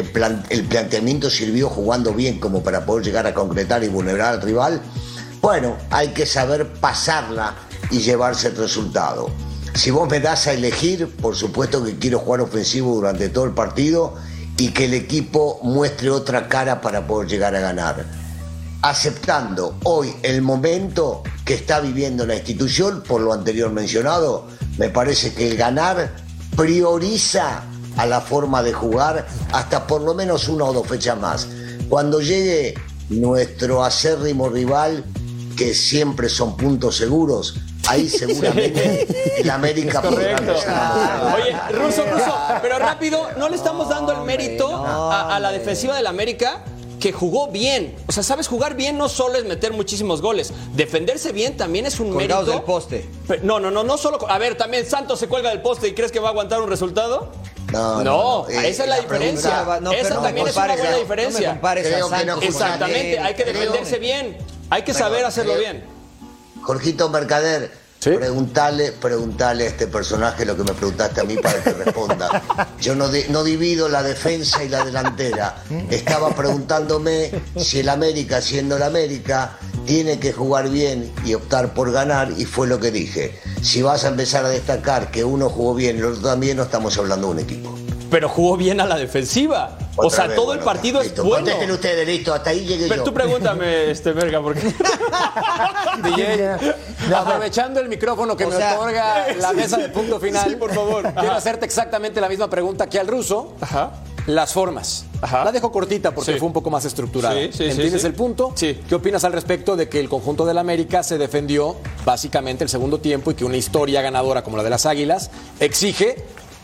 el 0.50 0.64
planteamiento 0.66 1.28
sirvió 1.30 1.68
jugando 1.68 2.14
bien 2.14 2.38
como 2.38 2.62
para 2.62 2.86
poder 2.86 3.04
llegar 3.04 3.26
a 3.26 3.34
concretar 3.34 3.82
y 3.82 3.88
vulnerar 3.88 4.34
al 4.34 4.42
rival, 4.42 4.80
bueno, 5.40 5.76
hay 5.90 6.08
que 6.08 6.26
saber 6.26 6.72
pasarla 6.74 7.56
y 7.90 7.98
llevarse 7.98 8.48
el 8.48 8.56
resultado. 8.56 9.30
Si 9.74 9.90
vos 9.90 10.08
me 10.08 10.20
das 10.20 10.46
a 10.46 10.52
elegir, 10.52 11.08
por 11.16 11.34
supuesto 11.34 11.82
que 11.82 11.98
quiero 11.98 12.18
jugar 12.18 12.40
ofensivo 12.40 12.94
durante 12.94 13.28
todo 13.30 13.44
el 13.44 13.52
partido 13.52 14.14
y 14.60 14.72
que 14.72 14.84
el 14.84 14.92
equipo 14.92 15.58
muestre 15.62 16.10
otra 16.10 16.46
cara 16.46 16.82
para 16.82 17.06
poder 17.06 17.30
llegar 17.30 17.56
a 17.56 17.60
ganar. 17.60 18.04
Aceptando 18.82 19.78
hoy 19.84 20.14
el 20.22 20.42
momento 20.42 21.22
que 21.46 21.54
está 21.54 21.80
viviendo 21.80 22.26
la 22.26 22.34
institución, 22.34 23.02
por 23.08 23.22
lo 23.22 23.32
anterior 23.32 23.72
mencionado, 23.72 24.48
me 24.76 24.90
parece 24.90 25.32
que 25.32 25.48
el 25.48 25.56
ganar 25.56 26.14
prioriza 26.58 27.62
a 27.96 28.04
la 28.04 28.20
forma 28.20 28.62
de 28.62 28.74
jugar 28.74 29.26
hasta 29.50 29.86
por 29.86 30.02
lo 30.02 30.12
menos 30.12 30.46
una 30.46 30.66
o 30.66 30.74
dos 30.74 30.86
fechas 30.86 31.18
más. 31.18 31.48
Cuando 31.88 32.20
llegue 32.20 32.74
nuestro 33.08 33.82
acérrimo 33.82 34.50
rival, 34.50 35.06
que 35.56 35.72
siempre 35.72 36.28
son 36.28 36.54
puntos 36.58 36.98
seguros, 36.98 37.54
ahí 37.90 38.08
seguramente 38.08 39.06
el 39.40 39.50
América 39.50 40.00
podrá 40.02 40.36
Oye, 41.34 41.56
Ruso, 41.72 42.04
Ruso, 42.10 42.34
pero 42.62 42.78
rápido, 42.78 43.28
no 43.36 43.48
le 43.48 43.56
estamos 43.56 43.88
dando 43.88 44.12
el 44.12 44.20
mérito 44.22 44.74
a, 44.76 45.34
a 45.36 45.40
la 45.40 45.52
defensiva 45.52 45.96
del 45.96 46.06
América 46.06 46.62
que 47.00 47.12
jugó 47.12 47.48
bien. 47.48 47.96
O 48.08 48.12
sea, 48.12 48.22
sabes, 48.22 48.46
jugar 48.46 48.74
bien 48.74 48.98
no 48.98 49.08
solo 49.08 49.38
es 49.38 49.44
meter 49.46 49.72
muchísimos 49.72 50.20
goles. 50.20 50.52
Defenderse 50.74 51.32
bien 51.32 51.56
también 51.56 51.86
es 51.86 51.98
un 51.98 52.12
Colgados 52.12 52.44
mérito. 52.44 52.50
del 52.58 52.62
poste. 52.66 53.08
Pero- 53.26 53.42
no, 53.42 53.58
no, 53.58 53.70
no, 53.70 53.84
no 53.84 53.96
solo. 53.96 54.18
A 54.30 54.36
ver, 54.36 54.54
también 54.56 54.84
Santos 54.86 55.18
se 55.18 55.26
cuelga 55.26 55.48
del 55.48 55.62
poste 55.62 55.88
y 55.88 55.94
crees 55.94 56.12
que 56.12 56.20
va 56.20 56.28
a 56.28 56.30
aguantar 56.32 56.60
un 56.60 56.68
resultado. 56.68 57.32
No, 57.72 58.02
No, 58.02 58.04
no, 58.04 58.44
no. 58.44 58.48
Eh, 58.50 58.68
esa 58.68 58.82
es 58.82 58.88
la, 58.90 58.96
la 58.96 59.00
diferencia. 59.02 59.50
pregunta- 59.50 59.80
no, 59.80 59.90
pero 59.92 60.02
esa 60.08 60.22
también 60.22 60.46
es 60.46 60.56
una 60.56 60.66
buena 60.66 60.96
diferencia. 60.98 61.40
me. 62.40 62.46
Exactamente, 62.48 63.18
hay 63.18 63.34
que 63.34 63.44
defenderse 63.46 63.98
bien. 63.98 64.36
Hay 64.68 64.82
que 64.82 64.92
saber 64.92 65.24
hacerlo 65.24 65.54
creo- 65.54 65.62
bien. 65.72 65.84
Jorgito 66.62 67.08
Mercader, 67.08 67.70
Sí. 68.00 68.10
preguntale, 68.12 68.92
preguntale 68.92 69.64
a 69.64 69.66
este 69.66 69.86
personaje 69.86 70.46
lo 70.46 70.56
que 70.56 70.64
me 70.64 70.72
preguntaste 70.72 71.20
a 71.20 71.24
mí 71.24 71.36
para 71.36 71.62
que 71.62 71.72
responda. 71.74 72.42
Yo 72.80 72.94
no, 72.94 73.10
no 73.28 73.44
divido 73.44 73.90
la 73.90 74.02
defensa 74.02 74.64
y 74.64 74.70
la 74.70 74.84
delantera. 74.84 75.62
Estaba 75.90 76.34
preguntándome 76.34 77.30
si 77.58 77.80
el 77.80 77.90
América, 77.90 78.40
siendo 78.40 78.76
el 78.76 78.84
América, 78.84 79.58
tiene 79.84 80.18
que 80.18 80.32
jugar 80.32 80.70
bien 80.70 81.12
y 81.26 81.34
optar 81.34 81.74
por 81.74 81.92
ganar, 81.92 82.32
y 82.36 82.44
fue 82.46 82.66
lo 82.66 82.80
que 82.80 82.90
dije. 82.90 83.38
Si 83.60 83.82
vas 83.82 84.04
a 84.04 84.08
empezar 84.08 84.44
a 84.44 84.48
destacar 84.48 85.10
que 85.10 85.22
uno 85.24 85.50
jugó 85.50 85.74
bien 85.74 85.96
y 85.96 85.98
el 85.98 86.06
otro 86.06 86.22
también, 86.22 86.56
no 86.56 86.62
estamos 86.62 86.96
hablando 86.96 87.28
de 87.28 87.32
un 87.34 87.38
equipo. 87.40 87.79
Pero 88.10 88.28
jugó 88.28 88.56
bien 88.56 88.80
a 88.80 88.86
la 88.86 88.96
defensiva. 88.96 89.78
o 89.96 90.10
sea, 90.10 90.26
vez, 90.26 90.34
todo 90.36 90.46
bueno, 90.46 90.60
el 90.60 90.64
partido 90.64 91.02
listo. 91.02 91.22
es 91.22 91.28
bueno. 91.28 91.44
Contesten 91.46 91.70
ustedes, 91.70 92.06
listo, 92.06 92.34
hasta 92.34 92.50
ahí 92.50 92.64
llegué 92.66 92.88
Pero 92.88 92.96
yo. 92.96 93.04
tú 93.04 93.14
pregúntame, 93.14 93.90
este 93.90 94.12
verga, 94.12 94.40
porque. 94.42 94.60
DJ, 96.02 96.50
aprovechando 97.16 97.80
el 97.80 97.88
micrófono 97.88 98.36
que 98.36 98.44
O 98.44 98.50
me 98.50 98.56
sea, 98.56 98.78
otorga 98.78 99.32
la 99.38 99.52
mesa 99.52 99.76
de 99.78 99.88
punto 99.88 100.18
final. 100.20 100.48
Sí, 100.50 100.56
por 100.56 100.72
favor. 100.74 101.12
Quiero 101.14 101.32
hacerte 101.32 101.64
exactamente 101.66 102.20
la 102.20 102.28
misma 102.28 102.48
pregunta 102.50 102.88
que 102.88 102.98
al 102.98 103.06
ruso. 103.06 103.54
Ajá. 103.60 103.92
Las 104.26 104.52
formas. 104.52 105.06
Ajá. 105.22 105.44
La 105.44 105.50
dejo 105.50 105.72
cortita 105.72 106.14
porque 106.14 106.34
Sí. 106.34 106.38
fue 106.38 106.46
un 106.46 106.52
poco 106.52 106.68
más 106.70 106.84
estructurada. 106.84 107.34
Sí, 107.34 107.48
sí, 107.52 107.58
sí, 107.58 107.64
¿Entiendes 107.70 108.02
sí. 108.02 108.06
el 108.06 108.14
punto? 108.14 108.52
Sí. 108.54 108.80
¿Qué 108.88 108.94
opinas 108.94 109.24
al 109.24 109.32
respecto 109.32 109.76
de 109.76 109.88
que 109.88 109.98
el 109.98 110.08
conjunto 110.10 110.44
del 110.44 110.58
América 110.58 111.02
se 111.02 111.16
defendió 111.18 111.76
básicamente 112.04 112.62
el 112.62 112.70
segundo 112.70 112.98
tiempo 113.00 113.30
y 113.30 113.34
que 113.34 113.44
una 113.46 113.56
historia 113.56 114.02
ganadora 114.02 114.42
como 114.44 114.56
la 114.58 114.62
de 114.62 114.70
las 114.70 114.84
Águilas 114.86 115.30
exige 115.58 116.16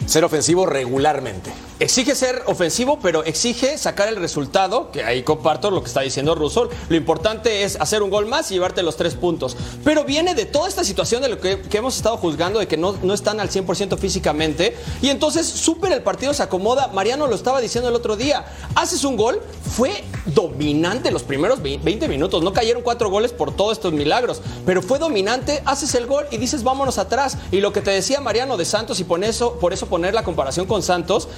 ser 0.04 0.24
ofensivo 0.24 0.66
regularmente? 0.66 1.52
Exige 1.78 2.14
ser 2.14 2.42
ofensivo, 2.46 2.98
pero 3.02 3.22
exige 3.24 3.76
sacar 3.76 4.08
el 4.08 4.16
resultado, 4.16 4.90
que 4.90 5.04
ahí 5.04 5.22
comparto 5.22 5.70
lo 5.70 5.82
que 5.82 5.88
está 5.88 6.00
diciendo 6.00 6.34
Russo. 6.34 6.70
Lo 6.88 6.96
importante 6.96 7.64
es 7.64 7.76
hacer 7.78 8.02
un 8.02 8.08
gol 8.08 8.24
más 8.24 8.50
y 8.50 8.54
llevarte 8.54 8.82
los 8.82 8.96
tres 8.96 9.14
puntos. 9.14 9.58
Pero 9.84 10.04
viene 10.04 10.34
de 10.34 10.46
toda 10.46 10.68
esta 10.70 10.84
situación 10.84 11.20
de 11.20 11.28
lo 11.28 11.38
que, 11.38 11.60
hemos 11.72 11.94
estado 11.98 12.16
juzgando, 12.16 12.60
de 12.60 12.66
que 12.66 12.78
no, 12.78 12.96
no 13.02 13.12
están 13.12 13.40
al 13.40 13.50
100% 13.50 13.98
físicamente. 13.98 14.74
Y 15.02 15.10
entonces, 15.10 15.46
súper 15.46 15.92
el 15.92 16.02
partido 16.02 16.32
se 16.32 16.42
acomoda. 16.42 16.88
Mariano 16.94 17.26
lo 17.26 17.34
estaba 17.34 17.60
diciendo 17.60 17.90
el 17.90 17.94
otro 17.94 18.16
día. 18.16 18.46
Haces 18.74 19.04
un 19.04 19.18
gol, 19.18 19.42
fue 19.70 20.02
dominante 20.24 21.10
los 21.10 21.24
primeros 21.24 21.60
ve- 21.60 21.78
20 21.82 22.08
minutos. 22.08 22.42
No 22.42 22.54
cayeron 22.54 22.82
cuatro 22.82 23.10
goles 23.10 23.32
por 23.32 23.54
todos 23.54 23.72
estos 23.72 23.92
milagros, 23.92 24.40
pero 24.64 24.80
fue 24.80 24.98
dominante. 24.98 25.60
Haces 25.66 25.94
el 25.94 26.06
gol 26.06 26.24
y 26.30 26.38
dices, 26.38 26.62
vámonos 26.62 26.96
atrás. 26.96 27.36
Y 27.52 27.60
lo 27.60 27.74
que 27.74 27.82
te 27.82 27.90
decía 27.90 28.22
Mariano 28.22 28.56
de 28.56 28.64
Santos, 28.64 28.98
y 28.98 29.04
por 29.04 29.22
eso, 29.22 29.58
por 29.58 29.74
eso 29.74 29.84
poner 29.88 30.14
la 30.14 30.24
comparación 30.24 30.64
con 30.64 30.82
Santos, 30.82 31.28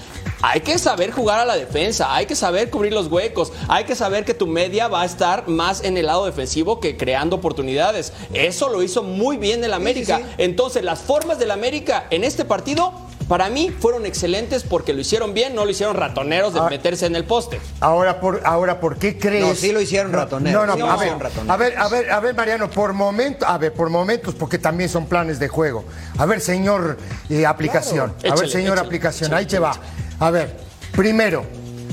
hay 0.43 0.61
que 0.61 0.79
saber 0.79 1.11
jugar 1.11 1.41
a 1.41 1.45
la 1.45 1.57
defensa, 1.57 2.15
hay 2.15 2.27
que 2.27 2.37
saber 2.37 2.71
cubrir 2.71 2.93
los 2.93 3.09
huecos, 3.09 3.53
hay 3.69 3.85
que 3.85 3.95
saber 3.95 4.25
que 4.25 4.35
tu 4.35 4.47
media 4.47 4.89
va 4.89 5.03
a 5.03 5.05
estar 5.05 5.49
más 5.49 5.83
en 5.85 5.97
el 5.97 6.07
lado 6.07 6.27
defensivo 6.27 6.81
que 6.81 6.97
creando 6.97 7.37
oportunidades. 7.37 8.13
Eso 8.33 8.69
lo 8.69 8.83
hizo 8.83 9.03
muy 9.03 9.37
bien 9.37 9.65
el 9.65 9.73
América. 9.73 10.21
Entonces, 10.39 10.85
las 10.85 11.01
formas 11.01 11.39
del 11.39 11.51
América 11.51 12.07
en 12.11 12.23
este 12.25 12.45
partido, 12.45 12.93
para 13.29 13.51
mí, 13.51 13.71
fueron 13.79 14.07
excelentes 14.07 14.63
porque 14.63 14.95
lo 14.95 15.01
hicieron 15.01 15.35
bien, 15.35 15.55
no 15.55 15.65
lo 15.65 15.71
hicieron 15.71 15.97
ratoneros 15.97 16.55
de 16.55 16.61
Ah. 16.61 16.69
meterse 16.71 17.05
en 17.07 17.15
el 17.17 17.25
poste. 17.25 17.61
Ahora, 17.81 18.21
por, 18.21 18.41
ahora, 18.45 18.81
¿por 18.81 18.97
qué 18.97 19.19
crees? 19.19 19.45
No, 19.47 19.55
sí 19.55 19.71
lo 19.73 19.81
hicieron 19.83 20.13
ratoneros, 20.13 20.67
No, 20.67 20.67
no, 20.67 20.75
sí 20.77 20.83
a, 20.91 20.97
ver, 20.97 21.19
ratoneros. 21.19 21.51
a 21.51 21.57
ver, 21.59 21.77
a 21.79 21.89
ver, 21.89 22.11
a 22.11 22.21
ver, 22.21 22.35
Mariano, 22.35 22.71
por 22.71 22.95
momentos, 22.95 23.47
a 23.47 23.59
ver, 23.59 23.73
por 23.75 23.91
momentos, 23.91 24.35
porque 24.35 24.59
también 24.59 24.89
son 24.89 25.07
planes 25.07 25.39
de 25.39 25.49
juego. 25.49 25.85
A 26.17 26.25
ver, 26.25 26.41
señor 26.41 26.97
eh, 27.29 27.45
aplicación. 27.45 28.15
a 28.31 28.35
ver, 28.35 28.49
señor 28.49 28.75
échale, 28.75 28.87
aplicación, 28.87 29.27
échale, 29.29 29.41
ahí 29.41 29.47
te 29.47 29.59
va. 29.59 29.73
A 30.21 30.31
ver, 30.31 30.57
primero, 30.93 31.45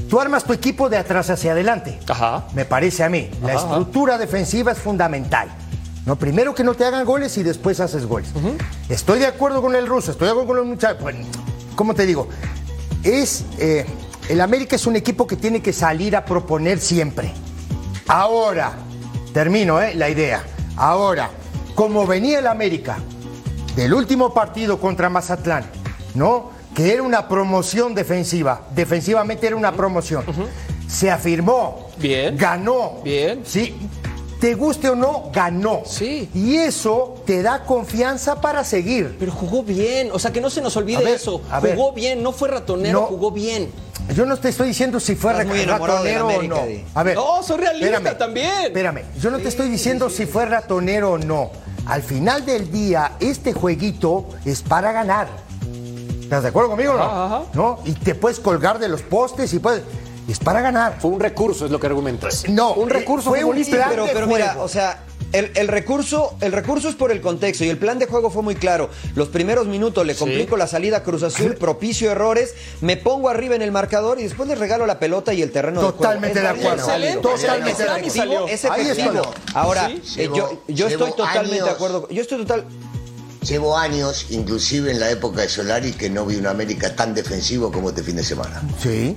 tú 0.09 0.19
armas 0.19 0.43
tu 0.43 0.53
equipo 0.53 0.89
de 0.89 0.97
atrás 0.97 1.29
hacia 1.29 1.51
adelante. 1.51 1.99
Ajá. 2.07 2.45
Me 2.53 2.65
parece 2.65 3.03
a 3.03 3.09
mí. 3.09 3.29
La 3.41 3.53
Ajá, 3.53 3.61
estructura 3.67 4.17
defensiva 4.17 4.71
es 4.71 4.79
fundamental. 4.79 5.49
No, 6.05 6.15
primero 6.17 6.53
que 6.53 6.63
no 6.63 6.75
te 6.75 6.85
hagan 6.85 7.05
goles 7.05 7.38
y 7.38 7.43
después 7.43 7.79
haces 7.79 8.05
goles. 8.05 8.29
Estoy 8.89 9.19
de 9.19 9.25
acuerdo 9.25 9.61
con 9.61 9.75
el 9.75 9.88
ruso, 9.88 10.11
estoy 10.11 10.25
de 10.27 10.31
acuerdo 10.31 10.47
con 10.49 10.57
los 10.57 10.65
muchachos. 10.67 11.01
Bueno, 11.01 11.25
¿cómo 11.75 11.93
te 11.95 12.05
digo? 12.05 12.27
es, 13.03 13.45
eh, 13.59 13.85
el 14.29 14.41
América 14.41 14.75
es 14.75 14.88
un 14.88 14.95
equipo 14.95 15.27
que 15.27 15.35
tiene 15.35 15.61
que 15.61 15.71
salir 15.71 16.15
a 16.15 16.25
proponer 16.25 16.79
siempre. 16.79 17.31
Ahora, 18.07 18.73
termino 19.33 19.81
eh, 19.81 19.93
la 19.95 20.09
idea. 20.09 20.43
Ahora, 20.75 21.29
como 21.75 22.05
venía 22.07 22.39
el 22.39 22.47
América 22.47 22.97
del 23.75 23.93
último 23.93 24.33
partido 24.33 24.79
contra 24.79 25.09
Mazatlán, 25.09 25.65
¿no? 26.15 26.51
Que 26.75 26.93
era 26.93 27.01
una 27.01 27.27
promoción 27.27 27.95
defensiva. 27.95 28.61
Defensivamente 28.75 29.47
era 29.47 29.55
una 29.55 29.71
promoción. 29.71 30.23
Se 30.88 31.09
afirmó. 31.09 31.89
Bien. 31.97 32.38
Ganó. 32.38 32.99
Bien. 33.03 33.41
Sí. 33.45 33.75
Te 34.39 34.53
guste 34.53 34.89
o 34.89 34.95
no, 34.95 35.31
ganó. 35.33 35.83
Sí. 35.85 36.29
Y 36.35 36.57
eso 36.57 37.23
te 37.25 37.41
da 37.41 37.63
confianza 37.63 38.41
para 38.41 38.63
seguir. 38.65 39.15
Pero 39.17 39.31
jugó 39.31 39.63
bien, 39.63 40.09
o 40.11 40.19
sea 40.19 40.31
que 40.31 40.41
no 40.41 40.49
se 40.49 40.61
nos 40.61 40.75
olvide 40.75 40.97
ver, 41.03 41.15
eso. 41.15 41.41
Jugó 41.61 41.93
bien, 41.93 42.21
no 42.21 42.33
fue 42.33 42.49
ratonero, 42.49 43.01
No. 43.01 43.05
jugó 43.07 43.31
bien. 43.31 43.71
Yo 44.13 44.25
no 44.25 44.38
te 44.38 44.49
estoy 44.49 44.67
diciendo 44.67 44.99
si 44.99 45.15
fue 45.15 45.33
ratonero 45.33 46.27
o 46.27 46.43
no. 46.43 46.57
A 46.93 47.03
ver. 47.03 47.15
No, 47.15 47.41
soy 47.41 47.57
realista 47.57 47.95
espérame, 47.97 48.17
también. 48.17 48.63
Espérame, 48.65 49.01
yo 49.19 49.31
no 49.31 49.39
te 49.39 49.47
estoy 49.47 49.69
diciendo 49.69 50.09
si 50.09 50.25
fue 50.25 50.45
ratonero 50.45 51.13
o 51.13 51.17
no. 51.17 51.49
Al 51.88 52.03
final 52.03 52.45
del 52.45 52.71
día, 52.71 53.13
este 53.19 53.53
jueguito 53.53 54.27
es 54.43 54.61
para 54.61 54.91
ganar. 54.91 55.27
¿Estás 56.36 56.43
de 56.43 56.50
acuerdo 56.50 56.69
conmigo 56.71 56.91
o 56.93 56.98
no? 56.98 57.04
Ajá, 57.04 57.26
ajá. 57.38 57.43
¿No? 57.54 57.80
Y 57.86 57.93
te 57.93 58.13
puedes 58.13 58.41
colgar 58.41 58.78
de 58.78 58.89
los 58.89 59.02
postes 59.02 59.54
y 59.54 59.60
puedes. 59.60 59.84
Es 60.28 60.38
para 60.39 60.60
ganar. 60.60 60.98
Fue 61.00 61.12
un 61.12 61.19
recurso, 61.21 61.63
es 61.65 61.71
lo 61.71 61.80
que 61.80 61.88
argumentas. 61.88 62.43
No, 62.50 62.74
un 62.74 62.89
recurso 62.89 63.30
fue 63.30 63.43
un 63.45 63.56
plan 63.63 63.88
pero, 63.89 64.06
de 64.06 64.12
pero 64.12 64.28
mira, 64.28 64.48
juego. 64.50 64.63
o 64.63 64.67
sea, 64.67 65.04
el, 65.32 65.52
el 65.56 65.67
recurso, 65.67 66.36
el 66.41 66.52
recurso 66.52 66.89
es 66.89 66.95
por 66.95 67.12
el 67.12 67.21
contexto 67.21 67.63
y 67.63 67.69
el 67.69 67.78
plan 67.78 68.00
de 68.00 68.08
juego 68.08 68.30
fue 68.32 68.41
muy 68.41 68.56
claro. 68.56 68.89
Los 69.15 69.28
primeros 69.30 69.67
minutos 69.67 70.06
le 70.06 70.15
complico 70.15 70.58
la 70.58 70.65
salida 70.67 70.98
a 70.98 71.04
Cruz 71.04 71.21
Azul, 71.24 71.56
propicio 71.60 72.12
errores, 72.12 72.54
me 72.82 72.98
pongo 72.98 73.30
arriba 73.30 73.56
en 73.56 73.62
el 73.62 73.71
marcador 73.71 74.19
y 74.19 74.24
después 74.24 74.50
le 74.50 74.56
regalo 74.56 74.86
la 74.88 74.98
pelota 75.00 75.32
y 75.34 75.41
el 75.43 75.52
terreno 75.52 75.82
de 75.82 75.88
Totalmente 75.91 76.39
juego. 76.41 76.54
de 76.56 76.60
acuerdo. 76.60 76.86
Excelente. 76.86 77.21
Totalmente 77.21 77.84
de 77.84 77.89
acuerdo. 77.89 78.48
Es 78.48 78.65
Ahí 78.65 78.82
efectivo. 78.89 79.21
está. 79.45 79.60
Ahora, 79.60 79.89
Sí. 80.04 80.21
eh, 80.21 80.30
yo, 80.36 80.62
yo 80.67 80.88
Llevo- 80.89 81.06
estoy 81.06 81.12
totalmente 81.26 81.63
de 81.63 81.69
acuerdo. 81.69 82.08
Yo 82.10 82.21
estoy 82.21 82.38
total. 82.39 82.65
Llevo 83.45 83.77
años, 83.77 84.27
inclusive 84.29 84.91
en 84.91 84.99
la 84.99 85.10
época 85.12 85.41
de 85.41 85.49
Solari, 85.49 85.93
que 85.93 86.10
no 86.10 86.25
vi 86.25 86.36
un 86.38 86.47
América 86.47 86.95
tan 86.95 87.13
defensivo 87.13 87.71
como 87.71 87.89
este 87.89 88.01
fin 88.03 88.15
de 88.15 88.23
semana. 88.23 88.62
Sí. 88.81 89.15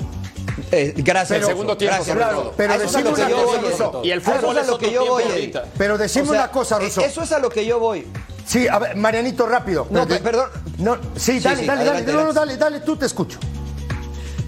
eh, 0.71 0.93
gracias. 0.97 1.41
El 1.41 1.47
segundo 1.47 1.77
tiempo, 1.77 1.97
Gracias, 1.97 2.17
sobre 2.19 2.31
todo. 2.35 2.55
Pero 2.57 2.75
eso 2.75 2.83
decime 2.85 3.05
lo 3.11 3.15
que 3.15 3.21
una 3.23 3.31
yo 3.31 3.37
cosa, 3.45 3.59
voy. 3.61 3.71
Russo. 3.71 4.01
Y 4.05 4.11
el 4.11 4.19
eso 4.21 4.31
fútbol 4.33 4.59
es 4.59 4.65
a 4.65 4.71
lo 4.71 4.79
que 4.79 4.93
yo 4.93 5.07
voy. 5.07 5.53
Pero 5.79 5.99
decime 5.99 6.29
O 6.29 6.33
sea, 6.33 6.43
una 6.43 6.51
cosa, 6.51 6.77
eh, 6.77 6.81
Russo. 6.85 7.01
Eso 7.01 7.23
es 7.23 7.33
a 7.33 7.39
lo 7.39 7.49
que 7.49 7.65
yo 7.65 7.79
voy. 7.79 8.07
Sí, 8.47 8.67
a 8.69 8.79
ver, 8.79 8.97
Marianito, 8.97 9.47
rápido. 9.47 9.87
No, 9.91 10.07
Pero- 10.07 10.17
pe- 10.19 10.23
perdón. 10.25 10.51
No, 10.79 10.97
sí, 11.17 11.39
dale, 11.41 11.61
sí, 11.61 11.67
dale, 11.67 11.83
adelante, 11.83 12.13
dale. 12.13 12.19
No, 12.19 12.25
no, 12.25 12.33
dale, 12.33 12.57
dale, 12.57 12.81
tú 12.81 12.97
te 12.97 13.07
escucho. 13.07 13.39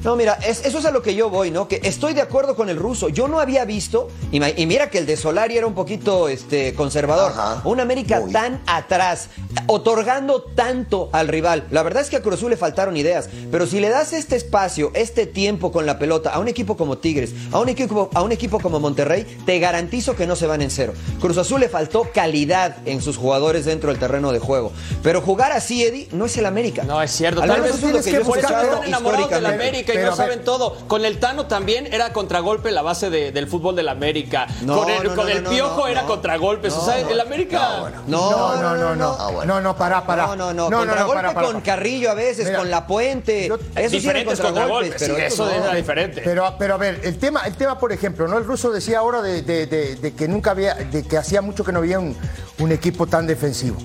No, 0.03 0.17
mira, 0.17 0.35
es- 0.47 0.65
eso 0.65 0.79
es 0.79 0.85
a 0.87 0.91
lo 0.91 1.03
que 1.03 1.15
yo 1.15 1.29
voy, 1.31 1.51
¿no? 1.51 1.69
Que 1.69 1.81
estoy 1.85 2.15
de 2.15 2.21
acuerdo 2.23 2.57
con 2.57 2.69
el 2.69 2.77
ruso. 2.77 3.09
Yo 3.09 3.29
no 3.29 3.39
había 3.41 3.65
visto, 3.65 4.09
y, 4.33 4.41
mira 4.67 4.91
que 4.91 4.99
el 4.99 5.07
de 5.07 5.17
Solari 5.17 5.57
era 5.59 5.67
un 5.67 5.75
poquito 5.75 6.29
este, 6.29 6.75
conservador, 6.75 7.33
Ajá. 7.33 7.61
un 7.65 7.81
América 7.81 8.21
Muy. 8.21 8.33
tan 8.33 8.61
atrás, 8.67 9.29
otorgando 9.67 10.43
tanto 10.43 11.09
al 11.13 11.29
rival. 11.29 11.65
La 11.71 11.83
verdad 11.83 12.03
es 12.03 12.11
que 12.11 12.17
a 12.17 12.23
Cruz 12.23 12.35
Azul 12.37 12.51
le 12.51 12.57
faltaron 12.57 12.97
ideas, 12.97 13.29
pero 13.51 13.67
si 13.67 13.81
le 13.81 13.89
das 13.89 14.13
este 14.13 14.37
espacio, 14.37 14.91
este 14.95 15.27
tiempo 15.27 15.71
con 15.73 15.87
la 15.87 15.99
pelota 15.99 16.31
a 16.31 16.39
un 16.39 16.49
equipo 16.49 16.77
como 16.77 16.99
Tigres, 16.99 17.31
a 17.53 17.59
un 17.61 17.69
equipo, 17.69 18.11
a 18.15 18.23
un 18.23 18.33
equipo 18.33 18.59
como 18.61 18.81
Monterrey, 18.81 19.25
te 19.47 19.59
garantizo 19.59 20.17
que 20.17 20.27
no 20.27 20.37
se 20.37 20.47
van 20.47 20.63
en 20.63 20.71
cero. 20.71 20.93
Cruz 21.21 21.37
Azul 21.39 21.61
le 21.61 21.69
faltó 21.69 22.09
calidad 22.13 22.77
en 22.87 23.01
sus 23.03 23.17
jugadores 23.17 23.65
dentro 23.65 23.91
del 23.91 23.99
terreno 24.01 24.33
de 24.33 24.39
juego. 24.39 24.73
Pero 25.03 25.21
jugar 25.21 25.53
así, 25.53 25.83
Eddie, 25.85 26.09
no 26.13 26.25
es 26.27 26.37
el 26.37 26.47
América. 26.47 26.85
No, 26.85 27.01
es 27.03 27.11
cierto. 27.11 27.43
Al 27.43 27.49
Tal 27.49 27.61
vez 27.63 27.75
es 27.75 27.83
lo 27.83 27.99
que 27.99 28.05
que 28.05 28.11
yo 28.13 28.19
he 28.19 28.21
escuchado 28.23 28.81
de 28.81 28.89
la 28.89 28.97
históricamente. 28.99 29.55
América 29.55 29.90
Pero, 29.95 30.09
ver. 30.09 30.17
saben 30.17 30.45
todo. 30.45 30.77
Con 30.89 31.05
el 31.05 31.19
Tano 31.19 31.47
también 31.47 31.87
era 31.93 32.13
contragolpe 32.13 32.71
la 32.71 32.83
base 32.83 33.11
de- 33.11 33.33
del 33.33 33.47
fútbol 33.47 33.77
del 33.77 33.89
América. 33.89 34.47
No, 34.63 34.79
con 34.79 34.91
el, 34.91 35.03
no, 35.05 35.15
con 35.15 35.27
no, 35.27 35.29
el 35.33 35.43
no, 35.43 35.51
Piojo 35.51 35.81
no, 35.81 35.87
era 35.89 36.03
no. 36.03 36.09
contragolpes. 36.09 36.73
o 36.75 36.85
sea, 36.85 36.99
el 37.01 37.21
América. 37.21 37.91
No, 38.07 38.31
No, 38.31 38.57
no, 38.63 38.77
no, 38.77 38.97
no. 38.97 39.45
No, 39.45 39.61
no, 39.61 39.77
pará, 39.77 40.05
pará. 40.07 40.27
No, 40.29 40.37
no, 40.37 40.53
no. 40.53 40.71
no, 40.71 40.79
contragolpe 40.79 41.35
con. 41.35 41.61
Carrillo 41.61 42.11
a 42.11 42.15
veces, 42.15 42.47
Mira, 42.47 42.59
con 42.59 42.71
La 42.71 42.87
Puente. 42.87 43.49
yo- 43.49 43.57
eso 43.57 43.65
sí 43.73 43.79
eran 43.79 43.91
Diferentes 43.91 44.41
contragolpes, 44.41 44.91
contragolpes. 44.93 45.03
pero 45.03 45.17
eso 45.19 45.45
no. 45.47 45.51
era 45.53 45.75
diferente. 45.75 46.23
Pero, 46.25 46.55
pero 46.59 46.75
a 46.75 46.77
ver, 46.79 47.01
el 47.05 47.19
tema, 47.19 47.43
el 47.47 47.55
tema, 47.55 47.79
por 47.79 47.93
ejemplo, 47.93 48.27
¿no? 48.29 48.39
El 48.39 48.45
ruso 48.45 48.71
decía 48.71 48.99
ahora 49.01 49.23
de, 49.23 49.43
de- 49.43 49.67
de- 49.67 49.97
de 49.97 50.15
que 50.15 50.27
nunca 50.29 50.51
había, 50.53 50.75
de 50.75 51.03
que 51.03 51.17
hacía 51.19 51.43
mucho 51.43 51.65
que 51.65 51.73
no 51.73 51.79
había 51.81 51.99
un, 51.99 52.17
un 52.59 52.73
equipo 52.73 53.07
tan 53.07 53.27
defensivo. 53.27 53.77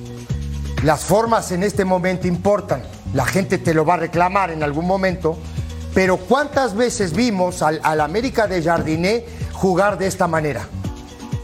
Las 0.84 1.04
formas 1.04 1.52
en 1.52 1.63
este 1.63 1.84
momento 1.86 2.28
importan. 2.28 2.84
La 3.13 3.26
gente 3.26 3.58
te 3.58 3.74
lo 3.74 3.86
va 3.86 3.96
a 3.96 3.98
reclamar 3.98 4.52
en 4.52 4.62
algún 4.62 4.86
momento. 4.86 5.38
Pero 5.95 6.17
¿cuántas 6.17 6.75
veces 6.75 7.13
vimos 7.13 7.63
al, 7.63 7.79
al 7.81 8.01
América 8.01 8.45
de 8.47 8.62
Jardiné 8.62 9.25
jugar 9.53 9.97
de 9.97 10.05
esta 10.08 10.27
manera? 10.27 10.67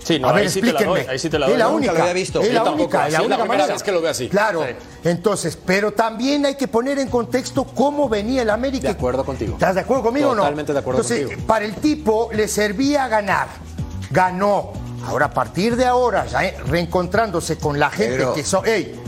Sí, 0.04 0.20
no, 0.20 0.30
a 0.30 0.34
ver, 0.34 0.44
ahí 0.44 0.50
sí 0.50 0.60
te 0.60 0.66
la 0.68 0.72
explíquenme. 0.74 1.00
doy. 1.04 1.10
Ahí 1.12 1.20
sí 1.20 1.30
te 1.30 1.40
la 1.40 1.46
es 1.46 1.52
doy. 1.52 1.60
la 1.60 1.66
Nunca 1.66 1.76
única. 1.78 1.94
lo 1.94 2.00
había 2.02 2.14
visto. 2.14 2.42
Es 2.42 2.54
la 2.54 2.64
única, 2.64 3.08
es 3.08 3.14
la 3.14 3.20
es 3.20 3.28
la 3.28 3.36
única 3.36 3.46
manera. 3.46 3.74
vez 3.74 3.84
que 3.84 3.92
lo 3.92 4.02
veo 4.02 4.12
así. 4.12 4.28
Claro. 4.30 4.64
Sí. 4.68 4.76
Entonces, 5.10 5.58
pero 5.66 5.94
también 5.94 6.46
hay 6.46 6.56
que 6.56 6.68
poner 6.68 7.00
en 7.00 7.08
contexto 7.08 7.64
cómo 7.64 8.10
venía 8.10 8.42
el 8.42 8.50
América. 8.50 8.88
De 8.90 8.94
acuerdo 8.94 9.24
contigo. 9.24 9.54
¿Estás 9.54 9.76
de 9.76 9.82
acuerdo 9.82 10.04
conmigo 10.04 10.30
o 10.32 10.36
no? 10.36 10.42
Totalmente 10.42 10.74
de 10.74 10.80
acuerdo 10.80 11.02
Entonces, 11.02 11.26
contigo. 11.28 11.48
para 11.48 11.64
el 11.66 11.76
tipo 11.76 12.30
le 12.34 12.48
servía 12.48 13.08
ganar. 13.08 13.48
Ganó. 14.10 14.74
Ahora, 15.08 15.28
a 15.28 15.32
partir 15.34 15.76
de 15.76 15.86
ahora, 15.86 16.26
ya, 16.28 16.44
eh, 16.46 16.58
reencontrándose 16.68 17.58
con 17.58 17.80
la 17.80 17.90
gente 17.90 18.18
Pero- 18.18 18.34
que 18.34 18.44
son. 18.44 18.68
¡Ey! 18.68 19.00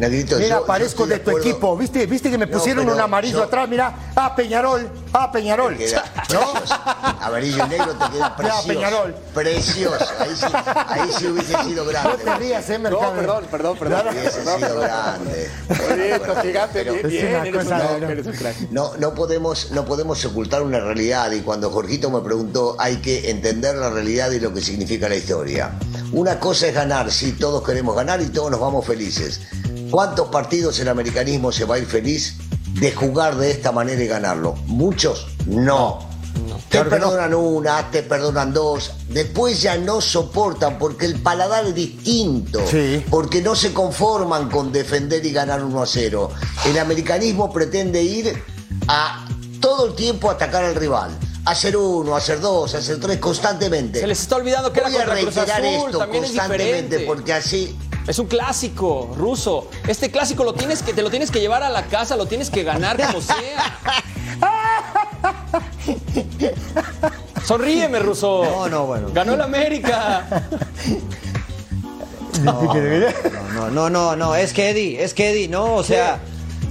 Negrito, 0.00 0.36
Mira, 0.38 0.60
yo- 0.60 0.66
parezco 0.66 1.06
de 1.06 1.18
tu 1.18 1.30
acuerdo. 1.30 1.48
equipo. 1.48 1.76
¿Viste, 1.76 2.06
¿Viste 2.06 2.30
que 2.30 2.38
me 2.38 2.46
No, 2.46 2.52
pusieron 2.56 2.88
un 2.88 2.98
amarillo 2.98 3.38
yo- 3.38 3.44
atrás? 3.44 3.68
Mira, 3.68 3.94
ah, 4.16 4.34
Peñarol, 4.34 4.90
ah, 5.12 5.30
Peñarol. 5.30 5.76
Precioso. 5.76 6.02
Amarillo 7.20 7.64
y 7.66 7.68
negro 7.68 7.92
te 7.94 8.10
queda 8.10 8.36
precioso. 8.36 8.66
Peñarol. 8.66 9.14
Precioso. 9.34 10.04
Ahí 10.18 10.30
sí, 10.34 10.46
ahí 10.88 11.10
sí 11.18 11.26
hubiese 11.26 11.54
sido 11.64 11.84
No 11.84 11.90
grande. 11.90 12.24
te 12.24 12.34
rías, 12.36 12.70
eh, 12.70 12.78
Mercado. 12.78 13.12
perdón, 13.14 13.44
perdón, 13.50 13.76
perdón. 13.78 14.06
Hubiese 14.10 14.42
sido 14.42 14.80
grande. 14.80 15.50
¿no? 18.70 18.70
No, 18.70 18.96
no, 18.98 19.14
podemos, 19.14 19.70
no 19.72 19.84
podemos 19.84 20.24
ocultar 20.24 20.62
una 20.62 20.80
realidad 20.80 21.30
y 21.32 21.40
cuando 21.40 21.70
Jorgito 21.70 22.10
me 22.10 22.20
preguntó 22.20 22.76
hay 22.78 22.96
que 22.96 23.30
entender 23.30 23.74
la 23.76 23.90
realidad 23.90 24.30
y 24.30 24.40
lo 24.40 24.52
que 24.54 24.60
significa 24.60 25.08
la 25.08 25.16
historia. 25.16 25.72
Una 26.12 26.40
cosa 26.40 26.66
es 26.68 26.74
ganar, 26.74 27.10
sí, 27.10 27.32
todos 27.32 27.62
queremos 27.64 27.94
ganar 27.94 28.20
y 28.20 28.26
todos 28.28 28.50
nos 28.50 28.60
vamos 28.60 28.86
felices. 28.86 29.40
¿Cuántos 29.90 30.28
partidos 30.28 30.78
el 30.80 30.88
americanismo 30.88 31.50
se 31.52 31.64
va 31.64 31.76
a 31.76 31.78
ir 31.78 31.86
feliz 31.86 32.36
de 32.74 32.92
jugar 32.92 33.36
de 33.36 33.50
esta 33.50 33.72
manera 33.72 34.02
y 34.02 34.06
ganarlo? 34.06 34.54
¿Muchos? 34.66 35.26
No. 35.46 36.08
Te 36.68 36.78
Claro 36.78 36.90
que 36.90 36.98
no. 37.00 37.06
perdonan 37.10 37.34
una, 37.34 37.90
te 37.90 38.02
perdonan 38.04 38.52
dos, 38.52 38.92
después 39.08 39.60
ya 39.60 39.76
no 39.76 40.00
soportan 40.00 40.78
porque 40.78 41.06
el 41.06 41.20
paladar 41.20 41.66
es 41.66 41.74
distinto, 41.74 42.60
Sí. 42.70 43.04
porque 43.10 43.42
no 43.42 43.56
se 43.56 43.72
conforman 43.72 44.48
con 44.48 44.70
defender 44.70 45.24
y 45.26 45.32
ganar 45.32 45.64
1 45.64 45.82
a 45.82 45.86
0. 45.86 46.30
El 46.66 46.78
americanismo 46.78 47.52
pretende 47.52 48.00
ir 48.02 48.40
a 48.86 49.26
todo 49.60 49.86
el 49.88 49.94
tiempo 49.94 50.30
a 50.30 50.34
atacar 50.34 50.62
al 50.64 50.76
rival, 50.76 51.10
hacer 51.44 51.76
uno, 51.76 52.14
hacer 52.14 52.40
dos, 52.40 52.72
hacer 52.76 53.00
tres 53.00 53.18
constantemente. 53.18 53.98
Se 53.98 54.06
les 54.06 54.20
está 54.20 54.36
olvidando 54.36 54.72
que 54.72 54.78
era 54.78 54.88
Voy 54.88 54.96
a 54.98 55.04
contra 55.04 55.20
Cruz 55.22 55.34
reiterar 55.34 55.60
Azul. 55.64 55.86
esto 55.86 55.98
También 55.98 56.24
es 56.24 56.30
constantemente 56.30 56.82
diferente. 56.82 57.06
porque 57.06 57.32
así 57.32 57.76
Es 58.10 58.18
un 58.18 58.26
clásico 58.26 59.14
ruso. 59.16 59.70
Este 59.86 60.10
clásico 60.10 60.42
lo 60.42 60.52
tienes 60.52 60.82
que, 60.82 60.92
te 60.92 61.00
lo 61.00 61.10
tienes 61.10 61.30
que 61.30 61.38
llevar 61.38 61.62
a 61.62 61.70
la 61.70 61.84
casa, 61.84 62.16
lo 62.16 62.26
tienes 62.26 62.50
que 62.50 62.64
ganar 62.64 62.96
como 62.96 63.20
sea. 63.20 63.36
Sonríeme, 67.44 68.00
ruso. 68.00 68.42
No, 68.42 68.68
no, 68.68 68.86
bueno. 68.86 69.10
Ganó 69.14 69.34
el 69.34 69.40
América. 69.40 70.26
No, 72.42 73.70
no, 73.70 73.90
no, 73.90 74.16
no, 74.16 74.34
es 74.34 74.54
que 74.54 74.70
Eddie, 74.70 75.04
es 75.04 75.12
que 75.12 75.30
Eddie, 75.30 75.48
no, 75.48 75.74
o 75.74 75.82
sea, 75.82 76.20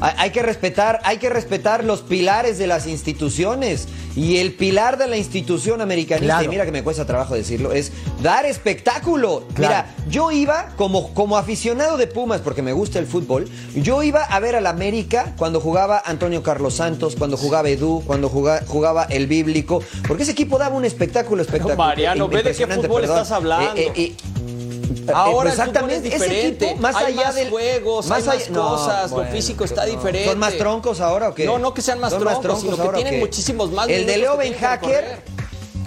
hay 0.02 0.32
que 0.32 0.42
respetar, 0.42 1.00
hay 1.04 1.18
que 1.18 1.30
respetar 1.30 1.84
los 1.84 2.02
pilares 2.02 2.58
de 2.58 2.68
las 2.68 2.88
instituciones. 2.88 3.88
Y 4.16 4.38
el 4.38 4.54
pilar 4.54 4.98
de 4.98 5.08
la 5.08 5.18
institución 5.18 5.82
americanista, 5.82 6.36
Claro. 6.36 6.46
y 6.46 6.50
mira 6.50 6.66
que 6.66 6.72
me 6.72 6.84
cuesta 6.84 7.06
trabajo 7.06 7.36
decirlo, 7.36 7.72
es 7.72 7.92
dar 8.22 8.46
espectáculo. 8.46 9.44
Claro. 9.54 9.86
Mira, 9.96 10.10
yo 10.10 10.32
iba 10.32 10.70
como, 10.76 11.14
como 11.14 11.38
aficionado 11.38 11.96
de 11.96 12.08
Pumas, 12.08 12.42
porque 12.42 12.62
me 12.62 12.74
gusta 12.74 13.00
el 13.00 13.06
fútbol, 13.06 13.48
yo 13.76 14.04
iba 14.04 14.24
a 14.24 14.40
ver 14.40 14.56
al 14.56 14.66
América 14.68 15.34
cuando 15.38 15.62
jugaba 15.62 16.02
Antonio 16.06 16.44
Carlos 16.44 16.74
Santos, 16.74 17.16
cuando 17.18 17.38
jugaba 17.38 17.70
Edu, 17.70 18.04
cuando 18.06 18.30
jugaba, 18.30 18.62
jugaba 18.68 19.04
el 19.04 19.28
Bíblico, 19.28 19.82
porque 20.08 20.24
ese 20.24 20.32
equipo 20.34 20.58
daba 20.58 20.76
un 20.76 20.86
espectáculo 20.86 21.42
espectacular. 21.42 21.78
Mariano, 21.78 22.28
ve 22.28 22.44
de 22.44 22.54
qué 22.54 22.68
fútbol 22.68 23.04
estás 23.04 23.32
hablando. 23.32 23.80
Ahora 25.14 25.50
el 25.50 25.60
exactamente, 25.60 26.10
fútbol 26.12 26.22
es 26.28 26.32
ese 26.32 26.48
equipo, 26.48 26.76
más 26.78 26.96
hay 26.96 27.06
allá 27.14 27.26
más 27.28 27.36
del 27.36 27.50
juegos, 27.50 28.08
más 28.08 28.28
hay 28.28 28.40
más 28.40 28.50
no, 28.50 28.70
cosas, 28.70 29.12
bueno, 29.12 29.30
lo 29.30 29.36
físico 29.36 29.64
está 29.64 29.86
no. 29.86 29.92
diferente. 29.92 30.30
¿Son 30.30 30.40
más 30.40 30.58
troncos 30.58 31.00
ahora 31.00 31.30
o 31.30 31.36
qué? 31.36 31.46
No, 31.46 31.60
no 31.60 31.74
que 31.74 31.82
sean 31.82 32.00
más 32.00 32.12
¿Son 32.12 32.22
troncos, 32.22 32.62
sino 32.62 32.76
que 32.76 32.82
ahora 32.82 32.96
tienen 32.98 33.14
qué? 33.16 33.20
muchísimos 33.20 33.72
más 33.72 33.88
El 33.90 34.06
de 34.06 34.18
Leo 34.18 34.32
que 34.34 34.38
Ben 34.38 34.54
tienen 34.54 34.60
que 34.60 34.66
Hacker 34.66 35.04
correr. 35.06 35.24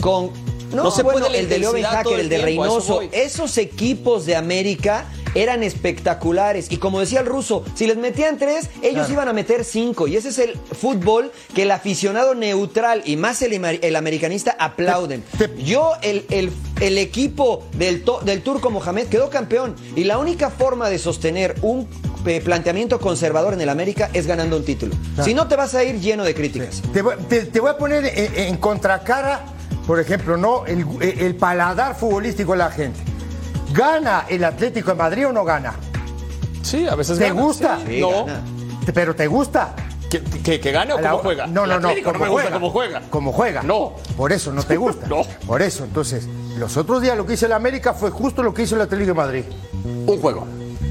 con 0.01 0.31
no, 0.73 0.85
No 0.85 0.91
se 0.91 1.03
bueno, 1.03 1.21
puede 1.27 1.39
el 1.39 1.49
de 1.49 1.59
Leo 1.59 1.73
Ben 1.73 1.83
intensidad 1.83 2.03
todo 2.03 2.13
Hacker, 2.13 2.15
el 2.15 2.21
el 2.21 2.29
de 2.29 2.45
Reynoso, 2.45 3.03
esos 3.13 3.59
equipos 3.59 4.25
de 4.27 4.37
América 4.37 5.07
eran 5.35 5.63
espectaculares. 5.63 6.71
Y 6.71 6.77
como 6.79 7.01
decía 7.01 7.21
el 7.21 7.27
ruso, 7.27 7.65
si 7.75 7.87
les 7.87 7.97
metían 7.97 8.39
tres, 8.39 8.69
ellos 8.83 9.09
iban 9.11 9.29
a 9.29 9.33
meter 9.33 9.65
cinco. 9.65 10.07
Y 10.09 10.17
ese 10.17 10.29
es 10.31 10.39
el 10.39 10.55
fútbol 10.79 11.33
que 11.55 11.63
el 11.63 11.71
aficionado 11.71 12.35
neutral 12.35 13.03
y 13.05 13.17
más 13.17 13.43
el, 13.43 13.53
el 13.53 13.97
americanista 13.97 14.57
aplauden. 14.59 15.25
Yo, 15.65 15.93
el, 16.03 16.27
el- 16.31 16.53
el 16.81 16.99
equipo 16.99 17.63
del, 17.79 18.03
to- 18.03 18.21
del 18.25 18.43
turco 18.43 18.69
Mohamed 18.71 19.07
quedó 19.07 19.31
campeón. 19.31 19.77
Y 19.95 20.03
la 20.05 20.19
única 20.19 20.51
forma 20.51 20.89
de 20.91 20.99
sostener 20.99 21.55
un 21.63 21.87
eh, 22.27 22.41
planteamiento 22.41 22.99
conservador 22.99 23.53
en 23.55 23.61
el 23.61 23.69
América 23.69 24.11
es 24.13 24.27
ganando 24.27 24.57
un 24.57 24.65
título. 24.65 24.95
Si 25.25 25.33
no, 25.33 25.47
te 25.47 25.55
vas 25.55 25.75
a 25.77 25.85
ir 25.85 26.01
lleno 26.01 26.25
de 26.25 26.35
críticas. 26.35 26.83
Te 26.93 27.03
voy, 27.03 27.15
te- 27.29 27.45
te 27.47 27.61
voy 27.61 27.71
a 27.71 27.77
poner 27.77 28.05
en, 28.07 28.35
en 28.37 28.57
contracara, 28.57 29.45
por 29.87 30.01
ejemplo, 30.01 30.37
¿no? 30.37 30.67
El, 30.67 30.85
el 31.01 31.37
paladar 31.37 31.95
futbolístico 31.97 32.53
de 32.53 32.59
la 32.59 32.71
gente. 32.71 32.99
¿Gana 33.73 34.27
el 34.29 34.45
Atlético 34.45 34.91
de 34.93 34.97
Madrid 34.97 35.27
o 35.29 35.33
no 35.33 35.45
gana? 35.45 35.75
Sí, 36.63 36.87
a 36.87 36.95
veces 36.95 37.19
¿Te 37.19 37.29
gana. 37.29 37.41
gusta? 37.41 37.79
Sí, 37.87 38.01
no. 38.01 38.27
Te- 38.85 38.93
¿Pero 38.93 39.15
te 39.15 39.27
gusta? 39.27 39.75
¿Que, 40.11 40.23
que, 40.23 40.61
que 40.61 40.73
gane 40.73 40.93
o 40.93 41.01
cómo 41.01 41.19
juega? 41.19 41.47
No, 41.47 41.67
no, 41.67 41.75
El 41.77 41.83
no. 41.83 41.89
No 41.89 41.95
me 41.95 42.03
¿cómo 42.03 42.29
gusta 42.31 42.51
cómo 42.53 42.71
juega. 42.71 43.03
¿Cómo 43.09 43.33
juega? 43.33 43.63
No. 43.63 43.95
Por 44.17 44.33
eso 44.33 44.53
no 44.53 44.63
te 44.63 44.77
gusta. 44.77 45.07
No. 45.09 45.23
Por 45.47 45.63
eso, 45.63 45.85
entonces, 45.85 46.27
los 46.59 46.77
otros 46.77 47.01
días 47.01 47.17
lo 47.17 47.27
que 47.27 47.35
hizo 47.35 47.47
el 47.47 47.53
América 47.53 47.95
fue 47.95 48.11
justo 48.11 48.43
lo 48.43 48.53
que 48.53 48.63
hizo 48.63 48.75
el 48.75 48.83
Atlético 48.83 49.09
de 49.09 49.15
Madrid. 49.15 49.45
Un 49.85 50.21
juego. 50.21 50.47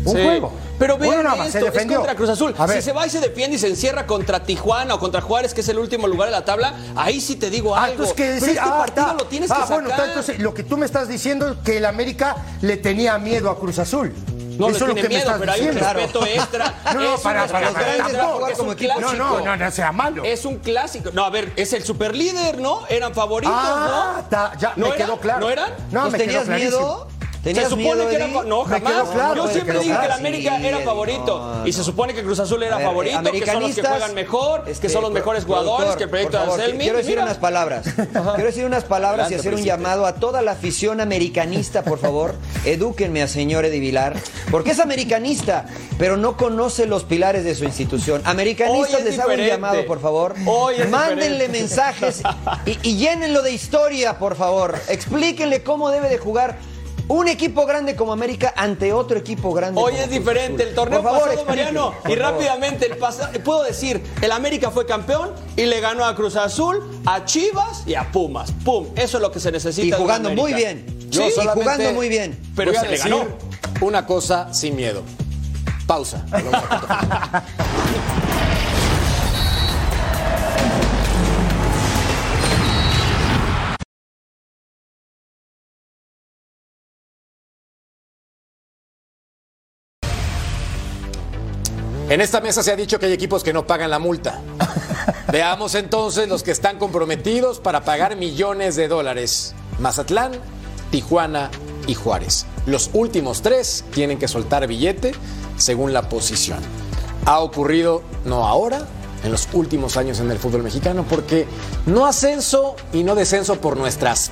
Un 0.06 0.16
Sí. 0.16 0.24
juego. 0.24 0.52
Pero 0.80 0.98
vean 0.98 1.24
nada 1.24 1.36
más, 1.36 1.54
esto, 1.54 1.72
se 1.72 1.78
es 1.80 1.86
contra 1.94 2.16
Cruz 2.16 2.30
Azul. 2.30 2.56
A 2.58 2.66
ver. 2.66 2.78
Si 2.78 2.84
se 2.86 2.92
va 2.92 3.06
y 3.06 3.10
se 3.12 3.20
defiende 3.20 3.56
y 3.58 3.60
se 3.60 3.68
encierra 3.68 4.08
contra 4.08 4.44
Tijuana 4.44 4.96
o 4.96 5.00
contra 5.00 5.22
Juárez, 5.22 5.54
que 5.54 5.62
es 5.62 5.70
el 5.70 5.78
último 5.78 6.08
lugar 6.08 6.30
de 6.30 6.32
la 6.32 6.44
tabla, 6.44 6.74
ahí 6.96 7.22
sí 7.22 7.36
te 7.36 7.52
digo 7.52 7.76
Ah, 7.76 7.84
algo. 7.84 7.92
entonces, 8.04 8.16
¿qué 8.16 8.24
Pero 8.24 8.34
decir? 8.36 8.50
este 8.50 8.62
Ah, 8.62 8.78
partido 8.80 9.06
está. 9.08 9.18
lo 9.24 9.26
tienes 9.30 9.52
ah, 9.52 9.56
que 9.56 9.62
sacar. 9.62 9.82
bueno, 9.84 10.04
entonces 10.04 10.40
lo 10.40 10.54
que 10.56 10.64
tú 10.64 10.78
me 10.78 10.86
estás 10.88 11.08
diciendo 11.08 11.50
es 11.50 11.58
que 11.64 11.78
el 11.78 11.86
América 11.86 12.36
le 12.62 12.78
tenía 12.78 13.18
miedo 13.20 13.52
a 13.52 13.60
Cruz 13.60 13.78
Azul. 13.78 14.12
No 14.58 14.70
le 14.70 14.76
Eso 14.76 14.86
es 14.86 14.90
lo 14.90 14.96
que 14.96 15.04
me 15.04 15.10
miedo, 15.10 15.22
estás 15.22 15.40
pero 15.40 15.52
hay 15.54 15.62
un 15.62 15.68
diciendo. 15.72 15.94
respeto 15.94 16.26
extra. 16.26 16.74
No, 16.94 17.00
no, 17.02 17.18
para, 17.20 17.48
para, 17.48 17.72
para, 17.72 17.98
tampoco. 17.98 18.48
es 18.48 18.60
un 18.60 18.68
No, 18.68 18.76
clásico. 18.76 19.12
no, 19.18 19.40
no, 19.42 19.58
no 19.58 19.72
sea 19.72 19.92
malo. 19.92 20.24
Es 20.24 20.46
un 20.46 20.58
clásico. 20.58 21.10
No, 21.14 21.24
a 21.26 21.30
ver, 21.30 21.54
es 21.56 21.74
el 21.74 21.84
superlíder, 21.84 22.60
¿no? 22.60 22.82
Eran 22.90 23.14
favoritos, 23.14 23.56
Ah, 23.56 24.22
¿no? 24.30 24.60
ya, 24.60 24.74
¿No 24.76 24.88
me 24.90 24.96
eran? 24.96 25.08
quedó 25.08 25.20
claro. 25.20 25.40
¿No 25.42 25.50
eran? 25.50 25.72
No, 25.92 26.02
Pues 26.02 26.12
me 26.14 26.18
tenías 26.20 26.48
miedo. 26.48 27.08
Se 27.42 27.46
¿Tenías 27.54 27.70
supone 27.70 28.06
que 28.08 28.16
era 28.16 28.28
no, 28.28 28.64
jamás. 28.66 29.10
claro, 29.10 29.48
Yo 29.48 29.52
siempre 29.52 29.80
dije 29.80 29.98
que 30.00 30.06
el. 30.06 30.12
América 30.12 30.58
Sí, 30.60 30.68
era 30.68 30.80
favorito 30.82 31.56
no, 31.56 31.68
y 31.68 31.74
se 31.74 31.84
supone 31.84 32.14
que 32.14 32.22
Cruz 32.22 32.40
Azul 32.40 32.62
era 32.62 32.78
ver, 32.78 32.86
favorito, 32.86 33.32
que 33.32 33.46
son 33.48 33.64
los 33.64 33.74
que 33.76 33.82
juegan 33.82 34.14
mejor, 34.14 34.64
este, 34.68 34.86
que 34.88 34.94
son 34.94 35.02
los 35.02 35.12
mejores 35.12 35.46
jugadores, 35.46 35.96
que 35.96 36.04
el 36.04 36.10
proyecto 36.12 36.38
de 36.38 36.44
Anselmi. 36.44 36.84
Quiero 36.84 36.98
decir 37.00 37.14
Mira. 37.14 37.24
unas 37.24 37.38
palabras. 37.40 37.86
Quiero 37.96 38.44
decir 38.46 38.64
unas 38.66 38.84
palabras 38.84 39.32
y 39.32 39.34
hacer 39.34 39.54
un 39.54 39.56
presidente. 39.56 39.84
llamado 39.84 40.06
a 40.06 40.14
toda 40.16 40.44
la 40.44 40.52
afición 40.52 41.02
americanista, 41.02 41.82
por 41.84 41.98
favor. 41.98 42.36
Edúquenme 42.66 43.24
a 43.24 43.28
señor 43.28 43.66
Eddie 43.66 43.80
Vilar, 43.80 44.18
porque 44.52 44.70
es 44.72 44.80
americanista, 44.80 45.66
pero 45.98 46.18
no 46.18 46.38
conoce 46.38 46.86
los 46.86 47.06
pilares 47.06 47.44
de 47.44 47.56
su 47.56 47.64
institución. 47.66 48.22
Americanistas, 48.26 49.04
les 49.04 49.18
hago 49.18 49.32
un 49.34 49.40
llamado, 49.40 49.84
por 49.88 50.00
favor. 50.00 50.36
Hoy 50.46 50.76
Mándenle 50.92 51.48
diferente. 51.48 51.58
mensajes 51.60 52.22
y, 52.68 52.78
y 52.88 52.98
llénenlo 52.98 53.42
de 53.42 53.52
historia, 53.52 54.20
por 54.20 54.36
favor. 54.36 54.78
Explíquenle 54.90 55.64
cómo 55.64 55.90
debe 55.90 56.08
de 56.08 56.20
jugar 56.20 56.58
un 57.08 57.28
equipo 57.28 57.66
grande 57.66 57.96
como 57.96 58.14
América 58.14 58.54
ante 58.56 58.94
otro 58.94 59.18
equipo 59.18 59.54
grande. 59.54 59.80
Hoy 59.82 59.92
como 59.94 60.04
es 60.04 60.10
diferente 60.10 60.64
Azul. 60.64 60.70
el 60.70 60.76
torneo 60.76 61.02
Por 61.02 61.12
favor, 61.12 61.28
pasado, 61.30 61.46
Mariano. 61.48 61.94
por 62.02 62.12
Y 62.12 62.16
favor. 62.16 62.32
rápidamente, 62.34 62.86
el 62.86 62.98
pasa- 62.98 63.32
puedo 63.44 63.64
decir, 63.64 64.02
el 64.22 64.32
América 64.32 64.72
fue 64.72 64.86
campeón 64.86 65.32
y 65.56 65.66
le 65.66 65.80
ganó 65.82 66.06
a 66.06 66.16
Cruz 66.16 66.36
Azul, 66.36 67.02
a 67.06 67.26
Chivas 67.26 67.84
y 67.86 67.96
a 67.96 68.12
Pumas. 68.12 68.52
Pum, 68.64 68.88
eso 68.96 69.18
es 69.18 69.22
lo 69.22 69.32
que 69.32 69.40
se 69.40 69.52
necesita. 69.52 69.98
Y 69.98 70.00
jugando 70.00 70.30
muy 70.32 70.54
bien. 70.54 70.86
Yo 71.10 71.24
Sí, 71.30 71.34
y 71.44 71.48
jugando 71.48 71.92
muy 71.94 72.08
bien. 72.08 72.40
Pero 72.56 72.72
a 72.72 72.80
se 72.82 72.88
le 72.88 72.98
ganó. 72.98 73.26
una 73.82 74.06
cosa 74.06 74.54
sin 74.54 74.76
miedo. 74.76 75.04
Pausa. 75.88 76.26
En 92.12 92.20
esta 92.20 92.42
mesa 92.42 92.62
se 92.62 92.74
ha 92.74 92.76
dicho 92.76 93.00
que 93.00 93.06
hay 93.06 93.14
equipos 93.14 93.42
que 93.42 93.54
no 93.54 93.66
pagan 93.66 93.90
la 93.90 93.98
multa. 93.98 94.42
Veamos 95.32 95.76
entonces 95.76 96.28
los 96.28 96.44
que 96.44 96.52
están 96.52 96.78
comprometidos 96.78 97.62
para 97.62 97.86
pagar 97.86 98.18
millones 98.18 98.76
de 98.76 98.90
dólares. 98.90 99.56
Mazatlán, 99.80 100.34
Tijuana 100.90 101.50
y 101.88 101.94
Juárez. 101.94 102.48
Los 102.66 102.90
últimos 102.92 103.42
tres 103.42 103.86
tienen 103.94 104.20
que 104.20 104.28
soltar 104.28 104.68
billete 104.68 105.14
según 105.56 105.94
la 105.94 106.10
posición. 106.10 106.60
Ha 107.24 107.40
ocurrido 107.40 108.04
no 108.26 108.46
ahora, 108.46 108.86
en 109.24 109.32
los 109.32 109.48
últimos 109.54 109.96
años 109.96 110.20
en 110.20 110.30
el 110.32 110.38
fútbol 110.38 110.64
mexicano, 110.64 111.06
porque 111.10 111.48
no 111.86 112.06
ascenso 112.06 112.76
y 112.92 113.04
no 113.04 113.16
descenso 113.16 113.62
por 113.62 113.78
nuestras 113.78 114.32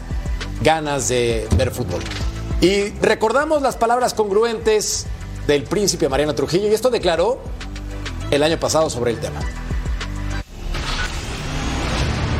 ganas 0.62 1.08
de 1.08 1.48
ver 1.56 1.72
fútbol. 1.72 2.02
Y 2.60 2.90
recordamos 3.02 3.62
las 3.62 3.78
palabras 3.78 4.14
congruentes 4.14 5.06
del 5.48 5.64
príncipe 5.64 6.10
Mariano 6.10 6.36
Trujillo, 6.36 6.68
y 6.68 6.74
esto 6.74 6.90
declaró 6.90 7.40
el 8.32 8.44
año 8.44 8.60
pasado 8.60 8.90
sobre 8.90 9.12
el 9.12 9.20
tema. 9.20 9.40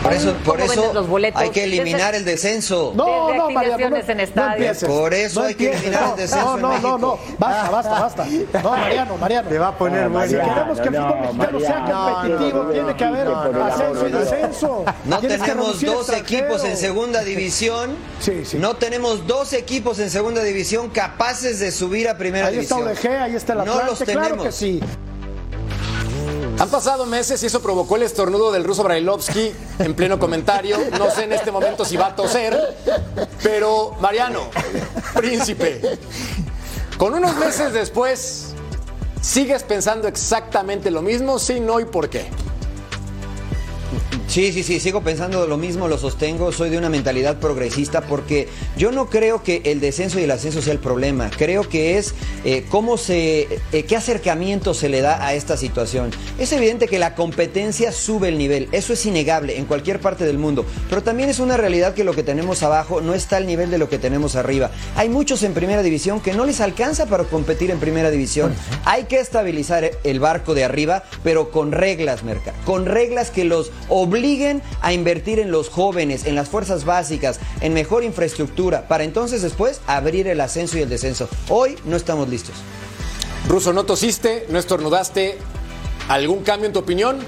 Por 0.04 0.14
eso, 0.14 0.34
por 0.46 0.58
¿Cómo 0.60 0.72
eso 0.72 0.94
los 0.94 1.08
boletos? 1.08 1.42
hay 1.42 1.50
que 1.50 1.66
eliminar 1.66 2.14
Desde- 2.14 2.18
el 2.20 2.26
descenso. 2.26 2.94
No, 2.96 3.34
no, 3.34 3.46
afiliaciones 3.48 4.06
no, 4.08 4.12
en 4.14 4.30
no 4.34 4.52
empieces. 4.54 4.90
Por 4.90 5.14
eso 5.14 5.42
No 5.42 5.48
hay 5.48 5.56
que 5.56 5.72
eliminar 5.74 6.04
el 6.04 6.10
no, 6.10 6.16
descenso 6.16 6.58
No, 6.58 6.58
no, 6.58 6.80
no, 6.80 6.98
no, 6.98 7.20
basta, 7.38 7.70
basta, 7.70 8.00
basta. 8.00 8.26
No, 8.64 8.72
Mariano, 8.72 9.18
Mariano. 9.18 9.50
Te 9.50 9.60
va 9.60 9.68
a 9.68 9.78
poner 9.78 10.06
Si 10.06 10.10
Mariano. 10.10 10.54
queremos 10.54 10.80
que 10.80 10.88
el 10.88 10.96
fútbol 10.96 11.36
mexicano 11.36 11.60
sea 11.60 12.22
competitivo, 12.24 12.62
tiene 12.72 12.96
que 12.96 13.04
haber 13.04 13.28
ascenso 13.28 14.08
y 14.08 14.12
descenso. 14.12 14.86
No 15.06 15.20
tenemos 15.20 15.82
dos 15.82 16.10
equipos 16.14 16.64
en 16.64 16.78
segunda 16.78 17.22
división. 17.22 17.96
Sí, 18.22 18.46
sí. 18.46 18.58
No 18.58 18.78
tenemos 18.78 19.28
dos 19.28 19.52
equipos 19.54 20.00
en 20.00 20.10
segunda 20.10 20.42
división 20.44 20.90
capaces 20.90 21.60
de 21.60 21.72
subir 21.74 22.08
a 22.08 22.18
primera 22.18 22.48
Ahí 22.48 22.60
está 22.60 22.78
división. 22.78 22.98
ODG, 23.14 23.22
ahí 23.22 23.36
está 23.36 23.54
el 23.54 23.60
No 23.60 23.84
los 23.84 24.00
claro 24.00 24.22
tenemos. 24.22 24.46
que 24.46 24.52
sí. 24.54 24.80
Han 26.60 26.70
pasado 26.70 27.06
meses 27.06 27.42
y 27.42 27.46
eso 27.46 27.62
provocó 27.62 27.96
el 27.96 28.04
estornudo 28.04 28.52
del 28.52 28.66
ruso 28.66 28.84
Brailovsky 28.84 29.54
en 29.80 29.94
pleno 29.96 30.20
comentario. 30.20 30.78
No 30.98 31.10
sé 31.10 31.24
en 31.24 31.32
este 31.32 31.54
momento 31.54 31.86
si 31.86 31.96
va 31.96 32.08
a 32.08 32.16
toser, 32.18 32.76
pero 33.42 33.96
Mariano, 34.02 34.42
príncipe, 35.16 35.98
con 36.98 37.14
unos 37.14 37.38
meses 37.38 37.72
después, 37.72 38.54
¿sigues 39.22 39.64
pensando 39.64 40.10
exactamente 40.10 40.92
lo 40.92 41.02
mismo? 41.02 41.40
Sí, 41.40 41.62
no 41.62 41.80
y 41.80 41.86
por 41.86 42.10
qué. 42.10 42.30
Sí, 44.30 44.54
sí, 44.54 44.62
sí, 44.62 44.80
sigo 44.80 45.02
pensando 45.02 45.48
lo 45.48 45.58
mismo, 45.58 45.88
lo 45.88 45.98
sostengo, 45.98 46.52
soy 46.52 46.70
de 46.70 46.78
una 46.78 46.88
mentalidad 46.88 47.40
progresista 47.40 48.02
porque 48.02 48.48
yo 48.78 48.92
no 48.92 49.10
creo 49.10 49.42
que 49.42 49.64
el 49.66 49.80
descenso 49.80 50.20
y 50.20 50.24
el 50.24 50.30
ascenso 50.30 50.62
sea 50.62 50.72
el 50.72 50.78
problema, 50.78 51.32
creo 51.36 51.68
que 51.68 51.98
es 51.98 52.14
eh, 52.46 52.64
cómo 52.70 52.98
se, 52.98 53.48
eh, 53.72 53.84
qué 53.88 53.96
acercamiento 53.96 54.76
se 54.76 54.88
le 54.88 55.02
da 55.02 55.26
a 55.26 55.34
esta 55.34 55.58
situación. 55.58 56.12
Es 56.38 56.52
evidente 56.52 56.88
que 56.88 57.00
la 57.00 57.16
competencia 57.16 57.92
sube 57.92 58.30
el 58.30 58.38
nivel, 58.38 58.70
eso 58.72 58.94
es 58.94 59.04
innegable 59.08 59.58
en 59.58 59.66
cualquier 59.66 60.00
parte 60.00 60.26
del 60.26 60.38
mundo, 60.38 60.64
pero 60.92 61.02
también 61.02 61.32
es 61.32 61.40
una 61.40 61.58
realidad 61.58 61.96
que 61.96 62.04
lo 62.04 62.14
que 62.14 62.22
tenemos 62.22 62.62
abajo 62.62 63.02
no 63.02 63.16
está 63.16 63.38
al 63.38 63.48
nivel 63.48 63.72
de 63.72 63.80
lo 63.80 63.90
que 63.90 63.98
tenemos 63.98 64.36
arriba. 64.36 64.70
Hay 64.96 65.10
muchos 65.10 65.42
en 65.42 65.56
primera 65.56 65.82
división 65.82 66.22
que 66.22 66.36
no 66.36 66.46
les 66.46 66.62
alcanza 66.62 67.08
para 67.08 67.24
competir 67.24 67.72
en 67.72 67.80
primera 67.80 68.12
división. 68.12 68.54
Hay 68.86 69.06
que 69.06 69.20
estabilizar 69.20 69.90
el 70.04 70.20
barco 70.20 70.54
de 70.54 70.66
arriba, 70.66 71.04
pero 71.24 71.50
con 71.50 71.72
reglas, 71.72 72.24
Merca, 72.24 72.54
con 72.64 72.86
reglas 72.86 73.32
que 73.32 73.44
los 73.44 73.72
obliguen 73.88 74.19
a 74.82 74.94
invertir 74.94 75.40
en 75.40 75.50
los 75.50 75.70
jóvenes, 75.70 76.26
en 76.26 76.36
las 76.36 76.50
fuerzas 76.50 76.84
básicas, 76.84 77.40
en 77.62 77.74
mejor 77.74 78.04
infraestructura, 78.04 78.88
para 78.88 79.04
entonces 79.04 79.42
después 79.42 79.80
abrir 79.88 80.28
el 80.28 80.42
ascenso 80.42 80.78
y 80.78 80.82
el 80.82 80.90
descenso. 80.90 81.30
Hoy 81.48 81.78
no 81.86 81.96
estamos 81.96 82.28
listos. 82.28 82.56
Ruso, 83.48 83.72
¿no 83.72 83.86
tosiste? 83.86 84.46
¿No 84.50 84.60
estornudaste? 84.60 85.38
¿Algún 86.10 86.44
cambio 86.44 86.68
en 86.68 86.74
tu 86.74 86.80
opinión? 86.80 87.20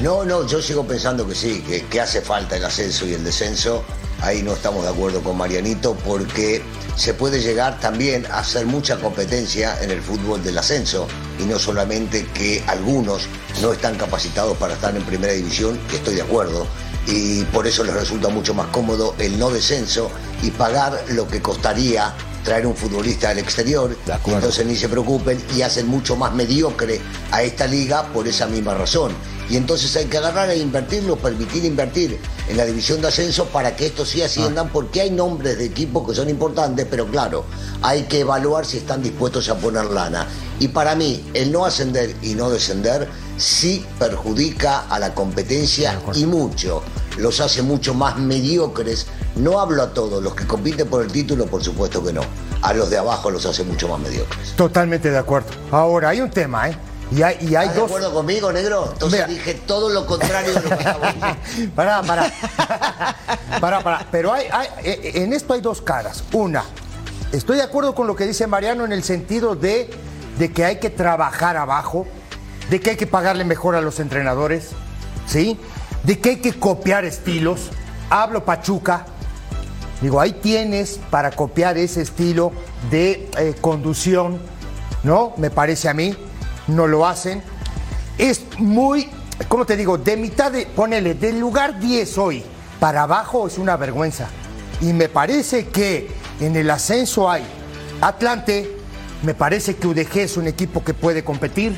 No, 0.00 0.24
no, 0.24 0.46
yo 0.46 0.62
sigo 0.62 0.84
pensando 0.84 1.26
que 1.28 1.34
sí, 1.34 1.62
que, 1.66 1.84
que 1.84 2.00
hace 2.00 2.22
falta 2.22 2.56
el 2.56 2.64
ascenso 2.64 3.06
y 3.06 3.12
el 3.12 3.22
descenso. 3.22 3.84
Ahí 4.20 4.42
no 4.42 4.54
estamos 4.54 4.84
de 4.84 4.90
acuerdo 4.90 5.22
con 5.22 5.36
Marianito 5.36 5.94
porque 6.06 6.62
se 6.98 7.14
puede 7.14 7.40
llegar 7.40 7.78
también 7.78 8.26
a 8.26 8.40
hacer 8.40 8.66
mucha 8.66 8.96
competencia 8.96 9.80
en 9.80 9.92
el 9.92 10.02
fútbol 10.02 10.42
del 10.42 10.58
ascenso 10.58 11.06
y 11.38 11.44
no 11.44 11.56
solamente 11.56 12.26
que 12.34 12.62
algunos 12.66 13.28
no 13.62 13.72
están 13.72 13.96
capacitados 13.96 14.58
para 14.58 14.74
estar 14.74 14.94
en 14.96 15.04
primera 15.04 15.32
división, 15.32 15.78
que 15.88 15.96
estoy 15.96 16.16
de 16.16 16.22
acuerdo, 16.22 16.66
y 17.06 17.44
por 17.44 17.68
eso 17.68 17.84
les 17.84 17.94
resulta 17.94 18.28
mucho 18.28 18.52
más 18.52 18.66
cómodo 18.68 19.14
el 19.18 19.38
no 19.38 19.48
descenso 19.48 20.10
y 20.42 20.50
pagar 20.50 21.04
lo 21.10 21.28
que 21.28 21.40
costaría 21.40 22.12
traer 22.42 22.66
un 22.66 22.74
futbolista 22.74 23.28
del 23.28 23.38
exterior, 23.38 23.96
entonces 24.26 24.66
ni 24.66 24.74
se 24.74 24.88
preocupen 24.88 25.40
y 25.56 25.62
hacen 25.62 25.86
mucho 25.86 26.16
más 26.16 26.34
mediocre 26.34 27.00
a 27.30 27.42
esta 27.42 27.68
liga 27.68 28.12
por 28.12 28.26
esa 28.26 28.46
misma 28.46 28.74
razón. 28.74 29.12
Y 29.50 29.56
entonces 29.56 29.94
hay 29.96 30.06
que 30.06 30.18
agarrar 30.18 30.50
e 30.50 30.58
invertirlo, 30.58 31.16
permitir 31.16 31.64
invertir 31.64 32.18
en 32.48 32.56
la 32.56 32.64
división 32.66 33.00
de 33.00 33.08
ascenso 33.08 33.46
para 33.46 33.76
que 33.76 33.86
estos 33.86 34.10
sí 34.10 34.20
asciendan, 34.22 34.70
porque 34.70 35.00
hay 35.00 35.10
nombres 35.10 35.58
de 35.58 35.64
equipos 35.64 36.06
que 36.06 36.14
son 36.14 36.28
importantes, 36.28 36.86
pero 36.90 37.06
claro, 37.06 37.44
hay 37.82 38.02
que 38.02 38.20
evaluar 38.20 38.66
si 38.66 38.78
están 38.78 39.02
dispuestos 39.02 39.48
a 39.48 39.56
poner 39.56 39.86
lana. 39.86 40.26
Y 40.60 40.68
para 40.68 40.94
mí, 40.94 41.24
el 41.34 41.50
no 41.50 41.64
ascender 41.64 42.14
y 42.20 42.34
no 42.34 42.50
descender 42.50 43.08
sí 43.38 43.86
perjudica 43.98 44.80
a 44.88 44.98
la 44.98 45.14
competencia 45.14 45.98
y 46.14 46.26
mucho. 46.26 46.82
Los 47.16 47.40
hace 47.40 47.62
mucho 47.62 47.94
más 47.94 48.18
mediocres. 48.18 49.06
No 49.36 49.60
hablo 49.60 49.82
a 49.82 49.94
todos, 49.94 50.22
los 50.22 50.34
que 50.34 50.46
compiten 50.46 50.88
por 50.88 51.02
el 51.02 51.10
título, 51.10 51.46
por 51.46 51.62
supuesto 51.62 52.04
que 52.04 52.12
no. 52.12 52.22
A 52.62 52.74
los 52.74 52.90
de 52.90 52.98
abajo 52.98 53.30
los 53.30 53.46
hace 53.46 53.62
mucho 53.64 53.88
más 53.88 54.00
mediocres. 54.00 54.54
Totalmente 54.56 55.10
de 55.10 55.18
acuerdo. 55.18 55.48
Ahora, 55.70 56.10
hay 56.10 56.20
un 56.20 56.30
tema, 56.30 56.68
¿eh? 56.68 56.76
Y 57.10 57.22
hay, 57.22 57.38
y 57.40 57.54
hay 57.56 57.68
¿Estás 57.68 57.74
de 57.74 57.80
dos. 57.80 57.90
acuerdo 57.90 58.12
conmigo, 58.12 58.52
negro? 58.52 58.90
Entonces 58.92 59.20
Mira. 59.20 59.26
dije 59.26 59.54
todo 59.66 59.88
lo 59.88 60.04
contrario 60.06 60.52
de 60.52 60.60
lo 60.60 60.68
que 60.68 60.74
acabo 60.74 61.00
de. 61.06 61.68
Pará, 61.74 62.02
pará. 62.02 62.30
pará, 63.60 63.80
pará. 63.80 64.06
Pero 64.10 64.32
hay, 64.32 64.46
hay- 64.52 64.68
eh, 64.84 65.12
en 65.14 65.32
esto 65.32 65.54
hay 65.54 65.60
dos 65.62 65.80
caras. 65.80 66.22
Una, 66.32 66.64
estoy 67.32 67.56
de 67.56 67.62
acuerdo 67.62 67.94
con 67.94 68.06
lo 68.06 68.14
que 68.14 68.26
dice 68.26 68.46
Mariano 68.46 68.84
en 68.84 68.92
el 68.92 69.02
sentido 69.04 69.54
de, 69.56 69.88
de 70.38 70.52
que 70.52 70.64
hay 70.66 70.76
que 70.80 70.90
trabajar 70.90 71.56
abajo, 71.56 72.06
de 72.68 72.80
que 72.80 72.90
hay 72.90 72.96
que 72.96 73.06
pagarle 73.06 73.44
mejor 73.44 73.74
a 73.74 73.80
los 73.80 74.00
entrenadores, 74.00 74.70
¿sí? 75.26 75.58
De 76.02 76.18
que 76.18 76.30
hay 76.30 76.36
que 76.36 76.58
copiar 76.58 77.04
estilos. 77.06 77.70
Hablo 78.10 78.44
Pachuca. 78.44 79.06
Digo, 80.02 80.20
ahí 80.20 80.32
tienes 80.32 81.00
para 81.10 81.30
copiar 81.30 81.76
ese 81.78 82.02
estilo 82.02 82.52
de 82.90 83.28
eh, 83.38 83.54
conducción, 83.60 84.38
¿no? 85.02 85.32
Me 85.38 85.50
parece 85.50 85.88
a 85.88 85.94
mí. 85.94 86.14
No 86.68 86.86
lo 86.86 87.06
hacen. 87.06 87.42
Es 88.16 88.42
muy, 88.58 89.08
¿cómo 89.48 89.64
te 89.64 89.76
digo? 89.76 89.98
De 89.98 90.16
mitad 90.16 90.50
de, 90.52 90.66
ponele, 90.66 91.14
del 91.14 91.38
lugar 91.38 91.78
10 91.78 92.18
hoy 92.18 92.44
para 92.80 93.02
abajo 93.02 93.46
es 93.46 93.58
una 93.58 93.76
vergüenza. 93.76 94.28
Y 94.80 94.92
me 94.92 95.08
parece 95.08 95.68
que 95.68 96.10
en 96.40 96.56
el 96.56 96.70
ascenso 96.70 97.30
hay 97.30 97.42
Atlante, 98.00 98.76
me 99.22 99.34
parece 99.34 99.76
que 99.76 99.86
UDG 99.88 100.18
es 100.18 100.36
un 100.36 100.46
equipo 100.46 100.84
que 100.84 100.94
puede 100.94 101.24
competir. 101.24 101.76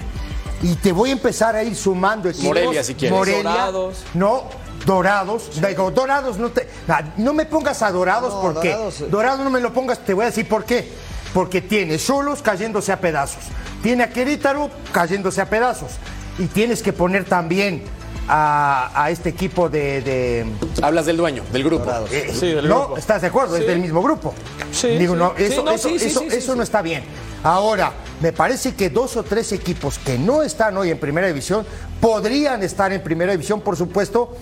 Y 0.63 0.75
te 0.75 0.93
voy 0.93 1.09
a 1.11 1.13
empezar 1.13 1.57
a 1.57 1.63
ir 1.63 1.75
sumando 1.75 2.29
equipos. 2.29 2.49
Morelia, 2.49 2.85
si 2.85 2.95
quieres. 2.95 3.17
Morelia, 3.17 3.43
Dorados. 3.51 4.05
no, 4.13 4.45
Dorados. 4.85 5.51
Digo, 5.67 5.91
Dorados, 5.91 6.37
no, 6.37 6.51
te, 6.51 6.69
na- 6.87 7.15
no 7.17 7.33
me 7.33 7.47
pongas 7.47 7.81
a 7.83 7.91
Dorados 7.91 8.35
No, 8.35 8.41
porque 8.43 8.69
Dorados, 8.73 9.01
eh. 9.01 9.07
Dorados 9.11 9.41
no 9.41 9.51
me 9.51 9.61
lo 9.61 9.73
pongas, 9.73 10.01
te 10.05 10.13
voy 10.13 10.25
a 10.25 10.27
decir 10.27 10.47
por 10.47 10.65
qué. 10.65 10.93
Porque 11.33 11.63
tiene 11.63 11.99
Solos 11.99 12.43
cayéndose 12.43 12.93
a 12.93 13.01
pedazos. 13.01 13.45
Tiene 13.83 14.05
a 14.05 14.11
Querétaro 14.11 14.71
cayéndose 14.93 15.41
a 15.41 15.49
pedazos. 15.49 15.93
Y 16.39 16.47
tienes 16.47 16.83
que 16.83 16.93
poner 16.93 17.25
también 17.25 17.83
a, 18.29 18.91
a 18.95 19.11
este 19.11 19.29
equipo 19.31 19.69
de. 19.69 20.01
de- 20.03 20.47
Hablas 20.83 21.07
del 21.07 21.17
dueño, 21.17 21.43
del 21.53 21.65
grupo. 21.65 21.85
Dorados. 21.85 22.13
eh, 22.13 22.31
Sí, 22.33 22.47
del 22.49 22.69
no, 22.69 22.81
grupo. 22.81 22.99
¿estás 22.99 23.23
de 23.23 23.29
acuerdo? 23.29 23.57
Sí. 23.57 23.63
Es 23.63 23.67
del 23.69 23.79
mismo 23.81 24.03
grupo. 24.03 24.33
Sí, 24.73 24.89
Digo, 24.99 25.15
sí. 25.15 25.19
no, 25.19 25.33
Sí, 25.37 25.43
eso, 25.45 25.63
no, 25.65 25.71
eso, 25.73 25.89
sí, 25.89 25.99
sí, 25.99 26.07
eso, 26.07 26.21
sí, 26.21 26.31
sí, 26.31 26.37
eso 26.37 26.53
sí. 26.53 26.57
no 26.57 26.63
está 26.63 26.83
bien. 26.83 27.03
Ahora, 27.43 27.93
me 28.21 28.33
parece 28.33 28.75
que 28.75 28.91
dos 28.91 29.17
o 29.17 29.23
tres 29.23 29.53
equipos 29.53 29.99
que 29.99 30.19
no 30.19 30.43
están 30.43 30.77
hoy 30.77 30.91
en 30.91 30.99
primera 30.99 31.27
división 31.27 31.67
podrían 32.01 32.63
estar 32.63 32.93
en 32.93 33.03
primera 33.03 33.33
división, 33.33 33.61
por 33.63 33.77
supuesto. 33.77 34.37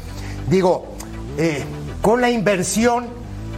Digo, 0.49 0.87
eh, 1.39 1.63
con 2.03 2.21
la 2.21 2.31
inversión, 2.31 3.07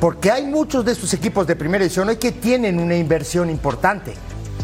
porque 0.00 0.30
hay 0.30 0.44
muchos 0.46 0.84
de 0.84 0.92
estos 0.92 1.12
equipos 1.14 1.46
de 1.46 1.56
primera 1.56 1.82
división 1.82 2.08
hoy 2.08 2.16
que 2.16 2.32
tienen 2.32 2.78
una 2.78 2.96
inversión 2.96 3.50
importante. 3.50 4.14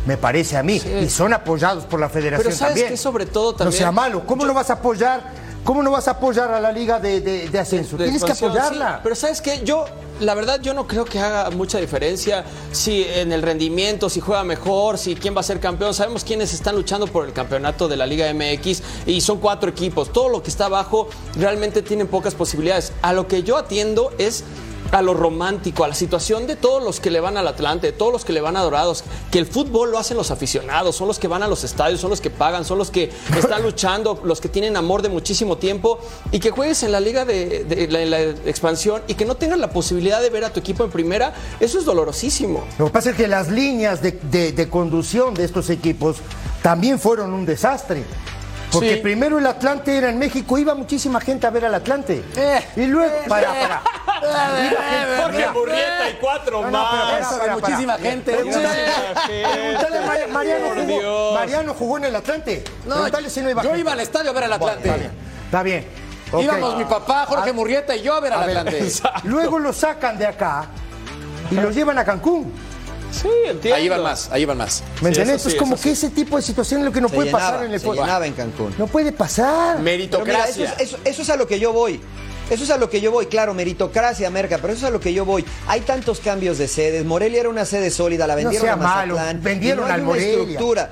Me 0.07 0.17
parece 0.17 0.57
a 0.57 0.63
mí. 0.63 0.81
Y 1.03 1.09
son 1.09 1.33
apoyados 1.33 1.85
por 1.85 1.99
la 2.01 2.09
federación 2.09 2.45
Pero 2.47 2.57
¿sabes 2.57 2.75
también. 2.75 2.89
qué? 2.91 2.97
Sobre 2.97 3.27
todo 3.27 3.53
No 3.53 3.59
también- 3.59 3.79
sea 3.79 3.93
malo. 3.93 4.25
¿Cómo 4.27 4.45
no 4.47 4.55
vas 4.55 4.71
a 4.71 4.75
apoyar? 4.75 5.47
¿Cómo 5.65 5.83
no 5.83 5.91
vas 5.91 6.07
a 6.07 6.13
apoyar 6.13 6.49
a 6.53 6.61
la 6.61 6.71
liga 6.71 7.01
de, 7.01 7.21
de- 7.21 7.49
de 7.49 7.59
ascenso? 7.59 7.97
de 7.97 8.05
Tienes 8.05 8.23
que 8.23 8.31
apoyarla. 8.33 8.93
sí. 8.95 9.01
pero 9.03 9.17
sabes 9.17 9.41
qué, 9.41 9.63
yo 9.65 9.85
la 10.21 10.35
verdad 10.35 10.61
yo 10.63 10.73
no 10.75 10.87
creo 10.87 11.05
que 11.05 11.19
haga 11.19 11.51
mucha 11.51 11.79
diferencia 11.79 12.45
si 12.71 13.03
en 13.05 13.33
el 13.33 13.43
rendimiento, 13.43 14.09
si 14.09 14.21
juega 14.21 14.45
mejor, 14.45 14.97
si 14.97 15.17
quién 15.17 15.35
va 15.37 15.41
a 15.41 15.43
ser 15.43 15.59
campeón. 15.59 15.93
Sabemos 15.93 16.23
quiénes 16.23 16.55
están 16.55 16.77
luchando 16.77 17.09
por 17.09 17.27
el 17.27 17.33
campeonato 17.33 17.89
de 17.89 17.97
la 17.97 18.07
Liga 18.07 18.33
MX 18.33 18.81
y 19.07 19.21
son 19.21 19.39
cuatro 19.41 19.69
equipos. 19.69 20.13
Todo 20.13 20.29
lo 20.29 20.41
que 20.41 20.51
está 20.51 20.67
abajo 20.67 21.09
realmente 21.35 21.83
tienen 21.83 22.07
pocas 22.07 22.37
posibilidades. 22.37 22.93
A 23.03 23.13
lo 23.13 23.27
que 23.27 23.43
yo 23.43 23.57
atiendo 23.57 24.13
es 24.19 24.45
a 24.93 25.03
lo 25.03 25.15
romántico, 25.15 25.85
a 25.85 25.89
la 25.89 25.95
situación 25.95 26.47
de 26.47 26.57
todos 26.57 26.83
los 26.83 27.01
que 27.01 27.11
le 27.11 27.21
van 27.21 27.37
al 27.37 27.47
Atlante, 27.49 27.89
de 27.89 27.93
todos 27.93 28.13
los 28.13 28.25
que 28.25 28.33
le 28.33 28.41
van 28.41 28.57
a 28.57 28.63
Dorados, 28.63 29.05
que 29.31 29.39
el 29.39 29.47
fútbol 29.47 29.91
lo 29.91 29.99
hacen 29.99 30.17
los 30.17 30.31
aficionados, 30.31 30.97
son 30.97 31.09
los 31.09 31.19
que 31.19 31.29
van 31.29 31.43
a 31.43 31.49
los 31.49 31.65
estadios, 31.65 32.01
son 32.01 32.11
los 32.11 32.21
que 32.21 32.31
pagan, 32.31 32.65
son 32.65 32.79
los 32.79 32.91
que 32.91 33.11
están 33.37 33.63
luchando, 33.63 34.21
los 34.25 34.41
que 34.41 34.49
tienen 34.49 34.77
amor 34.77 35.03
de 35.03 35.09
muchísimo 35.09 35.57
tiempo 35.59 35.99
y 36.33 36.41
que 36.41 36.51
juegues 36.51 36.83
en 36.83 36.93
la 36.93 37.01
liga 37.01 37.25
de, 37.25 37.65
de- 37.65 38.07
la, 38.07 38.21
expansión 38.21 39.03
y 39.09 39.15
que 39.15 39.25
no 39.25 39.35
tengas 39.37 39.59
la 39.59 39.71
posibilidad 39.71 40.21
de 40.21 40.31
ver 40.31 40.45
a 40.45 40.53
tu 40.53 40.61
equipo 40.61 40.85
en 40.85 40.91
primera, 40.91 41.35
eso 41.61 41.79
es 41.79 41.85
dolorosísimo. 41.85 42.65
Lo 42.79 42.87
que 42.87 42.93
pasa 42.93 43.11
es 43.11 43.17
que 43.17 43.29
las 43.29 43.49
líneas 43.49 44.01
de 44.03 44.69
conducción 44.71 45.35
de 45.35 45.45
estos 45.45 45.71
equipos 45.71 46.19
también 46.63 46.99
fueron 46.99 47.33
un 47.33 47.47
desastre. 47.47 48.05
Porque 48.79 48.95
Sí. 48.95 49.01
primero 49.01 49.39
el 49.39 49.47
Atlante 49.47 49.97
era 49.97 50.09
en 50.11 50.19
México, 50.19 50.59
iba 50.59 50.75
muchísima 50.75 51.21
gente 51.21 51.47
a 51.47 51.51
ver 51.51 51.65
al 51.67 51.75
Atlante. 51.75 52.23
y 52.77 52.87
luego, 52.87 53.15
para, 53.29 53.49
para. 53.53 53.83
Iba 54.23 54.83
gente- 54.83 55.17
Jorge 55.23 55.37
mira. 55.39 55.53
Murrieta 55.53 56.11
y 56.11 56.15
cuatro 56.21 56.63
No, 56.63 56.71
no, 56.71 56.87
pero 56.91 57.05
más. 57.21 57.33
espera. 57.33 57.55
muchísima 57.55 57.99
gente. 57.99 58.33
Pregúntale, 58.33 60.27
Mariano, 60.33 60.67
Por 60.69 60.75
jugó, 60.77 60.87
Dios. 61.01 61.35
Mariano 61.35 61.75
jugó 61.75 61.99
en 61.99 62.05
el 62.05 62.17
Atlante. 62.17 62.65
Si 63.29 63.41
no 63.43 63.51
iba 63.51 63.63
yo 63.63 63.69
gente. 63.71 63.81
iba 63.81 63.93
al 63.93 64.01
estadio 64.01 64.31
a 64.31 64.33
ver 64.35 64.45
al 64.45 64.59
Bueno, 64.59 64.77
Atlante. 64.79 64.89
está 64.89 64.99
bien. 64.99 65.13
Está 65.47 65.63
bien. 65.63 65.87
Íbamos 66.45 66.77
mi 66.77 66.85
papá, 66.85 67.25
Jorge 67.27 67.51
A- 67.51 67.53
Murrieta 67.53 67.95
y 67.97 68.03
yo 68.03 68.15
a 68.15 68.21
ver 68.21 68.33
al 68.33 68.43
Atlante. 68.49 68.91
Luego 69.25 69.59
lo 69.59 69.73
sacan 69.73 70.19
de 70.19 70.27
acá 70.27 70.67
y 71.51 71.55
lo 71.55 71.71
llevan 71.71 71.99
a 71.99 72.05
Cancún. 72.05 72.53
Sí, 73.13 73.29
entiendo. 73.47 73.75
Ahí 73.77 73.89
van 73.89 74.03
más, 74.03 74.29
ahí 74.31 74.45
van 74.45 74.59
más. 74.59 74.83
¿Me 74.97 74.99
Sí, 75.01 75.07
entiendes? 75.07 75.37
eso 75.37 75.49
es 75.49 75.53
sí, 75.55 75.59
como 75.59 75.81
que 75.81 75.91
ese 75.93 76.11
tipo 76.11 76.37
de 76.37 76.43
situación 76.43 76.81
es 76.81 76.87
lo 76.87 76.93
que 76.93 77.01
no 77.01 77.09
Se 77.09 77.15
puede 77.15 77.27
llenaba, 77.29 77.45
pasar 77.53 77.67
en 77.67 77.73
el 77.75 77.81
se 77.81 77.87
llenaba 77.93 78.27
en 78.27 78.33
Cancún. 78.35 78.75
No 78.79 78.87
puede 78.87 79.13
pasar. 79.13 79.79
Mira, 79.79 79.83
Meritocracia. 79.83 80.65
eso, 80.65 80.75
es, 80.79 80.89
eso- 80.89 80.99
eso 81.05 81.23
es 81.23 81.31
a 81.31 81.37
lo 81.37 81.47
que 81.47 81.59
yo 81.59 81.73
voy. 81.73 82.01
Eso 82.51 82.63
es 82.63 82.71
a 82.71 82.77
lo 82.77 82.89
que 82.89 83.01
yo 83.01 83.11
voy, 83.11 83.27
claro, 83.27 83.55
meritocracia, 83.55 84.31
merca, 84.31 84.59
pero 84.59 84.73
eso 84.73 84.85
es 84.87 84.89
a 84.89 84.93
lo 84.93 85.01
que 85.01 85.13
yo 85.13 85.25
voy. 85.25 85.45
Hay 85.67 85.81
tantos 85.81 86.21
cambios 86.21 86.59
de 86.59 86.69
sedes. 86.69 87.05
Morelia 87.05 87.41
era 87.41 87.49
una 87.49 87.65
sede 87.65 87.91
sólida, 87.91 88.27
la 88.29 88.37
vendieron 88.37 88.65
sea 88.67 88.75
a 88.75 88.77
Mazatlán. 88.77 89.17
malo, 89.17 89.41
vendieron 89.43 89.79
y 89.79 89.81
no 89.81 89.87
hay 89.87 89.93
al 89.95 90.01
una 90.03 90.07
Morelia. 90.11 90.31
estructura. 90.43 90.91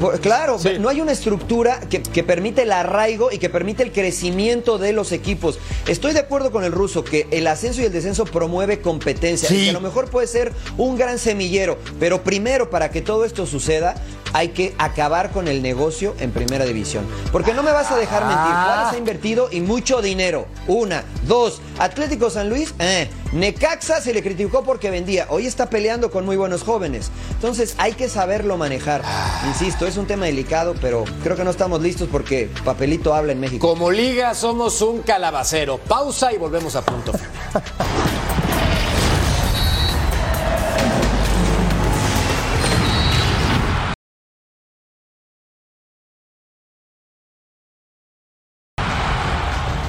Por- 0.00 0.20
Claro, 0.20 0.58
Sí. 0.58 0.70
no 0.80 0.88
hay 0.88 1.00
una 1.00 1.12
estructura 1.12 1.80
que, 1.88 2.02
que 2.02 2.22
permite 2.24 2.62
el 2.62 2.72
arraigo 2.72 3.30
y 3.30 3.38
que 3.38 3.48
permite 3.48 3.82
el 3.82 3.92
crecimiento 3.92 4.78
de 4.78 4.92
los 4.92 5.12
equipos. 5.12 5.58
Estoy 5.86 6.12
de 6.12 6.20
acuerdo 6.20 6.50
con 6.50 6.64
el 6.64 6.72
ruso 6.72 7.04
que 7.04 7.26
el 7.30 7.46
ascenso 7.46 7.80
y 7.80 7.84
el 7.84 7.92
descenso 7.92 8.24
promueve 8.24 8.80
competencia 8.80 9.48
Sí. 9.48 9.56
y 9.56 9.64
que 9.64 9.70
a 9.70 9.74
lo 9.74 9.80
mejor 9.80 10.10
puede 10.10 10.26
ser 10.26 10.52
un 10.76 10.96
gran 10.96 11.18
semillero, 11.18 11.78
pero 12.00 12.22
primero 12.22 12.70
para 12.70 12.90
que 12.90 13.00
todo 13.00 13.24
esto 13.24 13.46
suceda 13.46 13.94
hay 14.32 14.48
que 14.48 14.74
acabar 14.78 15.30
con 15.30 15.48
el 15.48 15.62
negocio 15.62 16.14
en 16.18 16.30
primera 16.32 16.64
división. 16.64 17.04
Porque 17.30 17.54
no 17.54 17.62
me 17.62 17.72
vas 17.72 17.90
a 17.90 17.96
dejar 17.96 18.22
mentir, 18.26 18.52
Ah. 18.54 18.64
Juárez 18.74 18.94
ha 18.94 18.98
invertido 18.98 19.48
y 19.50 19.60
mucho 19.60 20.02
dinero. 20.02 20.46
Una, 20.66 21.04
dos, 21.26 21.60
Atlético 21.78 22.30
San 22.30 22.48
Luis, 22.48 22.74
eh. 22.78 23.08
Necaxa 23.32 24.00
se 24.02 24.12
le 24.12 24.22
criticó 24.22 24.62
porque 24.62 24.90
vendía, 24.90 25.26
hoy 25.30 25.46
está 25.46 25.70
peleando 25.70 26.10
con 26.10 26.26
muy 26.26 26.36
buenos 26.36 26.62
jóvenes. 26.64 27.10
Entonces 27.30 27.74
hay 27.78 27.92
que 27.94 28.08
saberlo 28.10 28.56
manejar. 28.58 29.02
Insisto, 29.48 29.86
es 29.86 29.96
un 29.96 30.06
tema 30.06 30.26
delicado, 30.26 30.74
pero 30.80 31.04
creo 31.22 31.34
que 31.36 31.44
no 31.44 31.50
estamos 31.50 31.80
listos 31.80 32.08
porque 32.12 32.50
papelito 32.64 33.14
habla 33.14 33.32
en 33.32 33.40
México. 33.40 33.66
Como 33.66 33.90
liga 33.90 34.34
somos 34.34 34.82
un 34.82 35.00
calabacero. 35.00 35.78
Pausa 35.78 36.32
y 36.32 36.36
volvemos 36.38 36.76
a 36.76 36.82
punto. 36.82 37.12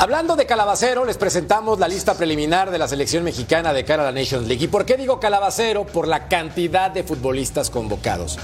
Hablando 0.03 0.35
de 0.35 0.45
calabacero, 0.45 1.05
les 1.05 1.17
presentamos 1.17 1.79
la 1.79 1.87
lista 1.87 2.13
preliminar 2.13 2.71
de 2.71 2.77
la 2.77 2.89
selección 2.89 3.23
mexicana 3.23 3.71
de 3.71 3.85
cara 3.85 4.03
a 4.03 4.11
la 4.11 4.19
Nations 4.19 4.49
League. 4.49 4.65
¿Y 4.65 4.67
por 4.67 4.85
qué 4.85 4.97
digo 4.97 5.17
calabacero? 5.17 5.85
Por 5.85 6.09
la 6.09 6.27
cantidad 6.27 6.91
de 6.91 7.03
futbolistas 7.05 7.69
convocados. 7.69 8.37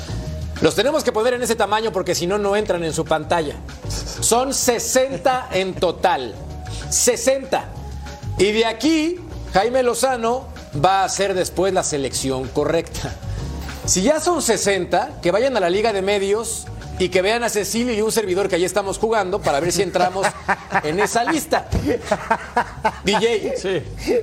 Los 0.62 0.74
tenemos 0.74 1.03
que 1.03 1.12
poner 1.12 1.34
en 1.34 1.41
ese 1.41 1.57
tamaño 1.57 1.91
porque 1.91 2.16
si 2.16 2.28
no, 2.28 2.38
no 2.38 2.55
entran 2.55 2.86
en 2.86 2.93
su 2.93 3.03
pantalla. 3.03 3.55
Son 4.22 4.53
60 4.53 5.49
en 5.51 5.74
total. 5.74 6.34
60. 6.91 7.66
Y 8.38 8.53
de 8.53 8.66
aquí, 8.66 9.20
Jaime 9.51 9.84
Lozano 9.84 10.47
va 10.74 11.01
a 11.01 11.03
hacer 11.03 11.34
después 11.34 11.74
la 11.74 11.84
selección 11.84 12.47
correcta. 12.47 13.14
Si 13.86 14.01
ya 14.01 14.22
son 14.22 14.41
60, 14.41 15.20
que 15.22 15.32
vayan 15.32 15.57
a 15.57 15.60
la 15.60 15.70
Liga 15.70 15.91
de 15.91 16.01
Medios 16.01 16.68
y 16.99 17.09
que 17.09 17.21
vean 17.21 17.43
a 17.43 17.49
Cecilio 17.49 17.93
y 17.93 18.01
un 18.01 18.11
servidor 18.11 18.47
que 18.49 18.55
ahí 18.55 18.65
estamos 18.65 18.97
jugando 18.97 19.39
para 19.41 19.59
ver 19.59 19.71
si 19.71 19.81
entramos 19.81 20.27
en 20.83 20.99
esa 20.99 21.23
lista. 21.23 21.67
DJ, 23.03 23.53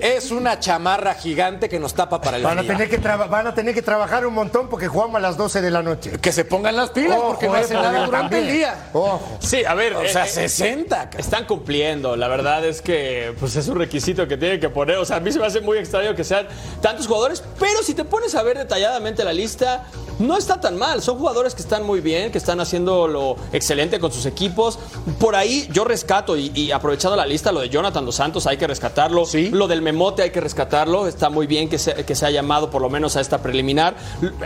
es 0.01 0.31
una 0.31 0.61
chamarra 0.61 1.15
gigante 1.15 1.69
que 1.69 1.79
nos 1.81 1.95
tapa 1.95 2.21
para 2.21 2.37
el 2.37 2.43
Van 2.43 2.59
a, 2.59 2.63
día. 2.63 2.73
tener 2.73 2.91
que 2.91 2.99
van 2.99 3.47
a 3.47 3.55
tener 3.55 3.75
que 3.75 3.83
trabajar 3.83 4.27
un 4.27 4.35
montón 4.35 4.69
porque 4.69 4.89
jugamos 4.89 5.17
a 5.17 5.21
las 5.21 5.37
12 5.37 5.63
de 5.63 5.71
la 5.71 5.83
noche. 5.83 6.13
Que 6.21 6.33
se 6.33 6.45
pongan 6.45 6.77
las 6.77 6.91
pilas 6.91 7.19
Ojo, 7.19 7.29
porque 7.31 7.47
no 7.49 7.57
eh, 7.57 7.61
hacen 7.61 7.77
nada 7.81 8.05
durante 8.05 8.39
el 8.39 8.53
día. 8.53 8.89
Ojo. 8.93 9.39
Sí, 9.41 9.65
a 9.65 9.75
ver, 9.75 9.95
O 9.95 10.07
sea, 10.07 10.25
eh, 10.27 10.29
eh, 10.29 10.49
60. 10.49 11.11
ca- 11.11 11.19
Están 11.19 11.47
cumpliendo, 11.47 12.17
la 12.17 12.29
verdad 12.29 12.65
es 12.65 12.83
que 12.83 13.35
pues 13.41 13.57
es 13.57 13.67
un 13.69 13.79
requisito 13.79 14.29
que 14.29 14.37
tienen 14.37 14.61
que 14.61 14.69
poner, 14.69 14.97
o 14.99 15.05
sea, 15.05 15.17
a 15.17 15.21
mí 15.21 15.33
se 15.33 15.39
me 15.39 15.47
hace 15.47 15.61
muy 15.61 15.79
extraño 15.79 16.15
que 16.15 16.25
sean 16.25 16.47
tantos 16.83 17.07
jugadores, 17.07 17.43
pero 17.59 17.83
si 17.83 17.95
te 17.95 18.05
pones 18.05 18.35
a 18.35 18.43
ver 18.43 18.59
detalladamente 18.59 19.25
la 19.25 19.33
lista, 19.33 19.85
no 20.19 20.37
está 20.37 20.61
tan 20.61 20.77
mal, 20.77 21.03
son 21.03 21.19
jugadores 21.19 21.55
que 21.55 21.63
están 21.63 21.83
muy 21.85 22.01
bien, 22.01 22.31
que 22.31 22.39
están 22.39 22.61
haciendo 22.61 22.66
lo 22.75 23.37
excelente 23.53 23.99
con 23.99 24.13
sus 24.13 24.27
equipos, 24.27 24.79
por 25.19 25.35
ahí 25.37 25.69
yo 25.73 25.85
rescato 25.85 26.37
y, 26.37 26.51
y 26.55 26.73
aprovechando 26.73 27.17
la 27.17 27.27
lista, 27.27 27.53
lo 27.53 27.61
de 27.61 27.69
Jonathan 27.69 28.05
Dos 28.05 28.17
Santos 28.17 28.47
hay 28.47 28.57
que 28.57 28.67
rescatarlo, 28.67 29.25
Sí. 29.27 29.49
lo 29.51 29.67
del 29.69 29.83
Memote 29.83 30.23
hay 30.23 30.31
que 30.31 30.41
rescatarlo, 30.41 31.07
está 31.07 31.31
muy 31.31 31.47
bien 31.47 31.69
que 31.69 31.79
se, 31.79 31.95
que 32.05 32.15
se 32.15 32.27
ha 32.27 32.31
llamado 32.31 32.71
por 32.71 32.83
lo 32.83 32.89
menos 32.91 33.17
a 33.17 33.21
esta 33.21 33.39
preliminar, 33.39 33.95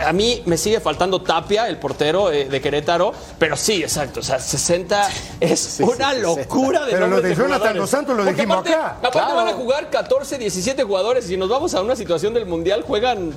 a 0.05 0.13
mí 0.13 0.41
me 0.45 0.57
sigue 0.57 0.79
faltando 0.79 1.21
Tapia, 1.21 1.67
el 1.67 1.77
portero 1.77 2.31
eh, 2.31 2.45
de 2.45 2.61
Querétaro, 2.61 3.13
pero 3.39 3.55
sí, 3.57 3.81
exacto, 3.83 4.19
o 4.21 4.23
sea, 4.23 4.39
60 4.39 5.09
es 5.39 5.79
una 5.81 6.13
locura 6.13 6.85
de 6.85 6.91
Pero 6.93 7.07
lo 7.07 7.21
de 7.21 7.35
Jonathan. 7.35 7.77
Dos 7.77 7.89
Santos 7.89 8.15
lo 8.15 8.23
Porque 8.23 8.35
dijimos 8.35 8.57
aparte, 8.57 8.73
acá. 8.73 8.87
Aparte 8.97 9.11
Claro. 9.19 9.35
van 9.35 9.47
a 9.47 9.53
jugar 9.53 9.89
14, 9.89 10.37
17 10.37 10.83
jugadores 10.83 11.29
y 11.29 11.37
nos 11.37 11.49
vamos 11.49 11.73
a 11.73 11.81
una 11.81 11.95
situación 11.95 12.33
del 12.33 12.45
Mundial, 12.45 12.83
juegan 12.87 13.31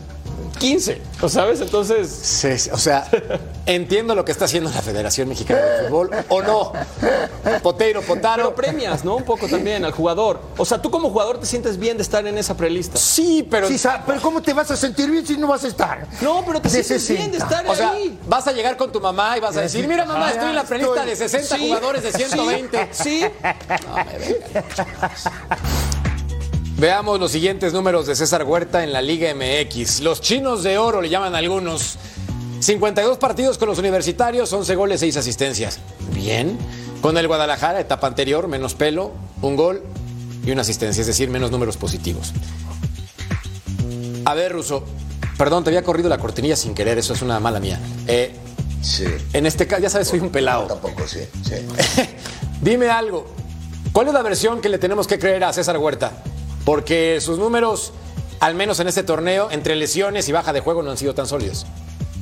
15, 0.59 1.01
¿lo 1.21 1.29
sabes? 1.29 1.61
Entonces... 1.61 2.09
Sí, 2.11 2.59
sí, 2.59 2.71
o 2.73 2.79
sea, 2.79 3.07
entiendo 3.67 4.15
lo 4.15 4.25
que 4.25 4.33
está 4.33 4.45
haciendo 4.47 4.71
la 4.71 4.81
Federación 4.83 5.29
Mexicana 5.29 5.61
de 5.61 5.89
Fútbol 5.89 6.11
o 6.29 6.43
no. 6.43 6.73
Poteiro, 7.63 8.03
Potaro. 8.03 8.45
Pero 8.45 8.55
premias, 8.55 9.05
¿no? 9.05 9.17
Un 9.17 9.25
poco 9.25 9.47
también 9.49 9.85
al 9.85 9.93
jugador. 9.93 10.41
O 10.57 10.65
sea, 10.65 10.81
tú 10.81 10.91
como 10.91 11.11
jugador 11.11 11.39
te 11.41 11.47
sientes 11.47 11.79
bien 11.79 11.97
de 11.97 12.03
estar 12.03 12.27
en 12.27 12.39
esa 12.39 12.57
prelista. 12.57 12.97
Sí, 12.99 13.47
pero. 13.51 13.69
Sí, 13.69 13.79
sa- 13.79 14.03
pero 14.07 14.21
¿cómo 14.21 14.41
te 14.43 14.53
vas 14.53 14.71
a 14.71 14.77
sentir 14.77 15.11
bien 15.11 15.27
si 15.27 15.37
no 15.37 15.47
vas 15.49 15.65
a 15.65 15.69
estar? 15.69 16.07
No, 16.21 16.43
pero 16.47 16.61
te 16.61 16.69
sientes 16.71 17.09
bien 17.09 17.31
de 17.33 17.39
60. 17.39 17.45
estar 17.57 17.67
O 17.69 17.75
sea, 17.75 17.91
ahí. 17.91 18.19
vas 18.27 18.47
a 18.47 18.53
llegar 18.53 18.77
con 18.77 18.91
tu 18.93 19.01
mamá 19.01 19.37
y 19.37 19.41
vas 19.41 19.57
a 19.57 19.63
decir, 19.63 19.87
mira 19.89 20.05
mamá, 20.05 20.31
estoy 20.31 20.51
en 20.51 20.55
la 20.57 20.65
prelista 20.65 21.05
de 21.05 21.17
60 21.17 21.57
Sí, 21.57 21.67
jugadores 21.69 22.03
de 22.03 22.13
120. 22.13 22.89
Sí, 22.93 23.25
Veamos 26.77 27.21
los 27.21 27.31
siguientes 27.31 27.73
números 27.73 28.07
de 28.07 28.17
César 28.17 28.43
Huerta 28.45 28.83
en 28.83 28.93
la 28.93 29.01
Liga 29.01 29.33
MX. 29.35 30.01
Los 30.01 30.21
chinos 30.21 30.63
de 30.63 30.77
oro 30.79 31.01
le 31.01 31.09
llaman 31.09 31.35
algunos. 31.35 31.97
52 32.61 33.19
partidos 33.19 33.59
con 33.59 33.69
los 33.69 33.79
universitarios, 33.79 34.53
11 34.53 34.75
goles, 34.75 35.01
6 35.01 35.17
asistencias. 35.19 35.79
Bien. 36.15 36.59
Con 37.01 37.17
el 37.19 37.27
Guadalajara, 37.29 37.79
etapa 37.81 38.07
anterior, 38.07 38.49
menos 38.49 38.75
pelo, 38.75 39.13
un 39.43 39.55
gol 39.57 39.83
y 40.45 40.51
una 40.51 40.63
asistencia, 40.63 41.03
es 41.03 41.07
decir, 41.07 41.29
menos 41.31 41.51
números 41.51 41.77
positivos. 41.77 42.33
A 44.25 44.35
ver, 44.35 44.53
Russo, 44.53 44.85
perdón, 45.37 45.63
te 45.65 45.71
había 45.71 45.85
corrido 45.85 46.09
la 46.09 46.19
cortinilla 46.19 46.57
sin 46.57 46.75
querer, 46.75 46.97
eso 46.99 47.13
es 47.13 47.23
una 47.23 47.39
mala 47.41 47.61
mía. 47.61 47.79
Eh, 48.07 48.35
Sí. 48.83 49.07
en 49.33 49.47
este 49.47 49.67
caso, 49.67 49.81
ya 49.81 49.89
sabes, 49.89 50.09
soy 50.09 50.19
un 50.21 50.27
No, 50.27 50.33
pelado. 50.33 50.67
tampoco, 50.67 51.07
sí. 51.09 51.21
sí. 51.43 51.55
Dime 52.61 52.91
algo. 52.91 53.27
¿Cuál 53.95 54.09
es 54.09 54.13
la 54.15 54.21
versión 54.23 54.61
que 54.61 54.69
le 54.69 54.77
tenemos 54.79 55.07
que 55.07 55.19
creer 55.19 55.43
a 55.45 55.53
César 55.55 55.79
Huerta? 55.79 56.13
Porque 56.65 57.21
sus 57.21 57.39
números, 57.39 57.93
al 58.41 58.55
menos 58.55 58.81
en 58.81 58.89
este 58.89 59.03
torneo, 59.03 59.51
entre 59.51 59.77
lesiones 59.77 60.29
y 60.29 60.33
baja 60.33 60.53
de 60.53 60.61
juego, 60.61 60.83
no 60.83 60.91
han 60.91 60.97
sido 60.97 61.15
tan 61.15 61.27
sólidos. 61.27 61.67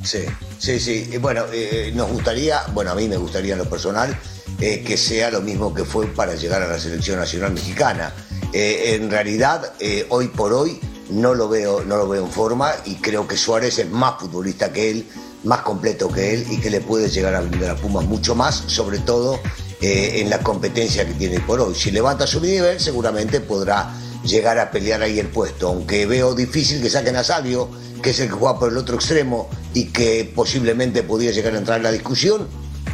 Sí, 0.03 0.25
sí, 0.59 0.79
sí. 0.79 1.17
Bueno, 1.17 1.43
eh, 1.53 1.91
nos 1.95 2.09
gustaría, 2.11 2.61
bueno, 2.73 2.91
a 2.91 2.95
mí 2.95 3.07
me 3.07 3.17
gustaría 3.17 3.53
en 3.53 3.59
lo 3.59 3.69
personal, 3.69 4.17
eh, 4.59 4.83
que 4.85 4.97
sea 4.97 5.31
lo 5.31 5.41
mismo 5.41 5.73
que 5.73 5.85
fue 5.85 6.07
para 6.07 6.35
llegar 6.35 6.61
a 6.61 6.67
la 6.67 6.79
selección 6.79 7.19
nacional 7.19 7.53
mexicana. 7.53 8.13
Eh, 8.53 8.93
en 8.95 9.09
realidad, 9.09 9.73
eh, 9.79 10.05
hoy 10.09 10.27
por 10.27 10.53
hoy, 10.53 10.79
no 11.09 11.33
lo, 11.33 11.49
veo, 11.49 11.83
no 11.83 11.97
lo 11.97 12.07
veo 12.07 12.23
en 12.23 12.31
forma 12.31 12.71
y 12.85 12.95
creo 12.95 13.27
que 13.27 13.35
Suárez 13.35 13.79
es 13.79 13.89
más 13.89 14.19
futbolista 14.19 14.71
que 14.71 14.91
él, 14.91 15.07
más 15.43 15.61
completo 15.61 16.07
que 16.09 16.35
él 16.35 16.45
y 16.49 16.59
que 16.59 16.69
le 16.69 16.79
puede 16.79 17.09
llegar 17.09 17.33
a 17.33 17.41
brindar 17.41 17.71
a 17.71 17.75
Pumas 17.75 18.05
mucho 18.05 18.35
más, 18.35 18.63
sobre 18.67 18.99
todo 18.99 19.39
eh, 19.81 20.21
en 20.21 20.29
la 20.29 20.39
competencia 20.39 21.05
que 21.05 21.13
tiene 21.15 21.39
por 21.39 21.59
hoy. 21.59 21.73
Si 21.73 21.89
levanta 21.89 22.27
su 22.27 22.39
nivel, 22.39 22.79
seguramente 22.79 23.41
podrá 23.41 23.91
llegar 24.23 24.59
a 24.59 24.71
pelear 24.71 25.01
ahí 25.01 25.19
el 25.19 25.27
puesto, 25.27 25.67
aunque 25.67 26.05
veo 26.05 26.35
difícil 26.35 26.81
que 26.81 26.89
saquen 26.89 27.15
a 27.15 27.23
Sabio, 27.23 27.69
que 28.01 28.11
es 28.11 28.19
el 28.19 28.27
que 28.27 28.33
juega 28.33 28.59
por 28.59 28.71
el 28.71 28.77
otro 28.77 28.95
extremo 28.95 29.49
y 29.73 29.85
que 29.85 30.31
posiblemente 30.35 31.03
podría 31.03 31.31
llegar 31.31 31.53
a 31.55 31.57
entrar 31.57 31.77
en 31.77 31.83
la 31.83 31.91
discusión. 31.91 32.47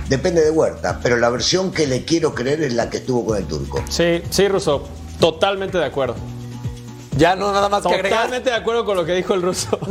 Depende 0.08 0.42
de 0.42 0.50
Huerta, 0.50 1.00
pero 1.04 1.18
la 1.18 1.30
versión 1.30 1.72
que 1.72 1.86
le 1.86 2.04
quiero 2.04 2.34
creer 2.34 2.64
es 2.64 2.74
la 2.74 2.90
que 2.90 2.98
estuvo 2.98 3.26
con 3.26 3.38
el 3.38 3.46
turco. 3.46 3.84
sí, 3.90 4.22
sí, 4.30 4.48
Russo. 4.48 4.88
Totalmente 5.20 5.78
de 5.78 5.86
acuerdo. 5.86 6.16
Ya 7.20 7.36
no, 7.36 7.52
nada 7.52 7.68
más 7.68 7.84
que 7.86 7.94
agregar. 7.94 8.20
Totalmente 8.20 8.50
de 8.50 8.56
acuerdo 8.56 8.86
con 8.86 8.96
lo 8.96 9.04
que 9.06 9.12
dijo 9.14 9.34
el 9.34 9.42
ruso. 9.42 9.78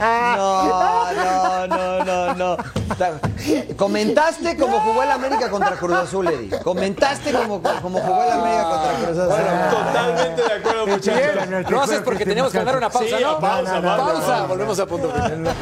No, 0.00 1.12
no, 1.12 1.66
no, 1.66 2.04
no, 2.04 2.34
no. 2.34 2.56
Ta- 2.98 3.20
Comentaste 3.76 4.56
cómo 4.56 4.80
jugó 4.80 5.02
el 5.02 5.10
América 5.10 5.48
contra 5.50 5.76
Cruz 5.76 5.96
Azul, 5.96 6.26
Eddie. 6.28 6.58
Comentaste 6.62 7.32
como, 7.32 7.62
como 7.62 8.00
jugó 8.00 8.22
el 8.24 8.30
América 8.32 8.62
contra 8.70 8.92
Cruz 9.06 9.18
Azul. 9.18 9.76
Totalmente 9.86 10.42
de 10.42 10.52
acuerdo, 10.52 10.86
muchachos. 10.86 11.70
Lo 11.70 11.82
haces 11.82 12.00
porque 12.02 12.24
teníamos 12.24 12.52
que 12.52 12.58
mandar 12.58 12.76
una 12.76 12.90
pausa, 12.90 13.16
Sí, 13.16 13.22
¿no? 13.22 13.38
pausa, 13.40 13.80
pausa, 13.82 13.96
pausa. 13.96 14.46
Volvemos 14.46 14.78
a 14.80 14.86
punto. 14.86 15.12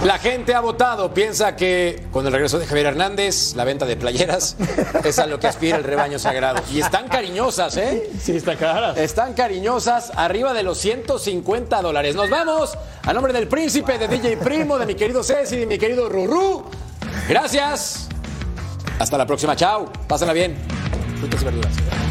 La 0.05 0.19
gente 0.19 0.55
ha 0.55 0.61
votado. 0.61 1.13
Piensa 1.15 1.57
que 1.57 2.07
con 2.13 2.27
el 2.27 2.33
regreso 2.33 2.59
de 2.59 2.67
Javier 2.67 2.87
Hernández, 2.87 3.55
la 3.55 3.65
venta 3.65 3.87
de 3.87 3.97
playeras 3.97 4.57
es 5.05 5.19
a 5.19 5.27
lo 5.27 5.39
que 5.39 5.47
aspira 5.47 5.77
el 5.77 5.85
rebaño 5.85 6.19
sagrado. 6.19 6.61
Y 6.73 6.81
están 6.81 7.09
cariñosas, 7.29 7.77
¿eh? 7.77 8.11
Sí, 8.19 8.33
está 8.33 8.57
cara. 8.57 8.93
Están 8.93 9.35
cariñosas, 9.35 10.13
arriba 10.17 10.55
de 10.55 10.63
los 10.63 10.79
150 10.79 11.83
dólares. 11.83 12.17
Nos 12.17 12.31
vamos 12.31 12.79
a 13.03 13.13
nombre 13.13 13.35
del 13.35 13.47
príncipe, 13.49 13.99
de 13.99 14.09
DJ 14.09 14.39
Primo, 14.39 14.79
de 14.79 14.87
mi 14.87 14.95
querido 14.95 15.23
Ceci, 15.23 15.57
de 15.59 15.67
mi 15.67 15.77
querido 15.77 16.09
Rurú. 16.09 16.65
Gracias. 17.29 18.09
Hasta 18.99 19.19
la 19.19 19.27
próxima. 19.27 19.55
Chao. 19.55 19.93
Pásenla 20.09 20.33
bien. 20.33 20.57
Frutas 21.21 21.43
y 21.43 21.45
verduras. 21.45 22.08